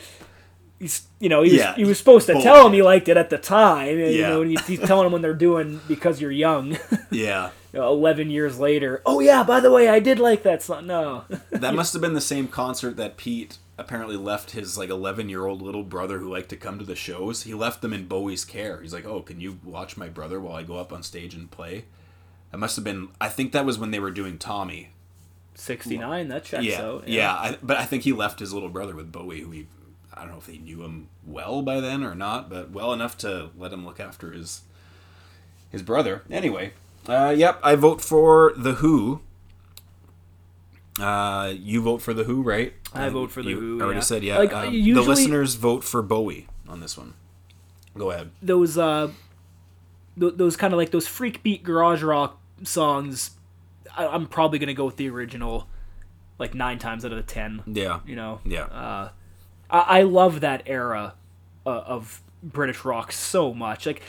he's, 0.78 1.06
you 1.20 1.28
know, 1.28 1.42
he 1.42 1.52
was, 1.52 1.58
Yeah, 1.60 1.74
he 1.74 1.84
was 1.84 1.98
supposed 1.98 2.26
to 2.28 2.34
tell 2.40 2.66
him 2.66 2.72
he 2.72 2.82
liked 2.82 3.08
it 3.08 3.16
at 3.16 3.30
the 3.30 3.38
time. 3.38 3.98
You 3.98 4.06
Yeah. 4.06 4.28
know, 4.30 4.42
and 4.42 4.50
he's, 4.50 4.66
he's 4.66 4.80
telling 4.80 5.06
him 5.06 5.12
when 5.12 5.20
they're 5.22 5.34
doing 5.34 5.80
because 5.88 6.20
you're 6.20 6.30
young. 6.30 6.76
Yeah. 7.10 7.50
You 7.74 7.80
know, 7.80 7.90
11 7.92 8.30
years 8.30 8.58
later, 8.58 9.00
oh 9.06 9.20
yeah, 9.20 9.42
by 9.42 9.60
the 9.60 9.70
way, 9.70 9.88
I 9.88 9.98
did 9.98 10.18
like 10.18 10.42
that 10.42 10.62
song. 10.62 10.86
No. 10.86 11.24
That 11.50 11.74
must 11.74 11.92
have 11.94 12.02
been 12.02 12.12
the 12.14 12.20
same 12.20 12.46
concert 12.48 12.96
that 12.98 13.16
Pete 13.16 13.56
apparently 13.78 14.16
left 14.16 14.50
his 14.52 14.76
like 14.78 14.90
11 14.90 15.28
year 15.28 15.46
old 15.46 15.62
little 15.62 15.82
brother 15.82 16.18
who 16.18 16.30
liked 16.30 16.50
to 16.50 16.56
come 16.56 16.78
to 16.78 16.84
the 16.84 16.94
shows. 16.96 17.42
He 17.44 17.54
left 17.54 17.80
them 17.82 17.92
in 17.92 18.06
Bowie's 18.06 18.44
care. 18.44 18.80
He's 18.82 18.92
like, 18.92 19.06
"Oh, 19.06 19.20
can 19.20 19.40
you 19.40 19.58
watch 19.64 19.96
my 19.96 20.08
brother 20.08 20.40
while 20.40 20.54
I 20.56 20.62
go 20.62 20.76
up 20.76 20.92
on 20.92 21.02
stage 21.02 21.34
and 21.34 21.50
play?" 21.50 21.84
That 22.50 22.58
must 22.58 22.76
have 22.76 22.84
been. 22.84 23.08
I 23.20 23.28
think 23.28 23.52
that 23.52 23.64
was 23.64 23.78
when 23.78 23.90
they 23.90 24.00
were 24.00 24.10
doing 24.10 24.38
Tommy. 24.38 24.90
69, 25.54 26.28
that 26.28 26.44
checks 26.44 26.64
Yeah, 26.64 26.82
out. 26.82 27.08
yeah. 27.08 27.32
I, 27.32 27.58
but 27.62 27.76
I 27.76 27.84
think 27.84 28.04
he 28.04 28.12
left 28.12 28.40
his 28.40 28.52
little 28.54 28.68
brother 28.70 28.94
with 28.96 29.12
Bowie, 29.12 29.40
who 29.40 29.50
he. 29.50 29.66
I 30.14 30.22
don't 30.22 30.32
know 30.32 30.38
if 30.38 30.46
they 30.46 30.58
knew 30.58 30.82
him 30.82 31.08
well 31.26 31.62
by 31.62 31.80
then 31.80 32.02
or 32.04 32.14
not, 32.14 32.50
but 32.50 32.70
well 32.70 32.92
enough 32.92 33.16
to 33.18 33.50
let 33.56 33.72
him 33.72 33.84
look 33.86 33.98
after 34.00 34.32
his 34.32 34.62
his 35.70 35.82
brother. 35.82 36.22
Anyway, 36.30 36.72
uh, 37.08 37.34
yep, 37.36 37.58
I 37.62 37.74
vote 37.74 38.00
for 38.02 38.52
the 38.56 38.74
Who. 38.74 39.20
Uh, 41.00 41.52
you 41.56 41.80
vote 41.82 42.02
for 42.02 42.12
the 42.12 42.24
Who, 42.24 42.42
right? 42.42 42.74
I 42.92 43.06
Uh, 43.06 43.10
vote 43.10 43.30
for 43.30 43.42
The 43.42 43.50
you 43.50 43.60
Who, 43.60 43.80
Already 43.80 43.96
yeah. 43.98 44.02
said, 44.02 44.22
yeah. 44.22 44.38
Like, 44.38 44.52
Uh, 44.52 44.62
usually- 44.64 44.92
the 45.04 45.08
listeners 45.10 45.54
vote 45.54 45.84
for 45.84 46.02
Bowie 46.02 46.48
on 46.68 46.80
this 46.80 46.96
one. 46.98 47.14
Go 47.96 48.10
ahead. 48.10 48.30
those 48.42 48.76
uh 48.78 49.10
th- 50.18 50.34
those 50.36 50.56
kind 50.56 50.72
of 50.72 50.78
like 50.78 50.90
those 50.90 51.06
freak 51.06 51.42
beat 51.42 51.62
garage 51.62 52.02
rock 52.02 52.38
songs 52.62 53.32
I- 53.96 54.06
i'm 54.06 54.26
probably 54.26 54.58
gonna 54.58 54.72
go 54.74 54.86
with 54.86 54.96
the 54.96 55.08
original 55.10 55.66
like 56.38 56.54
nine 56.54 56.78
times 56.78 57.04
out 57.04 57.10
of 57.12 57.16
the 57.18 57.22
ten 57.22 57.62
Yeah. 57.66 58.00
you 58.06 58.16
know 58.16 58.40
Yeah. 58.46 58.64
uh 58.64 59.08
i, 59.70 59.98
I 59.98 60.02
love 60.02 60.40
that 60.40 60.62
era 60.66 61.14
uh, 61.66 61.70
of 61.70 62.22
british 62.42 62.82
rock 62.84 63.12
so 63.12 63.52
much 63.52 63.84
like 63.86 64.02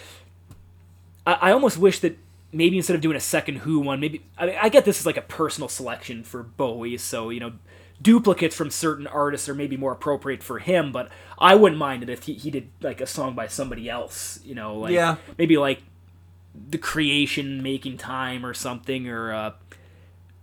I, 1.28 1.34
I 1.34 1.52
almost 1.52 1.78
wish 1.78 2.00
that 2.00 2.17
maybe 2.54 2.78
instead 2.78 2.96
of 2.96 3.02
doing 3.02 3.18
a 3.18 3.20
second 3.22 3.58
who 3.58 3.80
one 3.80 4.00
maybe 4.00 4.24
I, 4.38 4.46
mean, 4.46 4.56
I 4.62 4.70
get 4.70 4.86
this 4.86 5.00
is 5.00 5.06
like 5.06 5.18
a 5.18 5.22
personal 5.22 5.68
selection 5.68 6.24
for 6.24 6.44
bowie 6.44 6.98
so 6.98 7.30
you 7.30 7.39
know 7.39 7.54
duplicates 8.02 8.56
from 8.56 8.70
certain 8.70 9.08
artists 9.08 9.48
are 9.50 9.56
maybe 9.56 9.78
more 9.78 9.92
appropriate 9.94 10.44
for 10.44 10.60
him 10.60 10.92
but 10.92 11.10
i 11.39 11.56
wouldn't 11.56 11.80
mind 11.80 12.04
it 12.04 12.10
if 12.10 12.24
he, 12.24 12.34
he 12.34 12.52
did 12.52 12.70
like 12.82 13.00
a 13.00 13.06
song 13.08 13.34
by 13.34 13.48
somebody 13.48 13.89
else 13.89 14.39
you 14.44 14.54
know 14.56 14.76
like 14.78 14.92
Yeah. 14.94 15.16
maybe 15.38 15.58
like 15.58 15.84
the 16.70 16.78
creation 16.78 17.63
making 17.63 17.98
time 17.98 18.46
or 18.46 18.54
something 18.54 19.08
or 19.08 19.34
uh 19.34 19.52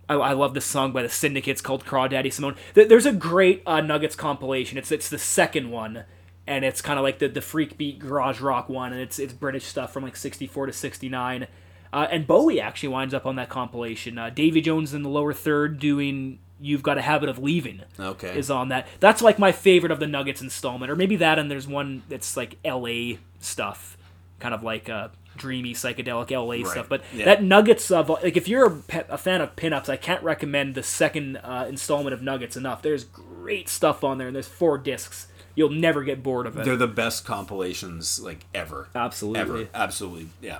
I, 0.09 0.15
I 0.15 0.33
love 0.33 0.53
this 0.53 0.65
song 0.65 0.91
by 0.91 1.03
the 1.03 1.07
Syndicats 1.09 1.61
called 1.63 1.85
Crawdaddy 1.85 2.33
Simone. 2.33 2.57
There- 2.73 2.85
There's 2.85 3.05
a 3.05 3.13
great 3.13 3.63
uh, 3.65 3.79
Nuggets 3.79 4.15
compilation. 4.15 4.77
It's 4.77 4.91
it's 4.91 5.07
the 5.07 5.17
second 5.17 5.71
one, 5.71 6.03
and 6.45 6.65
it's 6.65 6.81
kind 6.81 6.99
of 6.99 7.03
like 7.03 7.19
the 7.19 7.29
the 7.29 7.39
freak 7.39 7.77
beat 7.77 7.99
garage 7.99 8.41
rock 8.41 8.67
one, 8.67 8.91
and 8.91 9.01
it's 9.01 9.19
it's 9.19 9.31
British 9.31 9.63
stuff 9.65 9.93
from 9.93 10.03
like 10.03 10.17
'64 10.17 10.65
to 10.65 10.73
'69. 10.73 11.47
Uh, 11.93 12.07
and 12.09 12.25
Bowie 12.27 12.59
actually 12.61 12.89
winds 12.89 13.13
up 13.13 13.25
on 13.25 13.35
that 13.35 13.49
compilation. 13.49 14.17
Uh, 14.17 14.29
Davy 14.29 14.61
Jones 14.61 14.93
in 14.93 15.03
the 15.03 15.09
lower 15.09 15.33
third 15.33 15.79
doing 15.79 16.39
"You've 16.59 16.83
Got 16.83 16.97
a 16.97 17.01
Habit 17.01 17.27
of 17.29 17.37
Leaving." 17.39 17.81
Okay. 17.99 18.37
is 18.37 18.49
on 18.49 18.69
that. 18.69 18.87
That's 18.99 19.21
like 19.21 19.37
my 19.39 19.51
favorite 19.51 19.91
of 19.91 19.99
the 19.99 20.07
Nuggets 20.07 20.41
installment, 20.41 20.91
or 20.91 20.95
maybe 20.95 21.15
that, 21.17 21.37
and 21.39 21.49
there's 21.51 21.67
one 21.67 22.03
that's 22.09 22.37
like 22.37 22.57
L.A. 22.63 23.19
stuff, 23.39 23.97
kind 24.39 24.53
of 24.53 24.63
like 24.63 24.89
uh, 24.89 25.09
dreamy 25.35 25.73
psychedelic 25.73 26.31
L.A. 26.31 26.63
stuff. 26.63 26.87
But 26.87 27.01
Yeah. 27.13 27.25
that 27.25 27.43
Nuggets 27.43 27.91
of 27.91 28.09
like 28.09 28.37
if 28.37 28.47
you're 28.47 28.65
a, 28.67 28.75
pe- 28.77 29.03
a 29.09 29.17
fan 29.17 29.41
of 29.41 29.55
pinups, 29.55 29.89
I 29.89 29.97
can't 29.97 30.23
recommend 30.23 30.75
the 30.75 30.83
second 30.83 31.37
uh, 31.37 31.65
installment 31.67 32.13
of 32.13 32.21
Nuggets 32.21 32.55
enough. 32.55 32.81
There's 32.81 33.03
great 33.03 33.67
stuff 33.67 34.03
on 34.03 34.17
there, 34.17 34.27
and 34.27 34.35
there's 34.35 34.47
four 34.47 34.77
discs. 34.77 35.27
You'll 35.55 35.69
never 35.69 36.03
get 36.03 36.23
bored 36.23 36.47
of 36.47 36.57
it. 36.57 36.63
They're 36.63 36.77
the 36.77 36.87
best 36.87 37.25
compilations 37.25 38.21
like 38.21 38.45
ever. 38.55 38.87
Absolutely. 38.95 39.41
Ever. 39.63 39.69
Absolutely. 39.73 40.29
Yeah. 40.41 40.59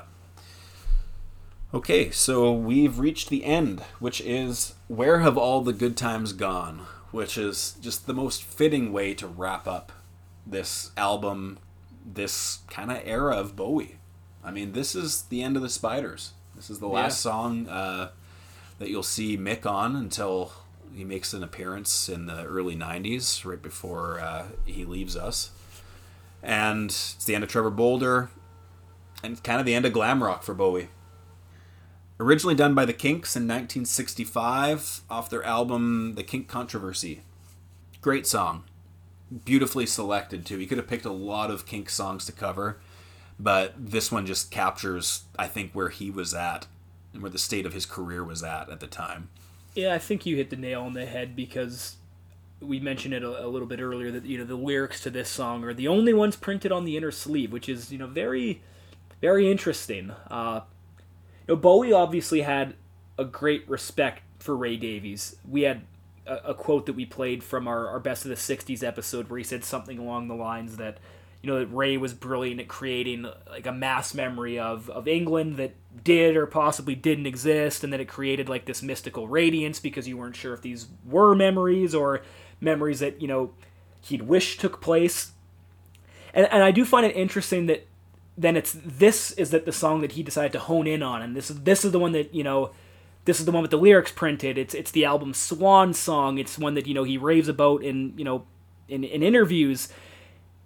Okay, 1.74 2.12
so 2.12 2.52
we've 2.52 3.00
reached 3.00 3.30
the 3.30 3.46
end, 3.46 3.82
which 4.00 4.20
is 4.22 4.76
Where 4.88 5.20
Have 5.20 5.38
All 5.38 5.62
the 5.62 5.72
Good 5.72 5.96
Times 5.96 6.34
Gone? 6.34 6.80
Which 7.12 7.38
is 7.38 7.76
just 7.82 8.08
the 8.08 8.14
most 8.14 8.44
fitting 8.44 8.92
way 8.92 9.14
to 9.14 9.28
wrap 9.28 9.68
up 9.68 9.92
this 10.46 10.92
album, 10.98 11.60
this 12.06 12.60
kind 12.70 12.92
of 12.92 13.00
era 13.06 13.38
of 13.38 13.56
Bowie. 13.56 14.00
I 14.44 14.52
mean, 14.52 14.74
this 14.74 14.96
is 14.96 15.24
the 15.24 15.42
end 15.42 15.56
of 15.56 15.62
the 15.62 15.70
Spiders. 15.70 16.34
This 16.56 16.70
is 16.70 16.80
the 16.80 16.88
last 16.90 17.24
Yeah. 17.24 17.32
song 17.32 17.68
uh, 17.70 18.10
that 18.80 18.90
you'll 18.90 19.02
see 19.04 19.38
Mick 19.38 19.66
on 19.66 19.96
until 19.96 20.52
he 20.94 21.06
makes 21.06 21.34
an 21.34 21.42
appearance 21.42 22.10
in 22.10 22.26
the 22.26 22.44
early 22.44 22.76
90s, 22.76 23.46
right 23.46 23.62
before 23.62 24.20
uh, 24.20 24.48
he 24.66 24.84
leaves 24.84 25.16
us. 25.16 25.52
And 26.44 26.90
it's 26.90 27.24
the 27.24 27.34
end 27.36 27.46
of 27.46 27.50
Trevor 27.50 27.70
Bolder, 27.70 28.30
and 29.24 29.32
it's 29.34 29.42
kind 29.42 29.62
of 29.62 29.66
the 29.66 29.74
end 29.74 29.86
of 29.86 29.94
glam 29.94 30.22
rock 30.22 30.44
for 30.44 30.54
Bowie. 30.54 30.90
Originally 32.22 32.54
done 32.54 32.76
by 32.76 32.86
the 32.86 32.94
Kinks 32.94 33.36
in 33.36 33.48
1965 33.48 35.02
off 35.10 35.28
their 35.32 35.44
album 35.44 36.14
The 36.14 36.22
Kink 36.22 36.48
Kontroversy. 36.48 37.22
Great 38.00 38.28
song. 38.28 38.64
Beautifully 39.44 39.88
selected, 39.88 40.46
too. 40.46 40.60
He 40.60 40.68
could 40.68 40.78
have 40.78 40.88
picked 40.88 41.06
a 41.06 41.12
lot 41.12 41.50
of 41.50 41.66
Kink 41.66 41.90
songs 41.90 42.28
to 42.28 42.32
cover, 42.32 42.78
but 43.40 43.74
this 43.76 44.12
one 44.12 44.28
just 44.28 44.52
captures, 44.52 45.24
I 45.40 45.48
think, 45.48 45.72
where 45.72 45.90
he 45.90 46.12
was 46.12 46.32
at 46.36 46.68
and 47.12 47.24
where 47.24 47.32
the 47.32 47.40
state 47.40 47.66
of 47.66 47.74
his 47.74 47.88
career 47.88 48.24
was 48.24 48.44
at 48.44 48.70
at 48.70 48.82
the 48.82 48.88
time. 48.88 49.30
Yeah, 49.74 49.96
I 49.96 49.98
think 49.98 50.24
you 50.24 50.36
hit 50.36 50.52
the 50.52 50.56
nail 50.56 50.84
on 50.84 50.94
the 50.94 51.08
head 51.08 51.36
because 51.36 51.96
we 52.60 52.80
mentioned 52.80 53.16
it 53.16 53.24
a, 53.24 53.46
a 53.46 53.48
little 53.48 53.68
bit 53.68 53.82
earlier 53.82 54.12
that 54.12 54.26
you 54.26 54.38
know 54.38 54.46
the 54.46 54.54
lyrics 54.54 55.02
to 55.02 55.10
this 55.10 55.28
song 55.28 55.64
are 55.64 55.74
the 55.74 55.88
only 55.88 56.14
ones 56.14 56.36
printed 56.36 56.72
on 56.72 56.86
the 56.86 56.98
inner 56.98 57.10
sleeve, 57.10 57.52
which 57.52 57.68
is 57.68 57.92
you 57.92 57.98
know 57.98 58.06
very, 58.06 58.62
very 59.22 59.50
interesting. 59.50 60.12
Uh, 60.30 60.62
know, 61.48 61.56
Bowie 61.56 61.94
obviously 61.94 62.42
had 62.42 62.76
a 63.18 63.26
great 63.26 63.70
respect 63.70 64.24
for 64.40 64.56
Ray 64.56 64.78
Davies. 64.78 65.36
We 65.48 65.62
had 65.62 65.82
a, 66.26 66.36
a 66.50 66.54
quote 66.54 66.86
that 66.86 66.94
we 66.94 67.06
played 67.06 67.44
from 67.44 67.68
our, 67.68 67.88
our 67.88 68.00
best 68.00 68.26
of 68.26 68.30
the 68.30 68.36
'60s 68.36 68.84
episode 68.84 69.30
where 69.30 69.38
he 69.38 69.44
said 69.44 69.64
something 69.64 69.98
along 69.98 70.28
the 70.28 70.36
lines 70.36 70.78
that 70.78 70.98
you 71.42 71.50
know 71.52 71.60
that 71.60 71.68
Ray 71.68 71.98
was 71.98 72.14
brilliant 72.14 72.60
at 72.60 72.68
creating 72.68 73.26
like 73.50 73.66
a 73.66 73.72
mass 73.72 74.14
memory 74.14 74.60
of 74.60 74.90
of 74.90 75.08
England 75.08 75.58
that 75.58 75.74
did 76.04 76.38
or 76.38 76.46
possibly 76.46 76.96
didn't 76.96 77.26
exist, 77.26 77.84
and 77.84 77.92
that 77.92 78.00
it 78.00 78.08
created 78.08 78.48
like 78.48 78.66
this 78.66 78.82
mystical 78.84 79.28
radiance 79.28 79.80
because 79.80 80.08
you 80.08 80.18
weren't 80.18 80.36
sure 80.36 80.54
if 80.54 80.62
these 80.62 80.88
were 81.06 81.36
memories 81.36 81.96
or 81.96 82.22
memories 82.60 83.00
that 83.00 83.22
you 83.22 83.28
know 83.28 83.52
he'd 84.02 84.24
wish 84.24 84.58
took 84.58 84.82
place. 84.82 85.32
And 86.34 86.48
and 86.52 86.64
I 86.64 86.72
do 86.72 86.86
find 86.86 87.06
it 87.06 87.16
interesting 87.16 87.66
that 87.68 87.88
then 88.38 88.56
it's 88.58 88.76
this 88.86 89.32
is 89.34 89.52
that 89.52 89.66
the 89.66 89.72
song 89.72 90.02
that 90.02 90.14
he 90.14 90.24
decided 90.24 90.52
to 90.54 90.60
hone 90.60 90.88
in 90.88 91.04
on, 91.04 91.22
and 91.22 91.36
this 91.36 91.50
is 91.52 91.62
this 91.62 91.86
is 91.86 91.92
the 91.92 92.00
one 92.00 92.12
that 92.14 92.34
you 92.34 92.44
know. 92.44 92.72
This 93.24 93.40
is 93.40 93.46
the 93.46 93.52
one 93.52 93.62
with 93.62 93.70
the 93.70 93.78
lyrics 93.78 94.12
printed. 94.12 94.58
It's 94.58 94.74
it's 94.74 94.90
the 94.90 95.06
album 95.06 95.36
swan 95.36 95.94
song. 95.94 96.40
It's 96.40 96.58
one 96.58 96.74
that 96.74 96.88
you 96.88 96.96
know 96.96 97.04
he 97.04 97.20
raves 97.20 97.48
about 97.48 97.84
in 97.84 98.18
you 98.18 98.26
know 98.26 98.46
in, 98.88 99.04
in 99.04 99.22
interviews 99.22 99.90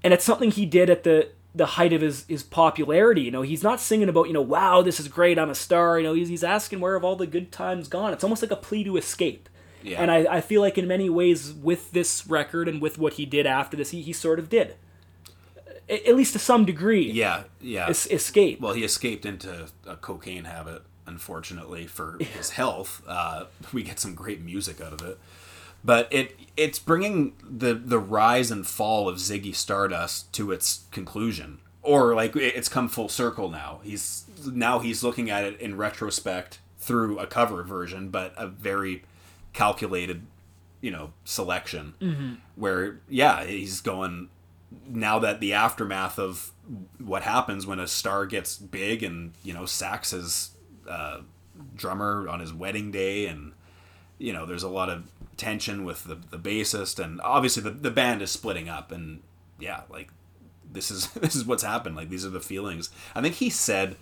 and 0.06 0.14
it's 0.14 0.24
something 0.24 0.52
he 0.52 0.68
did 0.68 0.90
at 0.90 1.04
the 1.04 1.30
the 1.56 1.66
height 1.66 1.92
of 1.92 2.02
his 2.02 2.26
his 2.28 2.44
popularity. 2.44 3.22
You 3.22 3.32
know, 3.32 3.42
he's 3.42 3.64
not 3.64 3.82
singing 3.82 4.08
about 4.08 4.28
you 4.28 4.34
know, 4.34 4.42
wow, 4.42 4.84
this 4.84 5.00
is 5.00 5.08
great, 5.08 5.40
I'm 5.40 5.50
a 5.50 5.56
star. 5.56 5.98
You 5.98 6.04
know, 6.06 6.14
he's 6.14 6.30
he's 6.30 6.44
asking 6.44 6.80
where 6.80 6.94
have 6.94 7.04
all 7.04 7.16
the 7.16 7.26
good 7.26 7.52
times 7.52 7.88
gone. 7.88 8.14
It's 8.14 8.24
almost 8.24 8.44
like 8.44 8.52
a 8.52 8.56
plea 8.56 8.84
to 8.84 8.98
escape. 8.98 9.50
Yeah. 9.82 10.02
And 10.02 10.12
I, 10.12 10.38
I 10.38 10.42
feel 10.42 10.62
like 10.62 10.78
in 10.78 10.88
many 10.88 11.10
ways 11.10 11.54
with 11.54 11.92
this 11.92 12.28
record 12.28 12.68
and 12.68 12.82
with 12.82 13.00
what 13.00 13.14
he 13.14 13.26
did 13.26 13.46
after 13.46 13.76
this, 13.76 13.92
he, 13.92 14.02
he 14.02 14.14
sort 14.14 14.40
of 14.40 14.50
did. 14.50 14.76
At 15.88 16.16
least 16.16 16.34
to 16.34 16.40
some 16.40 16.66
degree. 16.66 17.12
Yeah, 17.12 17.44
yeah. 17.62 17.88
Es- 17.88 18.08
escape. 18.08 18.60
Well, 18.60 18.74
he 18.74 18.84
escaped 18.84 19.26
into 19.26 19.68
a 19.86 19.96
cocaine 19.96 20.46
habit, 20.46 20.82
unfortunately, 21.06 21.86
for 21.86 22.18
his 22.20 22.52
health. 22.52 23.04
Uh, 23.08 23.46
we 23.72 23.84
get 23.84 24.00
some 24.00 24.16
great 24.16 24.42
music 24.42 24.82
out 24.82 24.94
of 24.94 25.02
it. 25.02 25.20
But 25.84 26.08
it 26.12 26.40
it's 26.58 26.80
bringing 26.80 27.34
the, 27.48 27.76
the 27.76 28.00
rise 28.00 28.50
and 28.50 28.66
fall 28.66 29.08
of 29.08 29.18
Ziggy 29.18 29.54
Stardust 29.54 30.34
to 30.34 30.52
its 30.52 30.86
conclusion. 30.92 31.60
Or, 31.84 32.16
like, 32.16 32.36
it's 32.36 32.68
come 32.68 32.90
full 32.90 33.10
circle 33.10 33.50
now. 33.50 33.82
He's 33.84 34.26
Now 34.44 34.80
he's 34.80 35.04
looking 35.04 35.30
at 35.30 35.44
it 35.44 35.62
in 35.62 35.78
retrospect 35.78 36.58
through 36.80 37.20
a 37.20 37.28
cover 37.28 37.62
version, 37.62 38.10
but 38.10 38.34
a 38.38 38.48
very 38.48 39.04
calculated, 39.54 40.26
you 40.82 40.90
know, 40.90 41.14
selection. 41.26 41.94
Where, 42.56 43.02
yeah, 43.08 43.44
he's 43.44 43.82
going 43.82 44.30
now 44.88 45.20
that 45.20 45.40
the 45.40 45.54
aftermath 45.54 46.20
of 46.20 46.52
what 47.00 47.24
happens 47.24 47.68
when 47.68 47.80
a 47.80 47.88
star 47.88 48.26
gets 48.26 48.58
big 48.58 49.04
and 49.04 49.34
you 49.44 49.54
know 49.54 49.66
sacks 49.66 50.12
his 50.12 50.52
uh, 50.90 51.20
drummer 51.76 52.28
on 52.28 52.40
his 52.40 52.54
wedding 52.54 52.92
day 52.92 53.28
and 53.28 53.54
you 54.18 54.34
know 54.34 54.46
there's 54.46 54.64
a 54.64 54.70
lot 54.70 54.90
of 54.90 55.10
tension 55.38 55.84
with 55.84 56.06
the, 56.06 56.16
the 56.16 56.38
bassist 56.38 57.04
and 57.04 57.20
obviously 57.22 57.62
the, 57.62 57.70
the 57.72 57.92
band 57.92 58.22
is 58.22 58.32
splitting 58.32 58.70
up 58.70 58.92
and 58.92 59.22
yeah 59.60 59.82
like 59.90 60.10
this 60.72 60.90
is 60.90 61.08
this 61.12 61.36
is 61.36 61.46
what's 61.46 61.64
happened. 61.64 61.96
Like 61.96 62.10
these 62.10 62.26
are 62.26 62.30
the 62.30 62.40
feelings. 62.40 62.90
I 63.14 63.22
think 63.22 63.36
he 63.36 63.50
said 63.50 63.96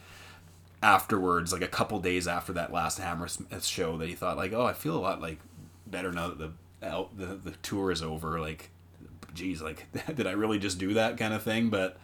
afterwards 0.81 1.53
like 1.53 1.62
a 1.62 1.67
couple 1.67 1.97
days 1.99 2.27
after 2.27 2.51
that 2.51 2.73
last 2.73 2.97
hammersmith 2.99 3.63
show 3.63 3.97
that 3.97 4.09
he 4.09 4.15
thought 4.15 4.36
like 4.36 4.51
oh 4.51 4.65
i 4.65 4.73
feel 4.73 4.97
a 4.97 4.99
lot 4.99 5.21
like 5.21 5.39
better 5.88 6.12
now 6.12 6.27
that 6.27 6.39
the 6.39 6.51
the, 7.15 7.39
the 7.43 7.51
tour 7.62 7.91
is 7.91 8.01
over. 8.01 8.39
Like 8.39 8.69
geez, 9.34 9.62
like, 9.62 9.88
did 10.15 10.28
I 10.28 10.32
really 10.32 10.60
just 10.60 10.78
do 10.78 10.93
that 10.93 11.17
kind 11.17 11.34
of 11.34 11.43
thing? 11.43 11.69
But 11.69 11.98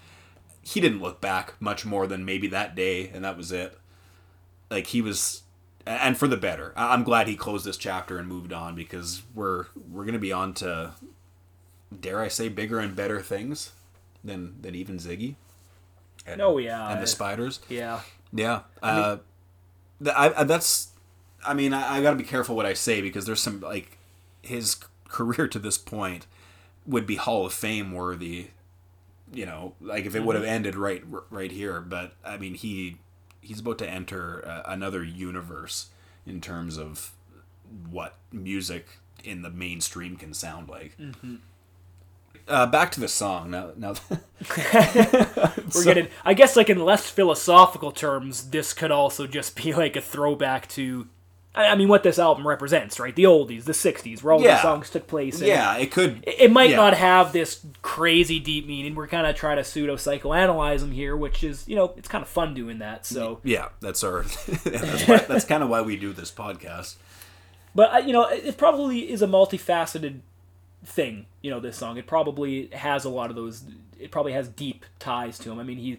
he 0.62 0.80
didn't 0.82 1.02
look 1.02 1.22
back 1.22 1.54
much 1.60 1.86
more 1.86 2.06
than 2.08 2.26
maybe 2.26 2.48
that 2.48 2.76
day, 2.76 3.10
and 3.10 3.24
that 3.24 3.38
was 3.38 3.52
it. 3.52 3.78
Like, 4.70 4.88
he 4.88 5.02
was, 5.02 5.44
and 5.86 6.18
for 6.18 6.28
the 6.28 6.38
better. 6.38 6.74
I- 6.76 6.94
I'm 6.94 7.04
glad 7.04 7.28
he 7.28 7.36
closed 7.36 7.65
this 7.65 7.78
chapter 7.78 8.18
and 8.18 8.28
moved 8.28 8.54
on 8.54 8.76
because 8.76 9.22
we're 9.34 9.65
we're 9.92 10.06
gonna 10.06 10.20
be 10.20 10.32
on 10.32 10.54
to, 10.56 10.94
dare 12.00 12.20
I 12.22 12.28
say, 12.28 12.50
bigger 12.50 12.80
and 12.80 12.96
better 12.96 13.20
things 13.22 13.72
than 14.24 14.62
than 14.62 14.76
even 14.76 14.98
Ziggy. 14.98 15.36
And, 16.28 16.42
Oh, 16.42 16.58
yeah. 16.58 16.92
and 16.92 17.02
the 17.02 17.08
Spiders. 17.08 17.60
yeah. 17.70 18.02
Yeah, 18.32 18.62
uh, 18.84 19.18
th- 20.04 20.15
I, 20.15 20.42
I, 20.42 20.44
that's. 20.44 20.89
I 21.44 21.56
mean, 21.56 21.74
I, 21.74 21.98
I 21.98 22.02
got 22.04 22.12
to 22.12 22.15
be 22.15 22.24
careful 22.24 22.56
what 22.56 22.68
I 22.68 22.74
say 22.74 23.02
because 23.02 23.26
there's 23.26 23.42
some 23.42 23.60
like 23.62 23.98
his 24.44 24.76
career 25.08 25.48
to 25.48 25.58
this 25.58 25.80
point 25.80 26.28
would 26.86 27.05
be 27.05 27.15
Hall 27.15 27.45
of 27.45 27.53
Fame 27.53 27.91
worthy. 27.91 28.47
You 29.32 29.45
know, 29.45 29.73
like 29.80 30.05
if 30.05 30.15
it 30.15 30.23
would 30.23 30.36
have 30.36 30.45
ended 30.45 30.75
right 30.75 31.03
right 31.30 31.51
here, 31.51 31.82
but 31.82 32.13
I 32.25 32.38
mean 32.38 32.55
he 32.55 32.97
he's 33.41 33.59
about 33.59 33.77
to 33.80 33.89
enter 33.89 34.43
uh, 34.45 34.63
another 34.65 35.03
universe 35.03 35.88
in 36.25 36.41
terms 36.41 36.77
of 36.77 37.11
what 37.89 38.15
music 38.32 38.99
in 39.23 39.41
the 39.41 39.49
mainstream 39.49 40.15
can 40.15 40.34
sound 40.34 40.69
like. 40.69 40.97
Uh, 42.47 42.65
back 42.65 42.91
to 42.91 42.99
the 42.99 43.07
song 43.07 43.51
now. 43.51 43.71
Now, 43.77 43.93
We're 45.75 45.84
getting 45.84 46.07
I 46.25 46.34
guess 46.34 46.55
like 46.55 46.69
in 46.69 46.84
less 46.84 47.09
philosophical 47.09 47.91
terms, 47.91 48.49
this 48.49 48.73
could 48.73 48.91
also 48.91 49.27
just 49.27 49.55
be 49.55 49.73
like 49.73 49.95
a 49.95 50.01
throwback 50.01 50.67
to 50.69 51.07
I 51.68 51.76
mean 51.76 51.88
what 51.88 52.03
this 52.03 52.18
album 52.20 52.47
represents, 52.47 52.99
right? 52.99 53.16
The 53.16 53.24
oldies, 53.24 53.66
the 53.66 53.74
sixties, 53.74 54.24
where 54.24 54.34
all 54.34 54.41
Yeah. 54.41 54.55
the 54.55 54.62
songs 54.62 54.89
took 54.89 55.07
place. 55.07 55.41
yeah, 55.41 55.78
it 55.78 55.91
could. 55.91 56.24
It 56.28 56.36
it 56.41 56.51
might 56.51 56.70
yeah. 56.72 56.76
not 56.78 56.93
have 56.93 57.34
this 57.34 57.66
crazy 57.82 58.39
deep 58.39 58.68
meaning. 58.68 58.95
We're 58.95 59.07
kind 59.07 59.26
of 59.28 59.36
trying 59.36 59.57
to 59.57 59.64
pseudo 59.64 59.95
psychoanalyze 59.95 60.80
them 60.80 60.91
here, 60.91 61.16
which 61.18 61.43
is, 61.43 61.68
you 61.68 61.76
know, 61.76 61.93
it's 61.97 62.07
kind 62.07 62.22
of 62.22 62.28
fun 62.30 62.53
doing 62.53 62.80
that. 62.80 63.05
So, 63.05 63.39
Yeah, 63.43 63.70
that's 63.82 64.03
our. 64.03 64.24
that's 64.64 65.07
why, 65.07 65.18
that's 65.18 65.45
kind 65.45 65.64
of 65.64 65.70
why 65.70 65.82
we 65.82 65.95
do 65.97 66.14
this 66.14 66.32
podcast. 66.32 66.95
but 67.76 67.93
uh, 67.93 67.97
you 67.99 68.14
know, 68.14 68.28
it 68.28 68.45
it 68.45 68.57
probably 68.57 69.12
is 69.12 69.22
a 69.22 69.28
multifaceted 69.28 70.20
thing. 70.86 71.26
You 71.41 71.51
know, 71.51 71.60
this 71.60 71.78
song. 71.78 71.97
It 71.97 72.07
probably 72.07 72.68
has 72.74 73.05
a 73.05 73.10
lot 73.10 73.30
of 73.30 73.36
those. 73.36 73.64
It 73.99 74.12
probably 74.12 74.32
has 74.34 74.47
deep 74.47 74.86
ties 74.99 75.38
to 75.39 75.51
him. 75.51 75.60
I 75.60 75.64
mean, 75.64 75.78
he 75.78 75.97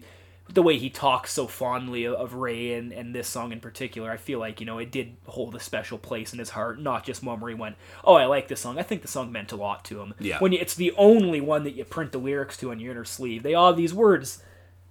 the 0.49 0.61
way 0.61 0.77
he 0.77 0.89
talks 0.89 1.31
so 1.31 1.47
fondly 1.47 2.05
of, 2.05 2.33
Ray 2.33 2.73
and, 2.73 2.91
and 2.91 3.15
this 3.15 3.27
song 3.27 3.51
in 3.51 3.59
particular, 3.59 4.11
I 4.11 4.17
feel 4.17 4.39
like 4.39 4.59
you 4.59 4.65
know 4.65 4.79
it 4.79 4.91
did 4.91 5.15
hold 5.25 5.55
a 5.55 5.59
special 5.59 5.97
place 5.97 6.33
in 6.33 6.39
his 6.39 6.49
heart, 6.49 6.79
not 6.79 7.05
just 7.05 7.23
one 7.23 7.39
where 7.39 7.49
he 7.49 7.55
went, 7.55 7.77
"Oh, 8.03 8.15
I 8.15 8.25
like 8.25 8.47
this 8.47 8.59
song." 8.59 8.77
I 8.77 8.83
think 8.83 9.01
the 9.01 9.07
song 9.07 9.31
meant 9.31 9.51
a 9.51 9.55
lot 9.55 9.85
to 9.85 10.01
him. 10.01 10.13
Yeah. 10.19 10.39
When 10.39 10.51
you, 10.51 10.59
it's 10.59 10.75
the 10.75 10.91
only 10.97 11.39
one 11.41 11.63
that 11.63 11.75
you 11.75 11.85
print 11.85 12.11
the 12.11 12.17
lyrics 12.17 12.57
to 12.57 12.71
on 12.71 12.79
your 12.79 12.91
inner 12.91 13.05
sleeve, 13.05 13.43
they 13.43 13.53
all 13.53 13.73
these 13.73 13.93
words 13.93 14.43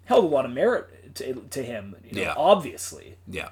held 0.07 0.25
a 0.25 0.29
lot 0.29 0.45
of 0.45 0.51
merit 0.51 1.15
to, 1.17 1.35
to 1.51 1.63
him. 1.63 1.97
You 2.05 2.17
know, 2.17 2.23
Yeah. 2.23 2.35
Obviously. 2.37 3.17
Yeah. 3.29 3.51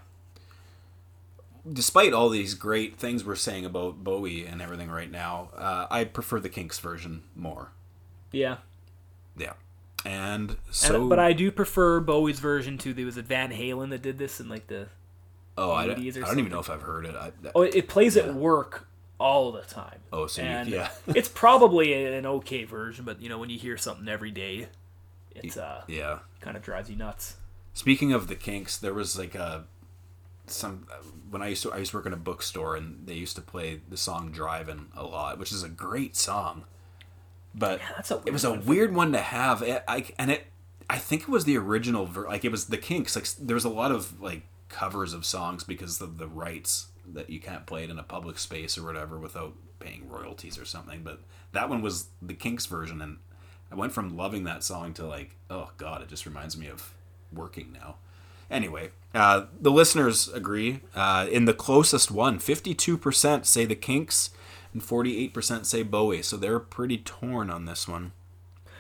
Despite 1.71 2.13
all 2.15 2.31
these 2.31 2.55
great 2.55 2.97
things 2.97 3.25
we're 3.25 3.35
saying 3.37 3.65
about 3.67 4.03
Bowie 4.03 4.47
and 4.47 4.63
everything 4.63 4.91
right 4.91 5.11
now, 5.11 5.51
uh, 5.57 5.87
I 5.91 6.05
prefer 6.05 6.41
the 6.41 6.49
Kinks 6.49 6.79
version 6.79 7.25
more. 7.37 7.73
Yeah. 8.33 8.59
Yeah. 9.37 9.53
And 10.05 10.51
And- 10.51 10.57
so, 10.71 11.09
but 11.09 11.19
I 11.19 11.33
do 11.33 11.51
prefer 11.51 12.01
Bowie's 12.01 12.39
version 12.41 12.79
too. 12.79 12.95
There 12.95 13.05
was 13.07 13.17
a 13.17 13.23
Van 13.23 13.51
Halen 13.51 13.91
that 13.91 14.03
did 14.03 14.19
this 14.19 14.41
in 14.41 14.49
like 14.49 14.67
the 14.69 14.89
oh, 15.57 15.73
I, 15.73 15.87
don't- 15.87 15.99
80s 15.99 16.17
or 16.17 16.25
I 16.25 16.29
don't 16.29 16.39
even 16.39 16.53
know 16.53 16.61
if 16.61 16.71
I've 16.71 16.83
heard 16.83 17.05
it. 17.07 17.15
I, 17.15 17.33
that- 17.43 17.53
oh, 17.55 17.63
it, 17.63 17.75
it 17.75 17.89
plays 17.89 18.17
at 18.17 18.33
work 18.35 18.87
all 19.19 19.51
the 19.53 19.63
time. 19.63 19.99
Oh, 20.13 20.27
so 20.27 20.43
you- 20.43 20.49
yeah. 20.75 20.91
it's 21.09 21.29
probably 21.29 21.93
an 22.15 22.27
okay 22.27 22.65
version, 22.65 23.05
but 23.05 23.21
you 23.21 23.29
know 23.29 23.39
when 23.39 23.51
you 23.51 23.59
hear 23.59 23.77
something 23.77 24.09
every 24.09 24.31
day, 24.31 24.69
it's 25.35 25.57
uh, 25.57 25.83
yeah. 25.89 26.21
kind 26.41 26.57
of 26.57 26.63
drives 26.63 26.89
you 26.91 26.97
nuts. 26.97 27.37
Speaking 27.75 28.13
of 28.13 28.27
the 28.29 28.35
Kinks, 28.35 28.77
there 28.77 28.95
was 28.95 29.19
like 29.19 29.35
a 29.35 29.65
some 30.47 30.87
when 31.31 31.43
I 31.43 31.49
used 31.49 31.63
to 31.65 31.73
I 31.73 31.79
used 31.79 31.91
to 31.91 31.97
work 31.99 32.07
in 32.07 32.13
a 32.13 32.17
bookstore 32.17 32.75
and 32.77 33.07
they 33.07 33.15
used 33.15 33.37
to 33.37 33.43
play 33.43 33.81
the 33.89 33.97
song 33.97 34.31
"Driving" 34.33 34.87
a 34.97 35.05
lot, 35.05 35.39
which 35.39 35.53
is 35.53 35.63
a 35.63 35.69
great 35.69 36.17
song. 36.17 36.65
But 37.55 37.81
that's 37.97 38.11
a 38.11 38.23
it 38.27 38.33
was 38.33 38.45
a 38.45 38.55
weird 38.55 38.95
one 38.95 39.13
to 39.13 39.19
have. 39.19 39.63
It, 39.63 39.83
I 39.89 40.07
and 40.19 40.31
it 40.31 40.47
I 40.91 40.99
think 40.99 41.23
it 41.23 41.29
was 41.29 41.45
the 41.45 41.57
original 41.59 42.07
ver- 42.07 42.29
like 42.29 42.45
it 42.45 42.51
was 42.51 42.67
the 42.67 42.79
Kinks. 42.79 43.17
Like 43.17 43.27
there 43.41 43.55
was 43.55 43.65
a 43.65 43.71
lot 43.71 43.91
of 43.91 44.21
like 44.21 44.43
covers 44.69 45.13
of 45.13 45.25
songs 45.25 45.65
because 45.65 46.01
of 46.01 46.19
the 46.19 46.29
rights 46.29 46.89
that 47.13 47.31
you 47.31 47.41
can't 47.41 47.67
play 47.67 47.85
it 47.85 47.91
in 47.91 47.99
a 47.99 48.03
public 48.03 48.39
space 48.39 48.77
or 48.77 48.85
whatever 48.85 49.19
without 49.19 49.55
paying 49.81 50.09
royalties 50.09 50.59
or 50.59 50.65
something. 50.65 51.03
But 51.03 51.21
that 51.53 51.69
one 51.69 51.83
was 51.83 52.09
the 52.21 52.35
Kinks 52.35 52.67
version, 52.67 53.01
and 53.01 53.19
I 53.73 53.75
went 53.75 53.93
from 53.93 54.17
loving 54.17 54.45
that 54.45 54.63
song 54.63 54.95
to 54.95 55.07
like, 55.07 55.37
oh 55.51 55.71
god, 55.77 56.03
it 56.03 56.09
just 56.09 56.27
reminds 56.27 56.57
me 56.57 56.69
of 56.69 56.95
working 57.33 57.73
now. 57.73 57.97
Anyway, 58.51 58.91
uh, 59.15 59.45
the 59.61 59.71
listeners 59.71 60.29
agree. 60.29 60.81
Uh, 60.95 61.27
in 61.31 61.45
the 61.45 61.53
closest 61.53 62.11
one, 62.11 62.39
52% 62.39 63.45
say 63.45 63.67
the 63.67 63.75
Kinks 63.75 64.31
and 64.73 64.83
48% 64.83 65.65
say 65.67 65.83
Bowie. 65.83 66.23
So 66.23 66.37
they're 66.37 66.59
pretty 66.61 66.99
torn 66.99 67.51
on 67.51 67.65
this 67.65 67.87
one. 67.89 68.13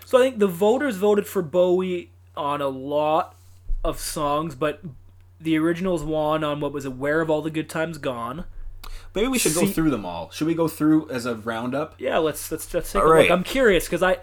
So 0.04 0.18
I 0.18 0.22
think 0.22 0.38
the 0.38 0.46
voters 0.46 0.96
voted 0.96 1.26
for 1.26 1.42
Bowie 1.42 2.10
on 2.36 2.60
a 2.60 2.68
lot 2.68 3.34
of 3.84 3.98
songs, 3.98 4.54
but 4.54 4.80
the 5.40 5.56
originals 5.58 6.02
won 6.02 6.42
on 6.42 6.60
what 6.60 6.72
was 6.72 6.88
"Where 6.88 7.20
Have 7.20 7.30
All 7.30 7.42
the 7.42 7.50
Good 7.50 7.68
Times 7.68 7.98
Gone." 7.98 8.44
Maybe 9.14 9.28
we 9.28 9.38
should 9.38 9.54
go 9.54 9.66
through 9.66 9.90
them 9.90 10.04
all. 10.04 10.30
Should 10.30 10.46
we 10.46 10.54
go 10.54 10.68
through 10.68 11.10
as 11.10 11.26
a 11.26 11.34
roundup? 11.34 11.94
Yeah, 11.98 12.18
let's 12.18 12.50
let's, 12.50 12.72
let's 12.72 12.92
take 12.92 13.02
All 13.02 13.08
a 13.08 13.12
right. 13.12 13.22
look. 13.22 13.30
I'm 13.30 13.44
curious 13.44 13.84
because 13.84 14.02
I 14.02 14.18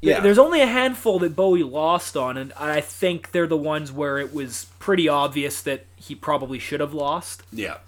Yeah. 0.00 0.20
there's 0.20 0.38
only 0.38 0.60
a 0.60 0.66
handful 0.66 1.18
that 1.20 1.36
Bowie 1.36 1.62
lost 1.62 2.16
on, 2.16 2.36
and 2.36 2.52
I 2.54 2.80
think 2.80 3.30
they're 3.32 3.46
the 3.46 3.56
ones 3.56 3.92
where 3.92 4.18
it 4.18 4.34
was 4.34 4.66
pretty 4.78 5.08
obvious 5.08 5.62
that 5.62 5.86
he 5.96 6.14
probably 6.14 6.58
should 6.58 6.80
have 6.80 6.92
lost. 6.94 7.42
Yeah. 7.52 7.78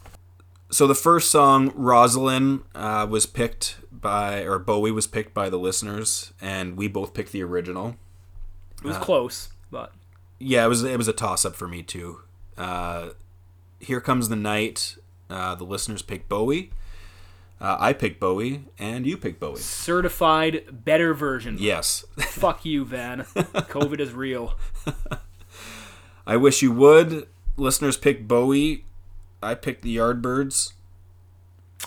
So 0.71 0.87
the 0.87 0.95
first 0.95 1.31
song, 1.31 1.71
Rosalyn, 1.73 2.63
uh, 2.75 3.07
was 3.09 3.27
picked 3.27 3.77
by, 3.93 4.41
or 4.43 4.59
Bowie 4.59 4.91
was 4.91 5.07
picked 5.07 5.33
by 5.35 5.49
the 5.49 5.59
listeners, 5.59 6.33
and 6.41 6.77
we 6.77 6.89
both 6.89 7.15
picked 7.15 7.33
the 7.33 7.43
original. 7.43 7.97
It 8.83 8.89
was 8.89 8.97
close, 8.99 9.51
but 9.71 9.93
Yeah, 10.39 10.65
it 10.65 10.69
was 10.69 10.83
it 10.85 10.99
was 10.99 11.09
a 11.09 11.13
toss 11.13 11.45
up 11.45 11.55
for 11.55 11.69
me 11.69 11.83
too. 11.83 12.21
Uh, 12.59 13.11
Here 13.79 14.01
comes 14.01 14.29
the 14.29 14.37
night. 14.37 14.97
Uh, 15.31 15.55
the 15.55 15.65
listeners 15.65 16.03
picked 16.03 16.29
Bowie. 16.29 16.71
Uh, 17.61 17.77
I 17.81 17.93
picked 17.93 18.21
Bowie, 18.21 18.65
and 18.79 19.07
you 19.07 19.17
picked 19.17 19.41
Bowie. 19.41 19.57
certified 19.61 20.65
better 20.85 21.15
version. 21.15 21.57
Yes, 21.59 22.05
Fuck 22.19 22.65
you, 22.65 22.85
Van. 22.85 23.21
COVID 23.21 24.01
is 24.01 24.13
real. 24.13 24.55
I 26.27 26.37
wish 26.37 26.63
you 26.63 26.73
would. 26.73 27.27
Listeners 27.57 27.97
picked 27.97 28.27
Bowie. 28.27 28.85
I 29.45 29.55
picked 29.55 29.83
the 29.83 29.97
Yardbirds. 29.97 30.73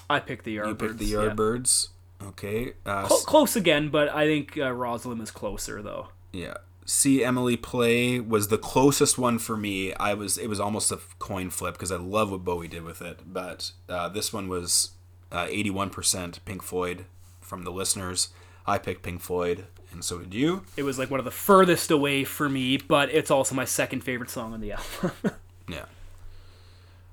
I 0.10 0.20
picked 0.20 0.45
the 0.45 0.58
Yardbirds. 0.58 0.68
You 0.68 0.76
picked 0.76 0.97
the 0.99 1.05
yeah. 1.05 1.18
Yardbirds. 1.18 1.88
Okay. 2.24 2.74
Uh, 2.86 3.08
Cl- 3.08 3.22
close 3.22 3.55
again, 3.55 3.89
but 3.89 4.10
I 4.10 4.26
think 4.26 4.58
uh, 4.58 4.72
Rosalyn 4.72 5.20
was 5.20 5.32
closer 5.32 5.82
though. 5.82 6.10
Yeah. 6.32 6.55
See 6.86 7.24
Emily 7.24 7.58
play 7.58 8.20
was 8.20 8.47
the 8.47 8.58
closest 8.58 9.18
one 9.18 9.39
for 9.39 9.58
me. 9.58 9.93
I 9.95 10.14
was 10.14 10.38
it 10.38 10.47
was 10.47 10.60
almost 10.60 10.91
a 10.91 10.99
coin 11.20 11.49
flip 11.49 11.74
because 11.74 11.91
I 11.91 11.97
love 11.97 12.32
what 12.32 12.45
Bowie 12.45 12.70
did 12.70 12.84
with 12.84 13.01
it, 13.01 13.20
but 13.26 13.72
uh, 13.89 14.08
this 14.10 14.32
one 14.32 14.47
was 14.47 14.91
eighty 15.34 15.70
one 15.70 15.89
percent 15.89 16.39
Pink 16.45 16.64
Floyd 16.64 17.05
from 17.41 17.64
the 17.64 17.72
listeners. 17.72 18.30
I 18.66 18.78
picked 18.78 19.03
Pink 19.03 19.22
Floyd, 19.22 19.66
and 19.91 20.03
so 20.03 20.20
did 20.20 20.34
you. 20.34 20.64
It 20.78 20.84
was 20.84 20.97
like 20.97 21.12
one 21.12 21.20
of 21.20 21.26
the 21.26 21.32
furthest 21.32 21.91
away 21.91 22.24
for 22.24 22.47
me, 22.47 22.78
but 22.78 23.10
it's 23.10 23.32
also 23.32 23.53
my 23.53 23.66
second 23.66 24.01
favorite 24.01 24.30
song 24.30 24.53
on 24.53 24.62
the 24.62 24.72
album. 24.74 25.12
Yeah. 25.68 25.86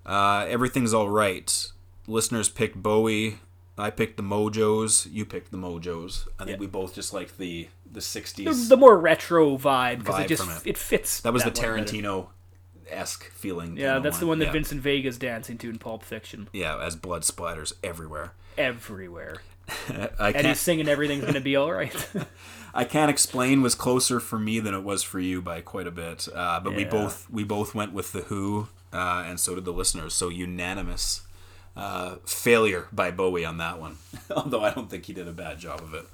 Uh, 0.07 0.46
Everything's 0.48 0.92
all 0.94 1.09
right. 1.09 1.70
Listeners 2.07 2.48
picked 2.48 2.76
Bowie. 2.82 3.38
I 3.76 3.90
picked 3.90 4.16
the 4.16 4.22
Mojos. 4.22 5.11
You 5.11 5.24
picked 5.24 5.50
the 5.50 5.57
Mojos. 5.57 6.28
I 6.38 6.44
think 6.44 6.57
Yeah. 6.57 6.61
we 6.61 6.66
both 6.66 6.94
just 6.94 7.12
like 7.12 7.36
the 7.38 7.68
the 7.86 7.94
the, 7.94 8.00
sixties. 8.00 8.68
the 8.68 8.76
more 8.76 8.98
retro 8.98 9.57
vibe 9.57 9.98
because 10.00 10.20
it 10.20 10.28
just 10.28 10.66
it. 10.66 10.70
it. 10.70 10.78
fits. 10.78 11.20
That 11.20 11.32
was 11.32 11.44
the. 11.44 11.50
Tarantino 11.50 12.28
esque 12.88 13.30
feeling. 13.30 13.76
Yeah, 13.76 13.98
that's 13.98 14.18
the 14.18 14.26
one 14.26 14.38
that 14.40 14.46
Yeah. 14.46 14.52
Vincent 14.52 14.80
Vega's 14.82 15.16
dancing 15.18 15.59
to 15.59 15.70
in 15.70 15.78
Pulp 15.78 16.02
Fiction. 16.05 16.48
Yeah, 16.52 16.78
as 16.78 16.96
blood 16.96 17.22
splatters 17.22 17.72
everywhere. 17.82 18.32
Everywhere, 18.57 19.38
I 20.18 20.30
and 20.30 20.46
he's 20.46 20.61
singing 20.61 20.86
"Everything's 20.88 21.24
Gonna 21.24 21.40
Be 21.40 21.57
All 21.57 21.72
Right." 21.72 21.94
I 22.74 22.84
can't 22.84 23.11
explain 23.11 23.62
was 23.62 23.74
closer 23.74 24.20
for 24.20 24.38
me 24.38 24.61
than 24.61 24.74
it 24.74 24.82
was 24.84 25.02
for 25.02 25.18
you 25.18 25.40
by 25.42 25.61
quite 25.61 25.86
a 25.86 25.90
bit. 25.90 26.28
Uh, 26.32 26.61
but 26.61 26.74
we 26.76 26.84
both 26.84 27.28
we 27.30 27.42
both 27.42 27.74
went 27.74 27.92
with 27.92 28.12
the 28.12 28.20
Who, 28.22 28.68
uh, 28.95 29.24
and 29.26 29.40
so 29.40 29.55
did 29.55 29.64
the 29.64 29.72
listeners. 29.72 30.14
So 30.14 30.28
unanimous 30.28 31.22
uh, 31.76 32.16
failure 32.24 32.86
by 32.92 33.11
Bowie 33.11 33.45
on 33.45 33.59
that 33.59 33.80
one. 33.80 33.97
Although 34.30 34.62
I 34.62 34.70
don't 34.70 34.88
think 34.88 35.07
he 35.07 35.12
did 35.12 35.26
a 35.26 35.32
bad 35.32 35.59
job 35.59 35.80
of 35.80 35.92
it. 35.95 36.07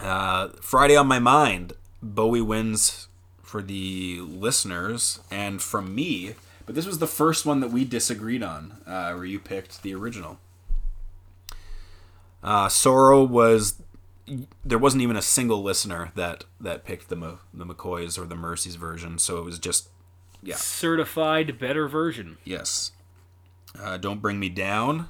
Uh, 0.00 0.48
Friday 0.60 0.96
on 0.96 1.06
my 1.06 1.20
mind, 1.20 1.72
Bowie 2.02 2.40
wins 2.40 3.08
for 3.42 3.62
the 3.62 4.20
listeners 4.20 5.20
and 5.30 5.62
from 5.62 5.94
me. 5.94 6.34
But 6.66 6.74
this 6.74 6.86
was 6.86 6.98
the 6.98 7.06
first 7.06 7.46
one 7.46 7.60
that 7.60 7.70
we 7.70 7.84
disagreed 7.84 8.42
on, 8.42 8.78
uh, 8.86 9.12
where 9.12 9.24
you 9.24 9.38
picked 9.38 9.82
the 9.82 9.94
original. 9.94 10.40
Uh, 12.42 12.68
Sorrow 12.68 13.22
was 13.22 13.80
there 14.64 14.78
wasn't 14.78 15.02
even 15.04 15.16
a 15.16 15.22
single 15.22 15.62
listener 15.62 16.10
that 16.16 16.44
that 16.60 16.84
picked 16.84 17.08
the 17.08 17.38
the 17.54 17.64
McCoys 17.64 18.18
or 18.18 18.26
the 18.26 18.34
Merseys 18.34 18.76
version, 18.76 19.18
so 19.18 19.38
it 19.38 19.44
was 19.44 19.60
just 19.60 19.88
yeah, 20.42 20.56
Certified 20.56 21.58
better 21.58 21.88
version. 21.88 22.38
yes. 22.44 22.92
Uh, 23.78 23.96
Don't 23.98 24.20
bring 24.22 24.38
me 24.40 24.48
down. 24.48 25.08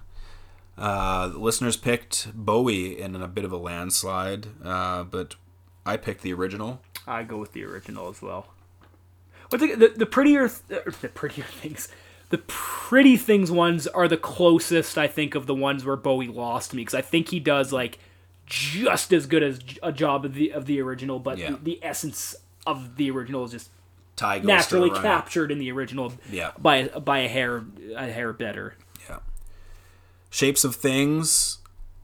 Uh, 0.76 1.28
the 1.28 1.38
listeners 1.38 1.76
picked 1.76 2.32
Bowie 2.34 3.00
in 3.00 3.14
a 3.16 3.28
bit 3.28 3.44
of 3.44 3.52
a 3.52 3.56
landslide, 3.56 4.48
uh, 4.64 5.04
but 5.04 5.36
I 5.86 5.96
picked 5.96 6.22
the 6.22 6.32
original. 6.32 6.80
I 7.06 7.22
go 7.22 7.38
with 7.38 7.52
the 7.52 7.64
original 7.64 8.08
as 8.08 8.20
well. 8.20 8.48
But 9.50 9.60
the, 9.60 9.74
the, 9.76 9.88
the 9.96 10.06
prettier 10.06 10.48
th- 10.48 10.82
er, 10.86 10.90
the 11.00 11.08
prettier 11.08 11.44
things, 11.60 11.88
the 12.30 12.38
pretty 12.38 13.16
things 13.16 13.50
ones 13.50 13.86
are 13.86 14.08
the 14.08 14.16
closest 14.16 14.98
I 14.98 15.06
think 15.06 15.34
of 15.36 15.46
the 15.46 15.54
ones 15.54 15.84
where 15.84 15.96
Bowie 15.96 16.26
lost 16.26 16.74
me 16.74 16.82
because 16.82 16.94
I 16.94 17.02
think 17.02 17.28
he 17.28 17.38
does 17.38 17.72
like 17.72 17.98
just 18.46 19.12
as 19.12 19.26
good 19.26 19.42
as 19.44 19.60
a 19.82 19.92
job 19.92 20.24
of 20.24 20.34
the 20.34 20.50
of 20.52 20.66
the 20.66 20.80
original, 20.80 21.20
but 21.20 21.38
Yeah. 21.38 21.52
the, 21.52 21.56
the 21.58 21.78
essence 21.84 22.34
of 22.66 22.96
the 22.96 23.10
original 23.12 23.44
is 23.44 23.52
just 23.52 23.70
Ty 24.16 24.38
naturally 24.38 24.90
captured 24.90 25.52
in 25.52 25.58
the 25.58 25.70
original 25.70 26.12
Yeah. 26.30 26.52
by 26.58 26.84
by 26.88 27.18
a 27.20 27.28
hair 27.28 27.64
a 27.94 28.06
hair 28.10 28.32
better. 28.32 28.74
Yeah. 29.08 29.18
Shapes 30.30 30.64
of 30.64 30.74
Things. 30.74 31.58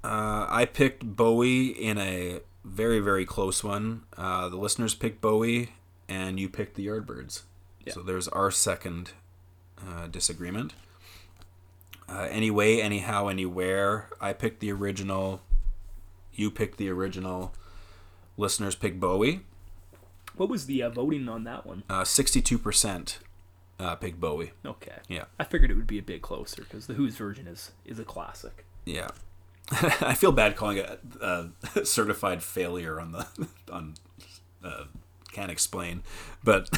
Uh, 0.05 0.47
I 0.49 0.65
picked 0.67 1.05
Bowie 1.17 1.69
in 1.69 1.97
a 1.97 2.41
very, 2.65 3.01
very 3.01 3.25
close 3.25 3.63
one. 3.65 4.03
Uh, 4.17 4.49
the 4.49 4.57
listeners 4.57 4.95
picked 4.95 5.21
Bowie, 5.21 5.71
and 6.09 6.39
you 6.39 6.49
picked 6.49 6.75
the 6.75 6.87
Yardbirds. 6.87 7.43
Yeah. 7.85 7.93
So 7.95 8.03
there's 8.03 8.29
our 8.29 8.51
second 8.51 9.13
uh, 9.81 10.07
disagreement. 10.09 10.75
Uh, 12.09 12.29
anyway, 12.31 12.81
anyhow, 12.81 13.29
anywhere. 13.29 14.09
I 14.21 14.33
picked 14.33 14.61
the 14.61 14.71
original. 14.73 15.41
You 16.35 16.51
picked 16.51 16.79
the 16.79 16.89
original. 16.91 17.55
Listeners 18.37 18.75
picked 18.75 18.99
Bowie. 19.01 19.43
What 20.37 20.49
was 20.49 20.67
the 20.67 20.83
uh, 20.83 20.91
voting 20.91 21.29
on 21.29 21.45
that 21.45 21.67
one? 21.67 21.83
Uh, 21.89 22.03
62% 22.03 23.19
uh, 23.79 23.95
picked 23.97 24.21
Bowie. 24.21 24.53
Okay, 24.65 24.97
Yeah. 25.09 25.25
I 25.39 25.45
figured 25.45 25.71
it 25.71 25.75
would 25.75 25.87
be 25.87 25.99
a 25.99 26.03
bit 26.03 26.23
closer 26.23 26.63
because 26.63 26.87
the 26.87 26.95
Who's 26.95 27.17
version 27.17 27.47
is 27.47 27.73
is 27.85 27.99
a 27.99 28.05
classic. 28.05 28.65
Yeah. 28.85 29.09
I 29.71 30.15
feel 30.15 30.33
bad 30.33 30.57
calling 30.57 30.79
it 30.79 31.01
a, 31.21 31.49
a 31.77 31.85
certified 31.85 32.43
failure 32.43 33.01
on 33.01 33.13
the 33.13 33.27
on 33.73 33.95
uh, 34.65 34.85
can't 35.33 35.51
explain. 35.51 36.03
But 36.45 36.69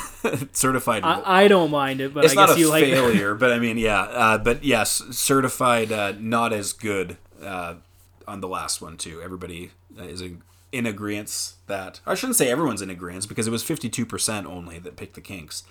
certified. 0.53 1.03
I, 1.05 1.45
I 1.45 1.49
don't 1.49 1.71
mind 1.71 2.01
it, 2.01 2.15
but 2.15 2.25
it's 2.25 2.33
I 2.33 2.37
not 2.37 2.49
guess 2.49 2.57
a 2.57 2.61
you 2.61 2.71
like 2.71 2.85
failure, 2.85 3.35
but 3.35 3.53
I 3.53 3.59
mean, 3.59 3.79
yeah. 3.79 4.03
Uh, 4.03 4.39
but 4.39 4.65
yes, 4.65 5.03
certified 5.11 5.93
uh, 5.93 6.13
not 6.19 6.53
as 6.53 6.73
good 6.73 7.19
uh, 7.43 7.75
on 8.27 8.41
the 8.41 8.49
last 8.49 8.81
one 8.81 8.97
too. 8.97 9.21
Everybody 9.23 9.73
uh, 9.99 10.05
is 10.05 10.21
in, 10.23 10.43
in 10.75 10.87
agreement 10.87 11.55
that 11.69 12.01
I 12.05 12.15
shouldn't 12.15 12.37
say 12.37 12.51
everyone's 12.51 12.83
in 12.83 12.91
agreement 12.91 13.29
because 13.29 13.47
it 13.47 13.51
was 13.51 13.63
fifty 13.63 13.89
two 13.89 14.05
percent 14.05 14.47
only 14.47 14.79
that 14.81 14.97
picked 14.97 15.15
the 15.15 15.21
Kinks, 15.21 15.63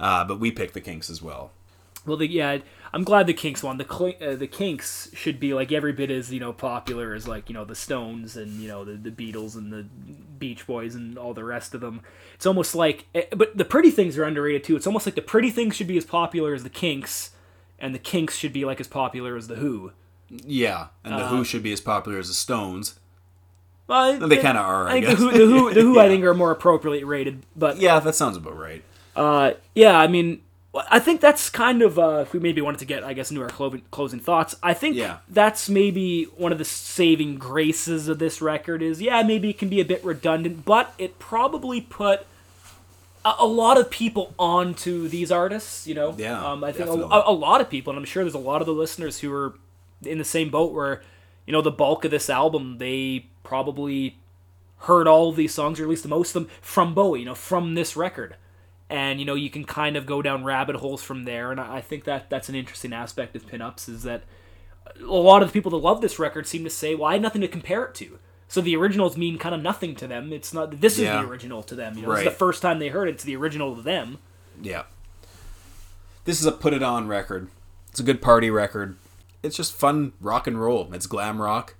uh, 0.00 0.24
but 0.24 0.40
we 0.40 0.50
picked 0.50 0.74
the 0.74 0.80
Kinks 0.80 1.08
as 1.08 1.22
well. 1.22 1.52
Well, 2.04 2.16
the, 2.16 2.26
yeah, 2.26 2.58
I'm 2.92 3.04
glad 3.04 3.28
the 3.28 3.34
Kinks 3.34 3.62
won. 3.62 3.78
The 3.78 3.86
uh, 4.20 4.34
the 4.34 4.48
Kinks 4.48 5.08
should 5.14 5.38
be 5.38 5.54
like 5.54 5.70
every 5.70 5.92
bit 5.92 6.10
as 6.10 6.32
you 6.32 6.40
know 6.40 6.52
popular 6.52 7.14
as 7.14 7.28
like 7.28 7.48
you 7.48 7.54
know 7.54 7.64
the 7.64 7.76
Stones 7.76 8.36
and 8.36 8.60
you 8.60 8.66
know 8.66 8.84
the, 8.84 8.94
the 8.94 9.10
Beatles 9.10 9.54
and 9.54 9.72
the 9.72 9.84
Beach 9.84 10.66
Boys 10.66 10.96
and 10.96 11.16
all 11.16 11.34
the 11.34 11.44
rest 11.44 11.72
of 11.72 11.80
them. 11.80 12.00
It's 12.34 12.46
almost 12.46 12.74
like, 12.74 13.06
eh, 13.14 13.26
but 13.30 13.56
the 13.56 13.64
Pretty 13.64 13.92
Things 13.92 14.18
are 14.18 14.24
underrated 14.24 14.64
too. 14.64 14.74
It's 14.74 14.88
almost 14.88 15.06
like 15.06 15.14
the 15.14 15.22
Pretty 15.22 15.50
Things 15.50 15.76
should 15.76 15.86
be 15.86 15.96
as 15.96 16.04
popular 16.04 16.52
as 16.52 16.64
the 16.64 16.70
Kinks, 16.70 17.30
and 17.78 17.94
the 17.94 18.00
Kinks 18.00 18.36
should 18.36 18.52
be 18.52 18.64
like 18.64 18.80
as 18.80 18.88
popular 18.88 19.36
as 19.36 19.46
the 19.46 19.56
Who. 19.56 19.92
Yeah, 20.28 20.88
and 21.04 21.16
the 21.16 21.28
Who 21.28 21.44
should 21.44 21.62
be 21.62 21.72
as 21.72 21.80
popular 21.80 22.18
as 22.18 22.26
the 22.26 22.34
Stones. 22.34 22.98
Well, 23.86 24.18
They 24.28 24.36
kinda 24.36 24.60
are, 24.60 24.88
I 24.88 24.92
think 24.92 25.06
guess. 25.06 25.18
the 25.18 25.24
Who, 25.26 25.30
the 25.32 25.46
Who, 25.46 25.74
the 25.74 25.80
Who 25.82 25.98
I 25.98 26.08
think 26.08 26.24
are 26.24 26.34
more 26.34 26.50
appropriately 26.50 27.04
rated, 27.04 27.42
but 27.56 27.78
Yeah, 27.78 27.98
that 28.00 28.14
sounds 28.14 28.36
about 28.36 28.58
right. 28.58 28.82
Uh, 29.14 29.52
yeah, 29.74 29.98
I 29.98 30.06
mean, 30.06 30.40
I 30.90 30.98
think 31.00 31.20
that's 31.20 31.50
kind 31.50 31.82
of 31.82 31.98
uh, 31.98 32.20
if 32.22 32.32
we 32.32 32.40
maybe 32.40 32.62
wanted 32.62 32.78
to 32.78 32.86
get, 32.86 33.04
I 33.04 33.12
guess, 33.12 33.30
into 33.30 33.42
our 33.42 33.50
clo- 33.50 33.80
closing 33.90 34.20
thoughts. 34.20 34.56
I 34.62 34.72
think 34.72 34.96
Yeah. 34.96 35.18
that's 35.28 35.68
maybe 35.68 36.24
one 36.36 36.50
of 36.52 36.56
the 36.58 36.64
saving 36.64 37.36
graces 37.36 38.08
of 38.08 38.18
this 38.18 38.40
record 38.40 38.80
is, 38.82 39.02
yeah, 39.02 39.22
maybe 39.22 39.50
it 39.50 39.58
can 39.58 39.68
be 39.68 39.80
a 39.80 39.84
bit 39.84 40.02
redundant, 40.02 40.64
but 40.64 40.94
it 40.96 41.18
probably 41.18 41.82
put 41.82 42.24
a, 43.24 43.34
a 43.40 43.46
lot 43.46 43.76
of 43.76 43.90
people 43.90 44.32
onto 44.38 45.08
these 45.08 45.30
artists. 45.30 45.86
You 45.86 45.94
know, 45.94 46.14
Yeah, 46.16 46.42
um, 46.42 46.64
I 46.64 46.72
think 46.72 46.88
a, 46.88 46.92
a, 46.92 47.30
a 47.30 47.34
lot 47.34 47.60
of 47.60 47.68
people, 47.68 47.90
and 47.90 47.98
I'm 47.98 48.06
sure 48.06 48.24
there's 48.24 48.32
a 48.32 48.38
lot 48.38 48.62
of 48.62 48.66
the 48.66 48.72
listeners 48.72 49.18
who 49.20 49.30
are 49.34 49.52
in 50.06 50.16
the 50.16 50.24
same 50.24 50.48
boat 50.48 50.72
where, 50.72 51.02
you 51.46 51.52
know, 51.52 51.62
the 51.62 51.70
bulk 51.70 52.04
of 52.04 52.10
this 52.10 52.30
album 52.30 52.78
they 52.78 53.26
probably 53.42 54.18
heard 54.78 55.06
all 55.06 55.28
of 55.28 55.36
these 55.36 55.54
songs, 55.54 55.78
or 55.78 55.84
at 55.84 55.88
least 55.88 56.06
most 56.06 56.34
of 56.34 56.42
them, 56.42 56.50
from 56.60 56.94
Bowie, 56.94 57.20
you 57.20 57.26
know, 57.26 57.34
from 57.34 57.74
this 57.74 57.96
record. 57.96 58.36
And, 58.90 59.20
you 59.20 59.24
know, 59.24 59.34
you 59.34 59.48
can 59.48 59.64
kind 59.64 59.96
of 59.96 60.04
go 60.04 60.20
down 60.20 60.44
rabbit 60.44 60.76
holes 60.76 61.02
from 61.02 61.24
there. 61.24 61.50
And 61.50 61.60
I 61.60 61.76
I 61.76 61.80
think 61.80 62.04
that 62.04 62.28
that's 62.28 62.48
an 62.48 62.54
interesting 62.54 62.92
aspect 62.92 63.34
of 63.36 63.46
pinups 63.46 63.88
is 63.88 64.02
that 64.02 64.24
a 65.00 65.04
lot 65.04 65.42
of 65.42 65.48
the 65.48 65.52
people 65.52 65.70
that 65.70 65.78
love 65.78 66.00
this 66.00 66.18
record 66.18 66.46
seem 66.46 66.64
to 66.64 66.70
say, 66.70 66.94
well, 66.94 67.08
I 67.08 67.14
had 67.14 67.22
nothing 67.22 67.40
to 67.40 67.48
compare 67.48 67.84
it 67.84 67.94
to. 67.96 68.18
So 68.48 68.60
the 68.60 68.76
originals 68.76 69.16
mean 69.16 69.38
kind 69.38 69.54
of 69.54 69.62
nothing 69.62 69.94
to 69.96 70.06
them. 70.06 70.30
It's 70.32 70.52
not, 70.52 70.80
this 70.82 70.98
is 70.98 71.04
the 71.04 71.20
original 71.20 71.62
to 71.62 71.74
them. 71.74 71.96
You 71.96 72.02
know, 72.02 72.12
it's 72.12 72.24
the 72.24 72.30
first 72.30 72.60
time 72.60 72.80
they 72.80 72.88
heard 72.88 73.08
it, 73.08 73.12
it's 73.12 73.24
the 73.24 73.36
original 73.36 73.74
to 73.74 73.80
them. 73.80 74.18
Yeah. 74.60 74.82
This 76.26 76.38
is 76.38 76.46
a 76.46 76.52
put 76.52 76.74
it 76.74 76.82
on 76.82 77.08
record. 77.08 77.48
It's 77.88 78.00
a 78.00 78.02
good 78.02 78.20
party 78.20 78.50
record. 78.50 78.96
It's 79.42 79.56
just 79.56 79.72
fun 79.72 80.12
rock 80.20 80.46
and 80.46 80.60
roll. 80.60 80.92
It's 80.92 81.06
glam 81.06 81.40
rock. 81.40 81.74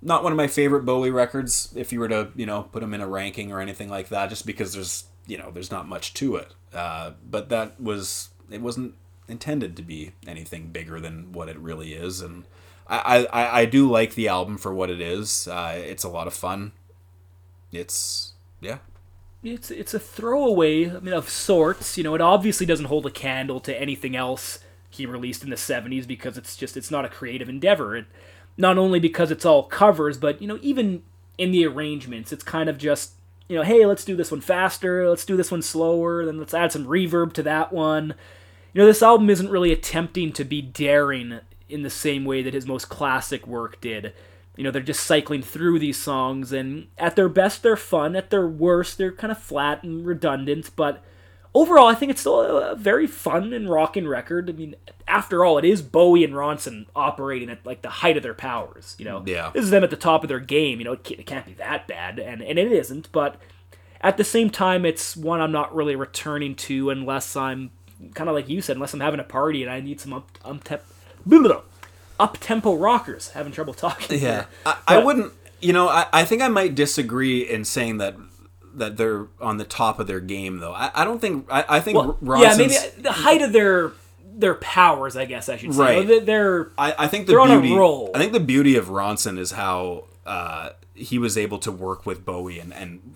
Not 0.00 0.22
one 0.22 0.32
of 0.32 0.36
my 0.36 0.48
favorite 0.48 0.84
Bowie 0.84 1.10
records 1.10 1.72
if 1.76 1.92
you 1.92 2.00
were 2.00 2.08
to, 2.08 2.30
you 2.34 2.46
know, 2.46 2.64
put 2.64 2.80
them 2.80 2.94
in 2.94 3.00
a 3.00 3.08
ranking 3.08 3.52
or 3.52 3.60
anything 3.60 3.88
like 3.88 4.08
that 4.08 4.30
just 4.30 4.46
because 4.46 4.72
there's, 4.72 5.04
you 5.26 5.38
know, 5.38 5.50
there's 5.50 5.70
not 5.70 5.88
much 5.88 6.14
to 6.14 6.36
it. 6.36 6.54
Uh, 6.74 7.12
but 7.28 7.48
that 7.50 7.80
was 7.80 8.30
it 8.50 8.60
wasn't 8.60 8.94
intended 9.28 9.76
to 9.76 9.82
be 9.82 10.12
anything 10.26 10.68
bigger 10.68 11.00
than 11.00 11.32
what 11.32 11.48
it 11.48 11.56
really 11.58 11.94
is 11.94 12.20
and 12.20 12.44
I, 12.88 13.26
I, 13.32 13.60
I 13.60 13.64
do 13.64 13.90
like 13.90 14.14
the 14.14 14.28
album 14.28 14.58
for 14.58 14.74
what 14.74 14.90
it 14.90 15.00
is. 15.00 15.48
Uh, 15.48 15.74
it's 15.76 16.04
a 16.04 16.08
lot 16.08 16.26
of 16.26 16.34
fun. 16.34 16.72
It's 17.70 18.34
yeah. 18.60 18.78
it's 19.42 19.70
it's 19.70 19.94
a 19.94 19.98
throwaway 19.98 20.90
I 20.90 21.00
mean 21.00 21.14
of 21.14 21.28
sorts 21.28 21.96
you 21.96 22.04
know 22.04 22.14
it 22.14 22.20
obviously 22.20 22.66
doesn't 22.66 22.84
hold 22.84 23.06
a 23.06 23.10
candle 23.10 23.60
to 23.60 23.80
anything 23.80 24.14
else 24.14 24.58
he 24.94 25.06
released 25.06 25.42
in 25.42 25.50
the 25.50 25.56
70s 25.56 26.06
because 26.06 26.36
it's 26.38 26.56
just 26.56 26.76
it's 26.76 26.90
not 26.90 27.04
a 27.04 27.08
creative 27.08 27.48
endeavor. 27.48 27.96
It, 27.96 28.06
not 28.56 28.78
only 28.78 29.00
because 29.00 29.30
it's 29.30 29.46
all 29.46 29.64
covers 29.64 30.18
but 30.18 30.40
you 30.40 30.48
know 30.48 30.58
even 30.62 31.02
in 31.38 31.52
the 31.52 31.66
arrangements 31.66 32.32
it's 32.32 32.44
kind 32.44 32.68
of 32.68 32.78
just 32.78 33.14
you 33.48 33.56
know 33.56 33.62
hey 33.62 33.86
let's 33.86 34.04
do 34.04 34.16
this 34.16 34.30
one 34.30 34.40
faster 34.40 35.08
let's 35.08 35.24
do 35.24 35.36
this 35.36 35.50
one 35.50 35.62
slower 35.62 36.24
then 36.24 36.38
let's 36.38 36.54
add 36.54 36.72
some 36.72 36.86
reverb 36.86 37.32
to 37.32 37.42
that 37.42 37.72
one. 37.72 38.14
You 38.72 38.80
know 38.80 38.86
this 38.86 39.02
album 39.02 39.28
isn't 39.28 39.50
really 39.50 39.72
attempting 39.72 40.32
to 40.32 40.44
be 40.44 40.62
daring 40.62 41.40
in 41.68 41.82
the 41.82 41.90
same 41.90 42.24
way 42.24 42.42
that 42.42 42.54
his 42.54 42.66
most 42.66 42.88
classic 42.88 43.46
work 43.46 43.80
did. 43.80 44.14
You 44.56 44.64
know 44.64 44.70
they're 44.70 44.82
just 44.82 45.04
cycling 45.04 45.42
through 45.42 45.78
these 45.78 45.98
songs 45.98 46.52
and 46.52 46.88
at 46.98 47.16
their 47.16 47.28
best 47.28 47.62
they're 47.62 47.76
fun. 47.76 48.16
At 48.16 48.30
their 48.30 48.46
worst 48.46 48.98
they're 48.98 49.12
kind 49.12 49.30
of 49.30 49.38
flat 49.38 49.82
and 49.82 50.06
redundant 50.06 50.70
but 50.76 51.02
overall 51.54 51.86
i 51.88 51.94
think 51.94 52.10
it's 52.10 52.20
still 52.20 52.40
a 52.40 52.74
very 52.74 53.06
fun 53.06 53.52
and 53.52 53.68
rocking 53.70 54.06
record 54.08 54.48
i 54.48 54.52
mean 54.52 54.74
after 55.06 55.44
all 55.44 55.58
it 55.58 55.64
is 55.64 55.82
bowie 55.82 56.24
and 56.24 56.34
ronson 56.34 56.86
operating 56.96 57.50
at 57.50 57.64
like 57.66 57.82
the 57.82 57.88
height 57.90 58.16
of 58.16 58.22
their 58.22 58.34
powers 58.34 58.94
you 58.98 59.04
know 59.04 59.22
Yeah. 59.26 59.50
this 59.52 59.64
is 59.64 59.70
them 59.70 59.84
at 59.84 59.90
the 59.90 59.96
top 59.96 60.22
of 60.24 60.28
their 60.28 60.40
game 60.40 60.78
you 60.78 60.84
know 60.84 60.92
it 60.92 61.04
can't, 61.04 61.20
it 61.20 61.26
can't 61.26 61.44
be 61.46 61.54
that 61.54 61.86
bad 61.86 62.18
and, 62.18 62.42
and 62.42 62.58
it 62.58 62.72
isn't 62.72 63.10
but 63.12 63.36
at 64.00 64.16
the 64.16 64.24
same 64.24 64.48
time 64.50 64.84
it's 64.86 65.16
one 65.16 65.40
i'm 65.40 65.52
not 65.52 65.74
really 65.74 65.94
returning 65.96 66.54
to 66.54 66.90
unless 66.90 67.36
i'm 67.36 67.70
kind 68.14 68.28
of 68.30 68.34
like 68.34 68.48
you 68.48 68.60
said 68.62 68.76
unless 68.76 68.94
i'm 68.94 69.00
having 69.00 69.20
a 69.20 69.24
party 69.24 69.62
and 69.62 69.70
i 69.70 69.80
need 69.80 70.00
some 70.00 70.12
up, 70.12 70.30
up, 70.44 70.84
up 72.18 72.38
tempo 72.40 72.74
rockers 72.74 73.30
having 73.30 73.52
trouble 73.52 73.74
talking 73.74 74.18
Yeah. 74.20 74.46
I, 74.66 74.78
I 74.86 74.98
wouldn't. 74.98 75.32
You 75.60 75.72
know, 75.72 75.88
I, 75.88 76.06
I 76.12 76.24
think 76.24 76.42
I 76.42 76.48
might 76.48 76.74
disagree 76.74 77.48
in 77.48 77.64
saying 77.64 77.98
that 77.98 78.16
that 78.74 78.96
they're 78.96 79.26
on 79.40 79.56
the 79.58 79.64
top 79.64 79.98
of 80.00 80.06
their 80.06 80.20
game, 80.20 80.58
though. 80.58 80.72
I, 80.72 80.90
I 80.94 81.04
don't 81.04 81.20
think. 81.20 81.46
I, 81.50 81.64
I 81.68 81.80
think 81.80 81.98
Well, 81.98 82.18
Ronson's, 82.22 82.72
yeah, 82.72 82.80
maybe 82.90 83.02
the 83.02 83.12
height 83.12 83.42
of 83.42 83.52
their 83.52 83.92
their 84.34 84.54
powers, 84.54 85.16
I 85.16 85.26
guess 85.26 85.48
I 85.48 85.56
should 85.58 85.74
say. 85.74 86.04
Right. 86.06 86.26
They're- 86.26 86.72
I, 86.78 86.94
I 87.00 87.06
think 87.06 87.26
the 87.26 87.32
they're 87.32 87.40
on 87.40 87.50
a 87.50 87.60
beauty. 87.60 87.76
roll. 87.76 88.10
I 88.14 88.18
think 88.18 88.32
the 88.32 88.40
beauty 88.40 88.76
of 88.76 88.86
Ronson 88.86 89.38
is 89.38 89.52
how 89.52 90.04
uh, 90.24 90.70
he 90.94 91.18
was 91.18 91.36
able 91.36 91.58
to 91.58 91.70
work 91.72 92.06
with 92.06 92.24
Bowie 92.24 92.58
and 92.58 92.72
and 92.72 93.14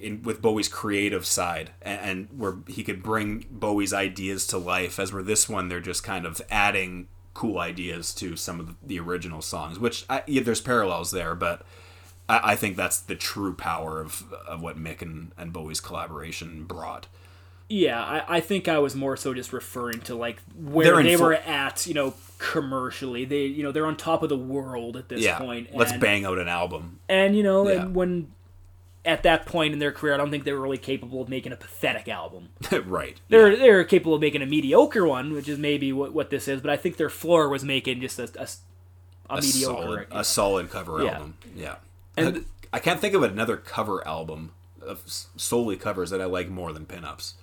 in, 0.00 0.22
with 0.22 0.40
Bowie's 0.40 0.68
creative 0.68 1.26
side, 1.26 1.70
and, 1.82 2.00
and 2.30 2.38
where 2.40 2.54
he 2.68 2.82
could 2.84 3.02
bring 3.02 3.46
Bowie's 3.50 3.92
ideas 3.92 4.46
to 4.48 4.58
life. 4.58 4.98
As 4.98 5.12
where 5.12 5.22
this 5.22 5.48
one, 5.48 5.68
they're 5.68 5.80
just 5.80 6.02
kind 6.04 6.24
of 6.24 6.40
adding 6.50 7.08
cool 7.34 7.58
ideas 7.58 8.14
to 8.14 8.36
some 8.36 8.60
of 8.60 8.66
the, 8.68 8.74
the 8.84 9.00
original 9.00 9.42
songs, 9.42 9.78
which 9.78 10.04
I, 10.08 10.22
yeah, 10.26 10.42
there's 10.42 10.60
parallels 10.60 11.10
there, 11.10 11.34
but. 11.34 11.62
I, 12.28 12.52
I 12.52 12.56
think 12.56 12.76
that's 12.76 12.98
the 13.00 13.14
true 13.16 13.54
power 13.54 14.00
of, 14.00 14.24
of 14.46 14.62
what 14.62 14.76
Mick 14.78 15.02
and, 15.02 15.32
and 15.36 15.52
Bowie's 15.52 15.80
collaboration 15.80 16.64
brought. 16.64 17.06
yeah. 17.68 18.02
I, 18.02 18.36
I 18.36 18.40
think 18.40 18.68
I 18.68 18.78
was 18.78 18.94
more 18.94 19.16
so 19.16 19.34
just 19.34 19.52
referring 19.52 20.00
to 20.02 20.14
like 20.14 20.40
where 20.54 21.02
they 21.02 21.16
full- 21.16 21.26
were 21.26 21.34
at, 21.34 21.86
you 21.86 21.94
know, 21.94 22.14
commercially. 22.38 23.24
They 23.24 23.44
you 23.46 23.62
know 23.62 23.72
they're 23.72 23.86
on 23.86 23.96
top 23.96 24.22
of 24.22 24.28
the 24.28 24.36
world 24.36 24.96
at 24.96 25.08
this 25.08 25.20
Yeah, 25.22 25.38
point. 25.38 25.74
let's 25.74 25.92
bang 25.92 26.24
out 26.24 26.38
an 26.38 26.48
album. 26.48 27.00
And 27.08 27.36
you 27.36 27.42
know, 27.42 27.68
Yeah. 27.68 27.82
and 27.82 27.94
when 27.94 28.28
at 29.06 29.22
that 29.22 29.44
point 29.44 29.74
in 29.74 29.78
their 29.80 29.92
career, 29.92 30.14
I 30.14 30.16
don't 30.16 30.30
think 30.30 30.44
they 30.44 30.52
were 30.52 30.60
really 30.62 30.78
capable 30.78 31.20
of 31.20 31.28
making 31.28 31.52
a 31.52 31.56
pathetic 31.56 32.08
album. 32.08 32.48
right. 32.86 33.18
They're 33.28 33.54
they're 33.56 33.84
capable 33.84 34.14
of 34.14 34.20
making 34.22 34.40
a 34.42 34.46
mediocre 34.46 35.06
one, 35.06 35.32
which 35.34 35.48
is 35.48 35.58
maybe 35.58 35.92
what, 35.92 36.14
what 36.14 36.30
this 36.30 36.48
is. 36.48 36.60
But 36.62 36.70
I 36.70 36.76
think 36.78 36.96
their 36.96 37.10
floor 37.10 37.48
was 37.50 37.64
making 37.64 38.00
just 38.00 38.18
a, 38.18 38.30
a, 38.38 38.48
a 39.30 39.36
a 39.38 39.40
mediocre. 39.42 39.52
solid, 39.52 40.06
a 40.10 40.24
solid 40.24 40.70
cover 40.70 41.02
Yeah. 41.02 41.12
album. 41.12 41.34
Yeah, 41.54 41.74
And- 42.16 42.46
I 42.72 42.80
can't 42.80 43.00
think 43.00 43.14
of 43.14 43.22
another 43.22 43.56
cover 43.56 44.06
album 44.06 44.50
of 44.82 45.02
solely 45.06 45.76
covers 45.76 46.10
that 46.10 46.20
I 46.20 46.24
like 46.24 46.48
more 46.48 46.72
than 46.72 46.86
pinups. 46.86 47.34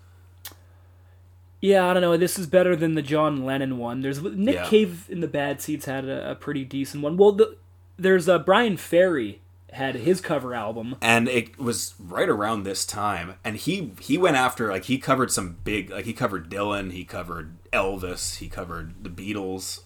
Yeah, 1.61 1.87
I 1.87 1.93
don't 1.93 2.01
know. 2.01 2.17
This 2.17 2.39
is 2.39 2.47
better 2.47 2.75
than 2.75 2.95
the 2.95 3.01
John 3.01 3.45
Lennon 3.45 3.77
one. 3.77 4.01
There's 4.01 4.21
Nick 4.21 4.55
Yeah. 4.55 4.67
Cave 4.67 5.05
in 5.09 5.19
the 5.19 5.27
Bad 5.27 5.61
Seeds 5.61 5.85
had 5.85 6.05
a, 6.05 6.31
a 6.31 6.35
pretty 6.35 6.65
decent 6.65 7.03
one. 7.03 7.17
Well, 7.17 7.33
the, 7.33 7.55
there's 7.97 8.27
uh, 8.27 8.39
Bryan 8.39 8.77
Ferry 8.77 9.41
had 9.71 9.95
his 9.95 10.19
cover 10.21 10.53
album. 10.55 10.95
And 11.01 11.29
it 11.29 11.57
was 11.59 11.93
right 11.99 12.27
around 12.27 12.63
this 12.63 12.83
time, 12.85 13.35
and 13.43 13.55
he 13.55 13.93
he 14.01 14.17
went 14.17 14.35
after 14.35 14.69
like 14.71 14.85
he 14.85 14.97
covered 14.97 15.31
some 15.31 15.57
big 15.63 15.91
like 15.91 16.05
he 16.05 16.13
covered 16.13 16.49
Dylan, 16.49 16.91
he 16.91 17.05
covered 17.05 17.53
Elvis, 17.71 18.37
he 18.39 18.49
covered 18.49 19.03
the 19.03 19.09
Beatles, 19.09 19.81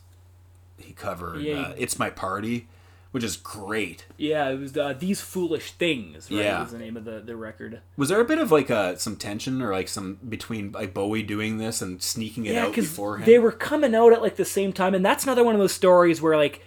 he 0.79 0.93
covered 0.93 1.41
Yeah, 1.41 1.59
uh, 1.61 1.73
"It's 1.77 1.99
My 1.99 2.09
Party," 2.09 2.67
which 3.15 3.23
is 3.23 3.37
great. 3.37 4.05
Yeah, 4.17 4.49
it 4.49 4.59
was 4.59 4.75
uh, 4.75 4.91
These 4.91 5.21
Foolish 5.21 5.71
Things. 5.71 6.29
Right, 6.29 6.41
Yeah. 6.43 6.61
was 6.63 6.73
the 6.73 6.77
name 6.77 6.97
of 6.97 7.05
the, 7.05 7.21
the 7.21 7.37
record. 7.37 7.79
Was 7.95 8.09
there 8.09 8.19
a 8.19 8.25
bit 8.25 8.39
of 8.39 8.51
like 8.51 8.69
uh, 8.69 8.97
some 8.97 9.15
tension 9.15 9.61
or 9.61 9.71
like 9.71 9.87
some 9.87 10.19
between 10.27 10.73
like 10.73 10.93
Bowie 10.93 11.23
doing 11.23 11.57
this 11.57 11.81
and 11.81 12.03
sneaking 12.03 12.45
it 12.45 12.55
Yeah, 12.55 12.65
out 12.65 12.75
beforehand? 12.75 13.25
they 13.25 13.39
were 13.39 13.53
coming 13.53 13.95
out 13.95 14.11
at 14.11 14.21
like 14.21 14.35
the 14.35 14.43
same 14.43 14.73
time, 14.73 14.93
and 14.93 15.05
that's 15.05 15.23
another 15.23 15.45
one 15.45 15.55
of 15.55 15.61
those 15.61 15.71
stories 15.71 16.21
where 16.21 16.35
like 16.35 16.61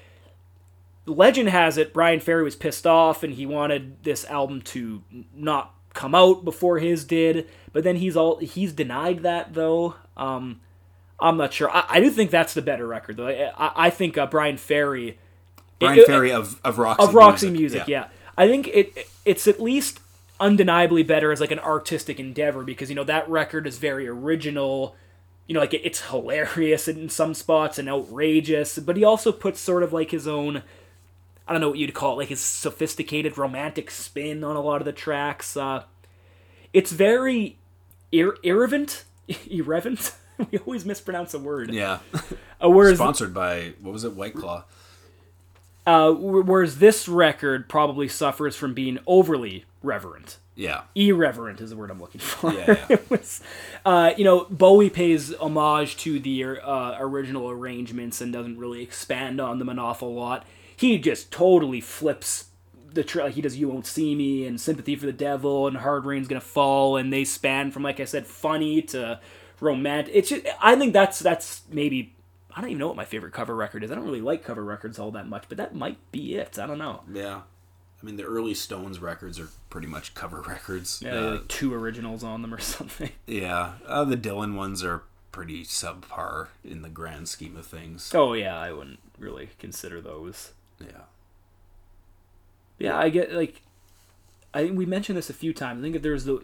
legend 1.04 1.50
has 1.50 1.76
it 1.76 1.92
Bryan 1.92 2.20
Ferry 2.20 2.42
was 2.42 2.56
pissed 2.56 2.86
off 2.86 3.22
and 3.22 3.34
he 3.34 3.44
wanted 3.44 4.02
this 4.04 4.24
album 4.24 4.62
to 4.62 5.02
not 5.34 5.74
come 5.92 6.14
out 6.14 6.44
before 6.46 6.78
his 6.78 7.04
did, 7.04 7.46
but 7.74 7.84
then 7.84 7.96
he's 7.96 8.16
all 8.16 8.38
he's 8.38 8.72
denied 8.72 9.22
that 9.22 9.52
though. 9.52 9.96
Um, 10.16 10.60
I'm 11.20 11.36
not 11.36 11.52
sure. 11.52 11.70
I, 11.70 11.84
I 11.88 12.00
do 12.00 12.08
think 12.08 12.30
that's 12.30 12.54
the 12.54 12.62
better 12.62 12.86
record 12.86 13.18
though. 13.18 13.28
I, 13.28 13.52
I, 13.54 13.72
I 13.86 13.90
think 13.90 14.16
uh, 14.16 14.26
Bryan 14.26 14.56
Ferry 14.56 15.18
Brian 15.78 15.98
it- 15.98 16.06
Ferry 16.06 16.32
of 16.32 16.60
of 16.64 16.78
Roxy 16.78 17.02
of 17.04 17.14
Roxy 17.14 17.50
Music, 17.50 17.86
yeah. 17.88 18.08
I 18.36 18.46
think 18.48 18.68
it 18.68 19.08
it's 19.24 19.46
at 19.46 19.60
least 19.60 20.00
undeniably 20.40 21.02
better 21.02 21.32
as 21.32 21.40
like 21.40 21.50
an 21.50 21.58
artistic 21.58 22.20
endeavor 22.20 22.62
because 22.62 22.88
you 22.88 22.94
know 22.94 23.02
that 23.04 23.28
record 23.28 23.66
is 23.66 23.76
very 23.78 24.06
original 24.06 24.94
you 25.48 25.54
know 25.54 25.58
like 25.58 25.74
it, 25.74 25.80
it's 25.84 26.02
hilarious 26.10 26.86
in 26.86 27.08
some 27.08 27.34
spots 27.34 27.76
and 27.76 27.88
outrageous 27.88 28.78
but 28.78 28.96
he 28.96 29.02
also 29.02 29.32
puts 29.32 29.58
sort 29.58 29.82
of 29.82 29.92
like 29.92 30.12
his 30.12 30.28
own 30.28 30.62
i 31.48 31.52
don't 31.52 31.60
know 31.60 31.70
what 31.70 31.78
you'd 31.80 31.92
call 31.92 32.12
it 32.12 32.16
like 32.18 32.28
his 32.28 32.38
sophisticated 32.40 33.36
romantic 33.36 33.90
spin 33.90 34.44
on 34.44 34.54
a 34.54 34.60
lot 34.60 34.80
of 34.80 34.84
the 34.84 34.92
tracks 34.92 35.56
uh 35.56 35.82
it's 36.72 36.92
very 36.92 37.56
ir- 38.12 38.36
irreverent 38.44 39.02
irreverent 39.50 40.14
we 40.52 40.58
always 40.58 40.84
mispronounce 40.84 41.34
a 41.34 41.38
word 41.40 41.74
Yeah. 41.74 41.98
uh, 42.62 42.70
whereas 42.70 42.98
Sponsored 42.98 43.34
by 43.34 43.72
what 43.80 43.92
was 43.92 44.04
it, 44.04 44.12
White 44.12 44.34
Claw? 44.36 44.62
Uh, 45.88 46.12
whereas 46.12 46.78
this 46.78 47.08
record 47.08 47.68
probably 47.68 48.08
suffers 48.08 48.54
from 48.56 48.74
being 48.74 48.98
overly 49.06 49.64
reverent 49.82 50.38
Yeah. 50.56 50.82
irreverent 50.94 51.60
is 51.60 51.70
the 51.70 51.76
word 51.76 51.90
I'm 51.90 52.00
looking 52.00 52.20
for. 52.20 52.52
Yeah, 52.52 52.64
yeah. 52.68 52.86
it 52.90 53.10
was, 53.10 53.40
uh, 53.84 54.12
you 54.16 54.24
know, 54.24 54.46
Bowie 54.50 54.90
pays 54.90 55.32
homage 55.34 55.96
to 55.98 56.18
the 56.18 56.44
uh, 56.44 56.96
original 56.98 57.48
arrangements 57.48 58.20
and 58.20 58.32
doesn't 58.32 58.58
really 58.58 58.82
expand 58.82 59.40
on 59.40 59.58
them 59.58 59.68
an 59.68 59.78
awful 59.78 60.14
lot. 60.14 60.44
He 60.76 60.98
just 60.98 61.30
totally 61.32 61.80
flips 61.80 62.44
the 62.92 63.04
tra- 63.04 63.30
he 63.30 63.40
does 63.42 63.56
"You 63.56 63.68
Won't 63.68 63.86
See 63.86 64.14
Me" 64.14 64.46
and 64.46 64.60
"Sympathy 64.60 64.96
for 64.96 65.06
the 65.06 65.12
Devil" 65.12 65.66
and 65.68 65.76
"Hard 65.76 66.04
Rain's 66.06 66.26
Gonna 66.28 66.40
Fall," 66.40 66.96
and 66.96 67.12
they 67.12 67.24
span 67.24 67.70
from 67.70 67.82
like 67.82 68.00
I 68.00 68.04
said, 68.04 68.26
funny 68.26 68.82
to 68.82 69.20
romantic. 69.60 70.12
It's 70.16 70.28
just, 70.30 70.46
I 70.60 70.74
think 70.76 70.92
that's 70.92 71.18
that's 71.18 71.62
maybe. 71.70 72.14
I 72.54 72.60
don't 72.60 72.70
even 72.70 72.78
know 72.78 72.88
what 72.88 72.96
my 72.96 73.04
favorite 73.04 73.32
cover 73.32 73.54
record 73.54 73.84
is. 73.84 73.90
I 73.90 73.94
don't 73.94 74.04
really 74.04 74.20
like 74.20 74.42
cover 74.44 74.64
records 74.64 74.98
all 74.98 75.10
that 75.12 75.28
much, 75.28 75.44
but 75.48 75.58
that 75.58 75.74
might 75.74 75.98
be 76.12 76.34
it. 76.36 76.58
I 76.58 76.66
don't 76.66 76.78
know. 76.78 77.02
Yeah. 77.12 77.42
I 78.02 78.06
mean, 78.06 78.16
the 78.16 78.24
early 78.24 78.54
Stones 78.54 79.00
records 79.00 79.38
are 79.40 79.48
pretty 79.70 79.86
much 79.88 80.14
cover 80.14 80.40
records. 80.40 81.02
Yeah, 81.04 81.14
Uh, 81.14 81.30
like 81.32 81.48
two 81.48 81.74
originals 81.74 82.22
on 82.24 82.42
them 82.42 82.54
or 82.54 82.58
something. 82.76 83.10
yeah. 83.26 83.72
Uh, 83.86 84.04
the 84.04 84.16
Dylan 84.16 84.54
ones 84.54 84.82
are 84.84 85.02
pretty 85.32 85.64
subpar 85.64 86.48
in 86.64 86.82
the 86.82 86.88
grand 86.88 87.28
scheme 87.28 87.56
of 87.56 87.66
things. 87.66 88.10
Oh 88.14 88.32
yeah, 88.32 88.58
I 88.58 88.72
wouldn't 88.72 89.00
really 89.18 89.50
consider 89.58 90.00
those. 90.00 90.52
Yeah. 90.80 91.02
Yeah, 92.78 92.96
I 92.96 93.08
get 93.10 93.32
like, 93.32 93.62
I 94.54 94.62
think 94.64 94.78
we 94.78 94.86
mentioned 94.86 95.18
this 95.18 95.28
a 95.30 95.34
few 95.34 95.52
times. 95.52 95.80
I 95.80 95.82
think 95.82 95.96
if 95.96 96.02
there's 96.02 96.24
the, 96.24 96.42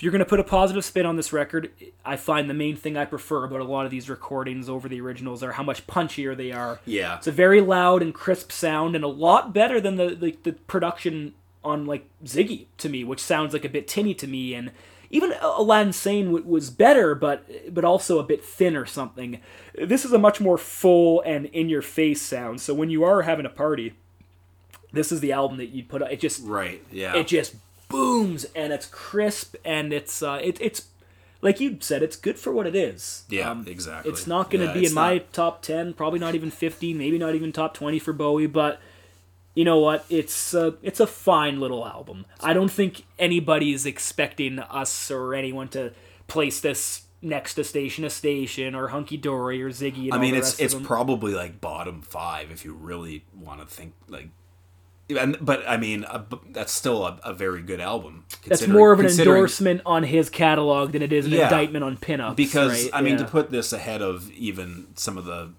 if 0.00 0.02
you're 0.02 0.12
gonna 0.12 0.24
put 0.24 0.40
a 0.40 0.44
positive 0.44 0.82
spin 0.82 1.04
on 1.04 1.16
this 1.16 1.30
record, 1.30 1.70
I 2.06 2.16
find 2.16 2.48
the 2.48 2.54
main 2.54 2.74
thing 2.74 2.96
I 2.96 3.04
prefer 3.04 3.44
about 3.44 3.60
a 3.60 3.64
lot 3.64 3.84
of 3.84 3.90
these 3.90 4.08
recordings 4.08 4.66
over 4.66 4.88
the 4.88 4.98
originals 4.98 5.42
are 5.42 5.52
how 5.52 5.62
much 5.62 5.86
punchier 5.86 6.34
they 6.34 6.52
are. 6.52 6.80
Yeah. 6.86 7.18
It's 7.18 7.26
a 7.26 7.32
very 7.32 7.60
loud 7.60 8.00
and 8.00 8.14
crisp 8.14 8.50
sound, 8.50 8.96
and 8.96 9.04
a 9.04 9.08
lot 9.08 9.52
better 9.52 9.78
than 9.78 9.96
the 9.96 10.16
like 10.18 10.42
the 10.44 10.52
production 10.54 11.34
on 11.62 11.84
like 11.84 12.06
Ziggy 12.24 12.64
to 12.78 12.88
me, 12.88 13.04
which 13.04 13.20
sounds 13.20 13.52
like 13.52 13.66
a 13.66 13.68
bit 13.68 13.86
tinny 13.86 14.14
to 14.14 14.26
me, 14.26 14.54
and 14.54 14.70
even 15.10 15.34
Aladdin 15.42 15.92
Sane 15.92 16.28
w- 16.28 16.46
was 16.46 16.70
better, 16.70 17.14
but 17.14 17.44
but 17.68 17.84
also 17.84 18.18
a 18.18 18.22
bit 18.24 18.42
thin 18.42 18.76
or 18.76 18.86
something. 18.86 19.38
This 19.74 20.06
is 20.06 20.14
a 20.14 20.18
much 20.18 20.40
more 20.40 20.56
full 20.56 21.20
and 21.26 21.44
in 21.44 21.68
your 21.68 21.82
face 21.82 22.22
sound. 22.22 22.62
So 22.62 22.72
when 22.72 22.88
you 22.88 23.04
are 23.04 23.20
having 23.20 23.44
a 23.44 23.50
party, 23.50 23.92
this 24.94 25.12
is 25.12 25.20
the 25.20 25.32
album 25.32 25.58
that 25.58 25.68
you 25.74 25.84
put. 25.84 26.00
It 26.00 26.20
just 26.20 26.42
Right. 26.42 26.82
Yeah. 26.90 27.16
it 27.16 27.26
just 27.26 27.56
booms 27.90 28.46
and 28.56 28.72
it's 28.72 28.86
crisp 28.86 29.54
and 29.64 29.92
it's 29.92 30.22
uh 30.22 30.40
it, 30.42 30.58
it's 30.60 30.86
like 31.42 31.60
you 31.60 31.76
said 31.80 32.02
it's 32.02 32.16
good 32.16 32.38
for 32.38 32.52
what 32.52 32.66
it 32.66 32.74
is 32.76 33.24
Yeah, 33.28 33.50
Um, 33.50 33.64
exactly. 33.68 34.10
it's 34.10 34.26
not 34.26 34.50
going 34.50 34.60
to 34.60 34.66
Yeah, 34.72 34.80
be 34.80 34.86
in 34.86 34.94
my 34.94 35.18
top 35.32 35.62
10 35.62 35.94
probably 35.94 36.18
not 36.18 36.34
even 36.34 36.50
15 36.50 36.96
maybe 36.96 37.18
not 37.18 37.34
even 37.34 37.52
top 37.52 37.74
20 37.74 37.98
for 37.98 38.12
bowie 38.12 38.46
but 38.46 38.80
you 39.54 39.64
know 39.64 39.78
what 39.80 40.04
it's 40.08 40.54
uh, 40.54 40.72
it's 40.82 41.00
a 41.00 41.06
fine 41.06 41.58
little 41.60 41.86
album 41.86 42.24
i 42.42 42.52
don't 42.52 42.70
think 42.70 43.04
anybody's 43.18 43.84
expecting 43.84 44.58
us 44.60 45.10
or 45.10 45.34
anyone 45.34 45.68
to 45.68 45.92
place 46.28 46.60
this 46.60 47.02
next 47.22 47.54
to 47.54 47.64
station 47.64 48.04
to 48.04 48.10
station 48.10 48.74
or 48.74 48.88
hunky 48.88 49.16
dory 49.16 49.62
or 49.62 49.70
ziggy 49.70 50.04
and 50.04 50.14
I 50.14 50.18
mean, 50.18 50.34
it's 50.34 50.58
it's 50.60 50.74
probably 50.74 51.34
like 51.34 51.60
bottom 51.60 52.00
five 52.00 52.50
if 52.50 52.64
you 52.64 52.72
really 52.72 53.24
want 53.34 53.60
to 53.60 53.66
think 53.66 53.92
like. 54.08 54.28
And, 55.18 55.36
but 55.40 55.62
I 55.68 55.76
mean, 55.76 56.04
uh, 56.04 56.18
b- 56.18 56.38
that's 56.50 56.72
still 56.72 57.04
a, 57.06 57.18
a 57.24 57.32
very 57.34 57.62
good 57.62 57.80
album. 57.80 58.24
that's 58.46 58.66
more 58.68 58.92
of 58.92 59.00
an 59.00 59.06
endorsement 59.06 59.80
on 59.84 60.04
his 60.04 60.30
catalog 60.30 60.92
than 60.92 61.02
it 61.02 61.12
is 61.12 61.26
an 61.26 61.32
Yeah. 61.32 61.44
indictment 61.44 61.84
on 61.84 61.96
pinups 61.96 62.36
because 62.36 62.84
right? 62.84 62.90
I 62.92 63.00
mean 63.02 63.18
Yeah. 63.18 63.24
to 63.24 63.30
put 63.30 63.50
this 63.50 63.72
ahead 63.72 64.02
of 64.02 64.30
even 64.32 64.86
some 64.94 65.18
of 65.18 65.24
the 65.24 65.52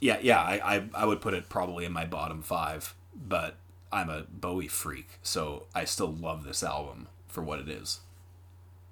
yeah 0.00 0.18
yeah 0.22 0.40
I, 0.40 0.76
I 0.76 0.84
I 0.94 1.04
would 1.06 1.20
put 1.20 1.34
it 1.34 1.48
probably 1.48 1.84
in 1.84 1.92
my 1.92 2.04
bottom 2.04 2.42
five 2.42 2.94
but 3.14 3.56
I'm 3.92 4.10
a 4.10 4.24
Bowie 4.30 4.68
freak 4.68 5.18
so 5.22 5.66
I 5.74 5.84
still 5.84 6.12
love 6.12 6.44
this 6.44 6.62
album 6.62 7.08
for 7.28 7.42
what 7.42 7.58
it 7.60 7.68
is 7.68 8.00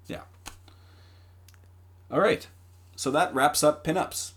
yeah 0.07 0.21
all 2.11 2.19
right 2.19 2.47
so 2.95 3.09
that 3.11 3.33
wraps 3.33 3.63
up 3.63 3.83
pinups 3.83 4.31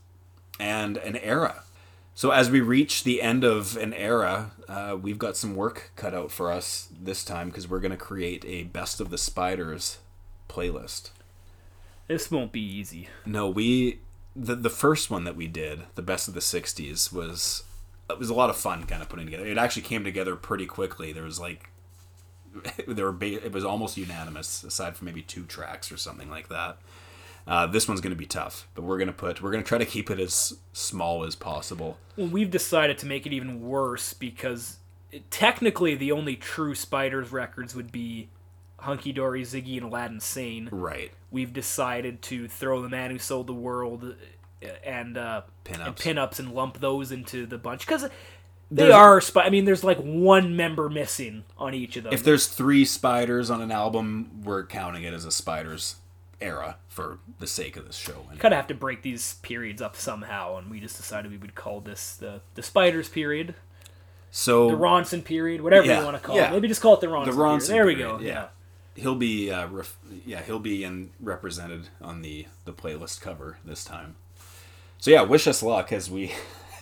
and 0.58 0.96
an 0.98 1.16
era 1.16 1.62
so 2.14 2.30
as 2.30 2.50
we 2.50 2.60
reach 2.60 3.04
the 3.04 3.20
end 3.22 3.44
of 3.44 3.76
an 3.76 3.92
era 3.92 4.52
uh, 4.68 4.96
we've 5.00 5.18
got 5.18 5.36
some 5.36 5.54
work 5.54 5.92
cut 5.96 6.14
out 6.14 6.30
for 6.32 6.50
us 6.50 6.88
this 7.00 7.24
time 7.24 7.48
because 7.48 7.68
we're 7.68 7.80
going 7.80 7.90
to 7.92 7.96
create 7.96 8.44
a 8.46 8.64
best 8.64 9.00
of 9.00 9.10
the 9.10 9.18
spiders 9.18 9.98
playlist 10.48 11.10
This 12.08 12.30
won't 12.30 12.52
be 12.52 12.60
easy. 12.60 13.08
no, 13.24 13.48
we 13.48 14.00
the 14.34 14.54
the 14.54 14.70
first 14.70 15.10
one 15.10 15.24
that 15.24 15.36
we 15.36 15.46
did, 15.46 15.84
the 15.94 16.02
best 16.02 16.28
of 16.28 16.34
the 16.34 16.40
'60s, 16.40 17.12
was 17.12 17.64
it 18.10 18.18
was 18.18 18.28
a 18.30 18.34
lot 18.34 18.50
of 18.50 18.56
fun, 18.56 18.84
kind 18.84 19.02
of 19.02 19.08
putting 19.08 19.26
together. 19.26 19.46
It 19.46 19.58
actually 19.58 19.82
came 19.82 20.04
together 20.04 20.36
pretty 20.36 20.66
quickly. 20.66 21.12
There 21.12 21.24
was 21.24 21.40
like 21.40 21.70
there 22.86 23.06
were 23.06 23.12
ba- 23.12 23.44
it 23.44 23.52
was 23.52 23.64
almost 23.64 23.96
unanimous, 23.96 24.62
aside 24.64 24.96
from 24.96 25.06
maybe 25.06 25.22
two 25.22 25.44
tracks 25.44 25.90
or 25.90 25.96
something 25.96 26.30
like 26.30 26.48
that. 26.48 26.78
Uh, 27.46 27.66
this 27.66 27.86
one's 27.86 28.00
going 28.00 28.12
to 28.12 28.18
be 28.18 28.26
tough, 28.26 28.66
but 28.74 28.82
we're 28.82 28.98
going 28.98 29.06
to 29.06 29.12
put 29.12 29.40
we're 29.40 29.52
going 29.52 29.62
to 29.62 29.68
try 29.68 29.78
to 29.78 29.86
keep 29.86 30.10
it 30.10 30.18
as 30.18 30.56
small 30.72 31.24
as 31.24 31.36
possible. 31.36 31.96
Well, 32.16 32.26
we've 32.26 32.50
decided 32.50 32.98
to 32.98 33.06
make 33.06 33.26
it 33.26 33.32
even 33.32 33.62
worse 33.62 34.12
because 34.12 34.78
it, 35.12 35.30
technically 35.30 35.94
the 35.94 36.10
only 36.10 36.34
true 36.34 36.74
Spiders 36.74 37.30
records 37.30 37.74
would 37.74 37.92
be 37.92 38.28
Hunky 38.78 39.12
Dory, 39.12 39.42
Ziggy, 39.42 39.76
and 39.76 39.86
Aladdin 39.86 40.20
Sane. 40.20 40.68
Right. 40.72 41.12
We've 41.30 41.52
decided 41.52 42.20
to 42.22 42.48
throw 42.48 42.82
The 42.82 42.88
Man 42.88 43.10
Who 43.12 43.18
Sold 43.18 43.46
the 43.46 43.54
World 43.54 44.16
uh, 44.62 44.66
and 44.84 45.16
uh, 45.16 45.42
and 45.66 45.80
Pinups. 45.80 45.96
pinups 45.96 46.38
and 46.40 46.52
lump 46.52 46.80
those 46.80 47.12
into 47.12 47.46
the 47.46 47.58
bunch 47.58 47.86
because 47.86 48.08
they 48.72 48.90
are. 48.90 49.20
Spi- 49.20 49.42
I 49.42 49.50
mean, 49.50 49.66
there's 49.66 49.84
like 49.84 49.98
one 49.98 50.56
member 50.56 50.88
missing 50.88 51.44
on 51.56 51.74
each 51.74 51.96
of 51.96 52.04
them. 52.04 52.12
If 52.12 52.24
there's 52.24 52.48
three 52.48 52.84
spiders 52.84 53.50
on 53.50 53.60
an 53.62 53.70
album, 53.70 54.42
we're 54.42 54.66
counting 54.66 55.04
it 55.04 55.14
as 55.14 55.24
a 55.24 55.30
spiders 55.30 55.96
era 56.40 56.76
for 56.88 57.18
the 57.38 57.46
sake 57.46 57.76
of 57.76 57.86
this 57.86 57.96
show. 57.96 58.12
anyway. 58.12 58.36
kind 58.38 58.52
of 58.54 58.56
have 58.58 58.66
to 58.68 58.74
break 58.74 59.02
these 59.02 59.34
periods 59.42 59.80
up 59.82 59.96
somehow, 59.96 60.56
and 60.56 60.70
we 60.70 60.80
just 60.80 60.96
decided 60.96 61.30
we 61.30 61.38
would 61.38 61.54
call 61.54 61.80
this 61.80 62.14
the 62.14 62.40
the 62.54 62.62
Spiders 62.62 63.08
period, 63.08 63.54
So 64.30 64.70
the 64.70 64.76
Ronson 64.76 65.24
period, 65.24 65.60
whatever 65.62 65.86
Yeah, 65.86 66.00
you 66.00 66.04
want 66.04 66.16
to 66.16 66.22
call 66.22 66.36
yeah. 66.36 66.48
it. 66.48 66.52
Maybe 66.52 66.68
just 66.68 66.80
call 66.82 66.94
it 66.94 67.00
the 67.00 67.06
Ronson. 67.06 67.24
the 67.26 67.32
period. 67.32 67.42
Ronson 67.60 67.68
There 67.68 67.86
we 67.86 67.94
go. 67.94 68.18
Yeah. 68.20 68.26
yeah. 68.28 68.48
He'll 69.02 69.14
be 69.14 69.50
uh, 69.50 69.66
ref- 69.68 69.98
yeah, 70.24 70.42
he'll 70.42 70.58
be 70.58 70.82
in 70.84 71.10
represented 71.20 71.88
on 72.00 72.22
the 72.22 72.46
the 72.64 72.72
playlist 72.72 73.20
cover 73.20 73.58
this 73.64 73.84
time. 73.84 74.16
So 74.98 75.10
yeah, 75.10 75.22
wish 75.22 75.46
us 75.46 75.62
luck 75.62 75.92
as 75.92 76.10
we 76.10 76.32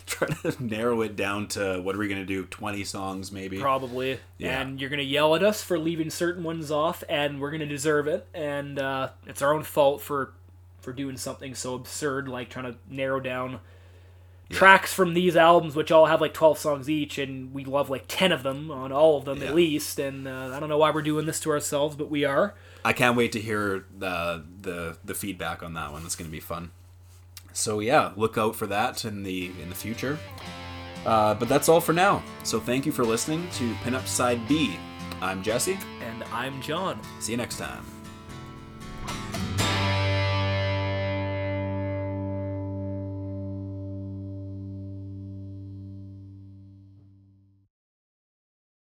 try 0.06 0.28
to 0.28 0.62
narrow 0.62 1.00
it 1.02 1.16
down 1.16 1.48
to 1.48 1.80
what 1.80 1.94
are 1.94 1.98
we 1.98 2.08
going 2.08 2.20
to 2.20 2.26
do? 2.26 2.44
20 2.46 2.84
songs 2.84 3.32
maybe. 3.32 3.58
probably. 3.58 4.20
Yeah. 4.38 4.60
And 4.60 4.80
you're 4.80 4.90
gonna 4.90 5.02
yell 5.02 5.34
at 5.34 5.42
us 5.42 5.62
for 5.62 5.78
leaving 5.78 6.10
certain 6.10 6.42
ones 6.44 6.70
off, 6.70 7.02
and 7.08 7.40
we're 7.40 7.50
gonna 7.50 7.66
deserve 7.66 8.06
it. 8.06 8.26
And 8.34 8.78
uh, 8.78 9.10
it's 9.26 9.42
our 9.42 9.52
own 9.54 9.62
fault 9.62 10.00
for 10.02 10.32
for 10.80 10.92
doing 10.92 11.16
something 11.16 11.54
so 11.54 11.74
absurd 11.74 12.28
like 12.28 12.50
trying 12.50 12.66
to 12.70 12.78
narrow 12.90 13.18
down 13.18 13.60
tracks 14.50 14.92
from 14.92 15.14
these 15.14 15.34
albums, 15.36 15.74
which 15.74 15.90
all 15.90 16.06
have 16.06 16.20
like 16.20 16.34
12 16.34 16.58
songs 16.58 16.90
each, 16.90 17.16
and 17.18 17.52
we 17.54 17.64
love 17.64 17.88
like 17.88 18.04
10 18.06 18.30
of 18.32 18.42
them 18.42 18.70
on 18.70 18.92
all 18.92 19.16
of 19.16 19.24
them 19.24 19.40
Yeah. 19.40 19.48
at 19.48 19.54
least. 19.54 19.98
And 19.98 20.28
uh, 20.28 20.50
I 20.54 20.60
don't 20.60 20.68
know 20.68 20.76
why 20.78 20.90
we're 20.90 21.00
doing 21.02 21.24
this 21.26 21.40
to 21.40 21.50
ourselves, 21.50 21.96
but 21.96 22.10
we 22.10 22.24
are. 22.24 22.54
I 22.84 22.92
can't 22.92 23.16
wait 23.16 23.32
to 23.32 23.40
hear 23.40 23.86
the 23.98 24.44
the 24.60 24.98
the 25.02 25.14
feedback 25.14 25.62
on 25.62 25.72
that 25.74 25.90
one. 25.92 26.02
That's 26.02 26.16
going 26.16 26.28
to 26.28 26.32
be 26.32 26.40
fun. 26.40 26.70
So 27.54 27.78
yeah, 27.78 28.12
look 28.16 28.36
out 28.36 28.54
for 28.54 28.66
that 28.66 29.04
in 29.04 29.22
the 29.22 29.52
in 29.62 29.70
the 29.70 29.74
future. 29.74 30.18
Uh, 31.06 31.34
but 31.34 31.48
that's 31.48 31.68
all 31.68 31.80
for 31.80 31.92
now. 31.92 32.22
So 32.42 32.60
thank 32.60 32.84
you 32.84 32.92
for 32.92 33.04
listening 33.04 33.48
to 33.52 33.72
Pinup 33.76 34.06
Side 34.06 34.46
B. 34.48 34.76
I'm 35.20 35.42
Jesse. 35.42 35.78
And 36.00 36.24
I'm 36.24 36.60
John. 36.60 37.00
See 37.20 37.32
you 37.32 37.38
next 37.38 37.56
time. 37.58 37.93